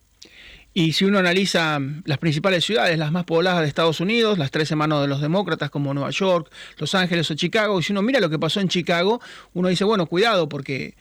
Y 0.74 0.93
si 0.93 1.05
uno 1.05 1.17
analiza 1.17 1.80
las 2.05 2.20
principales 2.20 2.63
ciudades, 2.63 2.97
las 2.97 3.11
más 3.11 3.26
pobladas 3.26 3.61
de 3.61 3.67
Estados 3.67 3.99
Unidos, 3.99 4.38
las 4.38 4.51
tres 4.51 4.67
semanas 4.67 5.01
de 5.01 5.07
los 5.07 5.20
demócratas 5.20 5.72
como 5.72 5.93
Nueva 5.93 6.11
York, 6.11 6.51
Los 6.78 6.93
Ángeles 6.93 7.30
o 7.32 7.34
Chicago, 7.34 7.80
y 7.80 7.84
si 7.84 7.91
uno 7.91 8.03
mira 8.03 8.20
lo 8.20 8.30
que 8.30 8.38
pasó 8.38 8.59
en 8.61 8.70
Chicago, 8.70 9.20
uno 9.53 9.67
dice, 9.67 9.84
bueno, 9.84 10.05
cuidado 10.05 10.47
porque 10.47 10.95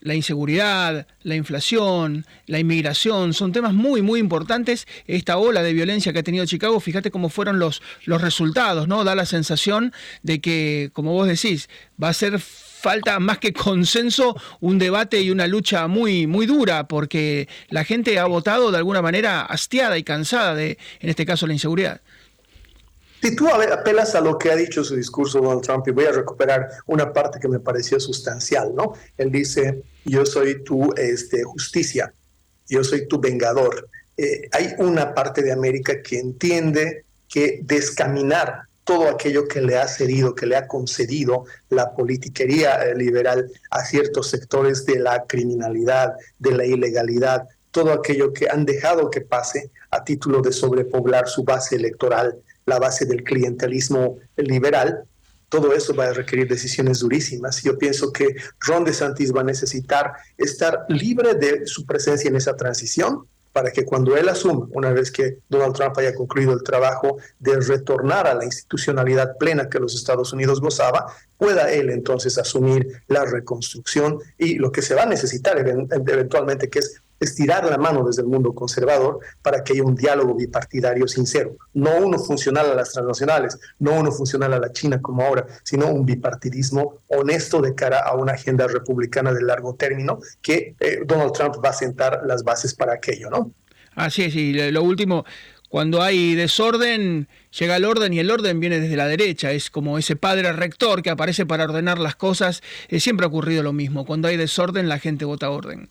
la 0.00 0.14
inseguridad, 0.14 1.06
la 1.22 1.34
inflación, 1.34 2.24
la 2.46 2.58
inmigración, 2.58 3.34
son 3.34 3.52
temas 3.52 3.74
muy, 3.74 4.02
muy 4.02 4.20
importantes. 4.20 4.86
Esta 5.06 5.38
ola 5.38 5.62
de 5.62 5.72
violencia 5.72 6.12
que 6.12 6.20
ha 6.20 6.22
tenido 6.22 6.46
Chicago, 6.46 6.78
fíjate 6.80 7.10
cómo 7.10 7.28
fueron 7.28 7.58
los, 7.58 7.82
los 8.04 8.20
resultados, 8.20 8.88
¿no? 8.88 9.04
Da 9.04 9.14
la 9.14 9.26
sensación 9.26 9.92
de 10.22 10.40
que, 10.40 10.90
como 10.92 11.12
vos 11.12 11.26
decís, 11.26 11.68
va 12.02 12.10
a 12.10 12.14
ser 12.14 12.38
falta 12.38 13.18
más 13.18 13.38
que 13.38 13.52
consenso, 13.52 14.36
un 14.60 14.78
debate 14.78 15.20
y 15.20 15.30
una 15.30 15.46
lucha 15.46 15.88
muy, 15.88 16.26
muy 16.26 16.46
dura, 16.46 16.86
porque 16.86 17.48
la 17.68 17.84
gente 17.84 18.18
ha 18.18 18.26
votado 18.26 18.70
de 18.70 18.78
alguna 18.78 19.02
manera 19.02 19.42
hastiada 19.42 19.98
y 19.98 20.04
cansada 20.04 20.54
de, 20.54 20.78
en 21.00 21.10
este 21.10 21.26
caso, 21.26 21.46
la 21.46 21.54
inseguridad. 21.54 22.00
Si 23.20 23.34
tú 23.34 23.48
apelas 23.48 24.14
a 24.14 24.20
lo 24.20 24.38
que 24.38 24.50
ha 24.50 24.56
dicho 24.56 24.84
su 24.84 24.94
discurso 24.94 25.40
Donald 25.40 25.62
Trump, 25.62 25.86
y 25.88 25.90
voy 25.90 26.04
a 26.04 26.12
recuperar 26.12 26.68
una 26.86 27.12
parte 27.12 27.40
que 27.40 27.48
me 27.48 27.58
pareció 27.58 27.98
sustancial, 27.98 28.74
¿no? 28.74 28.92
Él 29.16 29.32
dice, 29.32 29.82
yo 30.04 30.24
soy 30.24 30.62
tu 30.62 30.92
este, 30.96 31.42
justicia, 31.42 32.12
yo 32.68 32.84
soy 32.84 33.08
tu 33.08 33.20
vengador. 33.20 33.88
Eh, 34.16 34.48
hay 34.52 34.74
una 34.78 35.14
parte 35.14 35.42
de 35.42 35.52
América 35.52 36.00
que 36.02 36.18
entiende 36.18 37.04
que 37.28 37.60
descaminar 37.62 38.68
todo 38.84 39.08
aquello 39.08 39.46
que 39.46 39.60
le 39.60 39.76
ha 39.76 39.86
cedido, 39.86 40.34
que 40.34 40.46
le 40.46 40.56
ha 40.56 40.66
concedido 40.66 41.44
la 41.68 41.94
politiquería 41.94 42.82
eh, 42.84 42.94
liberal 42.94 43.50
a 43.70 43.84
ciertos 43.84 44.30
sectores 44.30 44.86
de 44.86 44.98
la 44.98 45.24
criminalidad, 45.26 46.14
de 46.38 46.52
la 46.52 46.64
ilegalidad, 46.64 47.46
todo 47.70 47.92
aquello 47.92 48.32
que 48.32 48.48
han 48.48 48.64
dejado 48.64 49.10
que 49.10 49.20
pase 49.20 49.70
a 49.90 50.04
título 50.04 50.40
de 50.40 50.52
sobrepoblar 50.52 51.28
su 51.28 51.44
base 51.44 51.76
electoral 51.76 52.38
la 52.68 52.78
base 52.78 53.06
del 53.06 53.24
clientelismo 53.24 54.18
liberal, 54.36 55.04
todo 55.48 55.72
eso 55.72 55.94
va 55.94 56.08
a 56.08 56.12
requerir 56.12 56.46
decisiones 56.46 57.00
durísimas. 57.00 57.62
Yo 57.62 57.78
pienso 57.78 58.12
que 58.12 58.36
Ron 58.60 58.84
DeSantis 58.84 59.34
va 59.34 59.40
a 59.40 59.44
necesitar 59.44 60.12
estar 60.36 60.84
libre 60.88 61.34
de 61.34 61.66
su 61.66 61.86
presencia 61.86 62.28
en 62.28 62.36
esa 62.36 62.54
transición 62.56 63.26
para 63.52 63.72
que 63.72 63.84
cuando 63.84 64.16
él 64.16 64.28
asuma, 64.28 64.68
una 64.70 64.92
vez 64.92 65.10
que 65.10 65.38
Donald 65.48 65.74
Trump 65.74 65.96
haya 65.98 66.14
concluido 66.14 66.52
el 66.52 66.62
trabajo 66.62 67.16
de 67.40 67.58
retornar 67.58 68.26
a 68.26 68.34
la 68.34 68.44
institucionalidad 68.44 69.36
plena 69.38 69.68
que 69.68 69.80
los 69.80 69.94
Estados 69.94 70.32
Unidos 70.32 70.60
gozaba, 70.60 71.06
pueda 71.36 71.72
él 71.72 71.90
entonces 71.90 72.38
asumir 72.38 73.02
la 73.08 73.24
reconstrucción 73.24 74.18
y 74.36 74.56
lo 74.56 74.70
que 74.70 74.82
se 74.82 74.94
va 74.94 75.04
a 75.04 75.06
necesitar 75.06 75.58
eventualmente, 75.58 76.68
que 76.68 76.80
es 76.80 77.00
estirar 77.20 77.64
la 77.66 77.78
mano 77.78 78.04
desde 78.04 78.22
el 78.22 78.28
mundo 78.28 78.52
conservador 78.54 79.20
para 79.42 79.62
que 79.62 79.72
haya 79.72 79.82
un 79.82 79.94
diálogo 79.94 80.34
bipartidario 80.34 81.06
sincero. 81.08 81.56
No 81.74 81.96
uno 81.96 82.18
funcional 82.18 82.70
a 82.70 82.74
las 82.74 82.92
transnacionales, 82.92 83.58
no 83.78 83.92
uno 83.94 84.12
funcional 84.12 84.52
a 84.52 84.58
la 84.58 84.72
China 84.72 85.00
como 85.00 85.22
ahora, 85.22 85.46
sino 85.62 85.86
un 85.86 86.04
bipartidismo 86.04 87.00
honesto 87.08 87.60
de 87.60 87.74
cara 87.74 88.00
a 88.00 88.14
una 88.14 88.32
agenda 88.32 88.66
republicana 88.66 89.32
de 89.32 89.42
largo 89.42 89.74
término 89.74 90.20
que 90.42 90.74
eh, 90.80 91.00
Donald 91.04 91.32
Trump 91.32 91.56
va 91.64 91.70
a 91.70 91.74
sentar 91.74 92.22
las 92.26 92.44
bases 92.44 92.74
para 92.74 92.94
aquello, 92.94 93.30
¿no? 93.30 93.52
Así 93.94 94.22
es, 94.22 94.34
y 94.36 94.70
lo 94.70 94.84
último, 94.84 95.24
cuando 95.68 96.02
hay 96.02 96.34
desorden, 96.34 97.28
llega 97.58 97.76
el 97.76 97.84
orden 97.84 98.14
y 98.14 98.20
el 98.20 98.30
orden 98.30 98.58
viene 98.58 98.80
desde 98.80 98.96
la 98.96 99.06
derecha. 99.06 99.52
Es 99.52 99.70
como 99.70 99.98
ese 99.98 100.16
padre 100.16 100.50
rector 100.52 101.02
que 101.02 101.10
aparece 101.10 101.44
para 101.44 101.64
ordenar 101.64 101.98
las 101.98 102.16
cosas. 102.16 102.62
siempre 102.98 103.24
ha 103.24 103.28
ocurrido 103.28 103.62
lo 103.62 103.74
mismo. 103.74 104.06
Cuando 104.06 104.28
hay 104.28 104.38
desorden, 104.38 104.88
la 104.88 104.98
gente 104.98 105.26
vota 105.26 105.50
orden. 105.50 105.90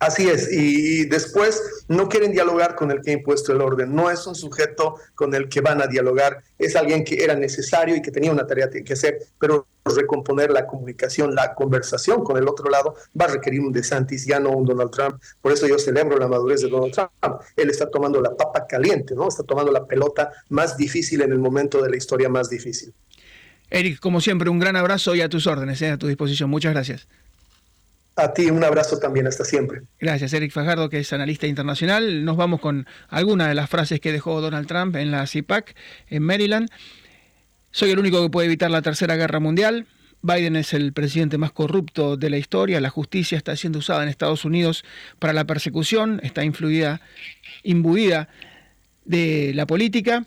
Así 0.00 0.28
es, 0.28 0.52
y 0.52 1.06
después 1.06 1.84
no 1.88 2.08
quieren 2.08 2.30
dialogar 2.30 2.76
con 2.76 2.92
el 2.92 3.00
que 3.02 3.10
ha 3.10 3.14
impuesto 3.14 3.52
el 3.52 3.60
orden, 3.60 3.92
no 3.92 4.08
es 4.10 4.28
un 4.28 4.36
sujeto 4.36 4.94
con 5.16 5.34
el 5.34 5.48
que 5.48 5.60
van 5.60 5.82
a 5.82 5.88
dialogar, 5.88 6.40
es 6.56 6.76
alguien 6.76 7.02
que 7.02 7.24
era 7.24 7.34
necesario 7.34 7.96
y 7.96 8.02
que 8.02 8.12
tenía 8.12 8.30
una 8.30 8.46
tarea 8.46 8.70
que 8.70 8.92
hacer, 8.92 9.18
pero 9.40 9.66
recomponer 9.84 10.50
la 10.50 10.66
comunicación, 10.66 11.34
la 11.34 11.54
conversación 11.54 12.22
con 12.22 12.36
el 12.36 12.46
otro 12.46 12.70
lado 12.70 12.94
va 13.20 13.24
a 13.24 13.28
requerir 13.28 13.60
un 13.60 13.72
DeSantis, 13.72 14.24
ya 14.24 14.38
no 14.38 14.50
un 14.50 14.64
Donald 14.64 14.92
Trump, 14.92 15.20
por 15.40 15.50
eso 15.50 15.66
yo 15.66 15.78
celebro 15.78 16.16
la 16.16 16.28
madurez 16.28 16.60
de 16.60 16.68
Donald 16.68 16.92
Trump, 16.92 17.40
él 17.56 17.70
está 17.70 17.90
tomando 17.90 18.20
la 18.20 18.36
papa 18.36 18.66
caliente, 18.68 19.16
¿no? 19.16 19.26
Está 19.26 19.42
tomando 19.42 19.72
la 19.72 19.84
pelota 19.84 20.30
más 20.50 20.76
difícil 20.76 21.22
en 21.22 21.32
el 21.32 21.38
momento 21.38 21.82
de 21.82 21.90
la 21.90 21.96
historia 21.96 22.28
más 22.28 22.48
difícil. 22.48 22.92
Eric, 23.70 23.98
como 23.98 24.20
siempre, 24.20 24.48
un 24.48 24.58
gran 24.58 24.76
abrazo 24.76 25.14
y 25.14 25.20
a 25.20 25.28
tus 25.28 25.46
órdenes, 25.46 25.82
¿eh? 25.82 25.90
a 25.90 25.98
tu 25.98 26.06
disposición. 26.06 26.48
Muchas 26.48 26.72
gracias. 26.72 27.08
A 28.18 28.32
ti 28.34 28.50
un 28.50 28.64
abrazo 28.64 28.98
también, 28.98 29.28
hasta 29.28 29.44
siempre. 29.44 29.82
Gracias, 30.00 30.32
Eric 30.32 30.50
Fajardo, 30.50 30.90
que 30.90 30.98
es 30.98 31.12
analista 31.12 31.46
internacional. 31.46 32.24
Nos 32.24 32.36
vamos 32.36 32.60
con 32.60 32.84
alguna 33.06 33.46
de 33.46 33.54
las 33.54 33.70
frases 33.70 34.00
que 34.00 34.10
dejó 34.10 34.40
Donald 34.40 34.66
Trump 34.66 34.96
en 34.96 35.12
la 35.12 35.24
CIPAC 35.24 35.76
en 36.08 36.24
Maryland. 36.24 36.68
Soy 37.70 37.92
el 37.92 37.98
único 38.00 38.20
que 38.20 38.28
puede 38.28 38.46
evitar 38.46 38.72
la 38.72 38.82
Tercera 38.82 39.14
Guerra 39.14 39.38
Mundial. 39.38 39.86
Biden 40.20 40.56
es 40.56 40.74
el 40.74 40.92
presidente 40.92 41.38
más 41.38 41.52
corrupto 41.52 42.16
de 42.16 42.28
la 42.28 42.38
historia. 42.38 42.80
La 42.80 42.90
justicia 42.90 43.38
está 43.38 43.54
siendo 43.54 43.78
usada 43.78 44.02
en 44.02 44.08
Estados 44.08 44.44
Unidos 44.44 44.84
para 45.20 45.32
la 45.32 45.44
persecución, 45.44 46.18
está 46.24 46.42
influida, 46.42 47.00
imbuida 47.62 48.28
de 49.04 49.52
la 49.54 49.64
política. 49.64 50.24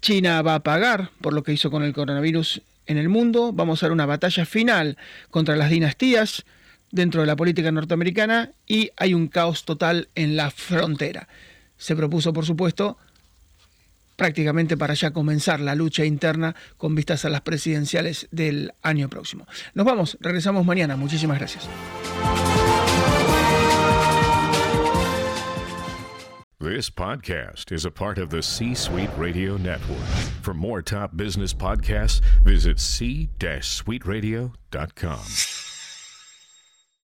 China 0.00 0.42
va 0.42 0.56
a 0.56 0.62
pagar 0.64 1.10
por 1.20 1.34
lo 1.34 1.44
que 1.44 1.52
hizo 1.52 1.70
con 1.70 1.84
el 1.84 1.92
coronavirus 1.92 2.62
en 2.86 2.98
el 2.98 3.08
mundo. 3.08 3.52
Vamos 3.52 3.80
a 3.80 3.86
ver 3.86 3.92
una 3.92 4.06
batalla 4.06 4.44
final 4.44 4.96
contra 5.30 5.54
las 5.54 5.70
dinastías 5.70 6.44
dentro 6.92 7.22
de 7.22 7.26
la 7.26 7.34
política 7.34 7.72
norteamericana 7.72 8.52
y 8.66 8.92
hay 8.96 9.14
un 9.14 9.26
caos 9.26 9.64
total 9.64 10.08
en 10.14 10.36
la 10.36 10.52
frontera. 10.52 11.26
Se 11.76 11.96
propuso, 11.96 12.32
por 12.32 12.46
supuesto, 12.46 12.96
prácticamente 14.14 14.76
para 14.76 14.94
ya 14.94 15.10
comenzar 15.10 15.58
la 15.58 15.74
lucha 15.74 16.04
interna 16.04 16.54
con 16.76 16.94
vistas 16.94 17.24
a 17.24 17.28
las 17.28 17.40
presidenciales 17.40 18.28
del 18.30 18.72
año 18.82 19.08
próximo. 19.08 19.48
Nos 19.74 19.84
vamos, 19.84 20.16
regresamos 20.20 20.64
mañana. 20.64 20.94
Muchísimas 20.96 21.38
gracias. 21.38 21.68
This 26.60 26.88
podcast 26.90 27.72
is 27.72 27.84
a 27.84 27.90
part 27.90 28.18
of 28.18 28.30
the 28.30 28.40
C 28.40 28.76
Suite 28.76 29.10
Radio 29.18 29.56
Network. 29.56 30.06
For 30.42 30.54
more 30.54 30.80
top 30.80 31.16
business 31.16 31.52
podcasts, 31.52 32.20
visit 32.44 32.78
c-suiteradio.com. 32.78 35.71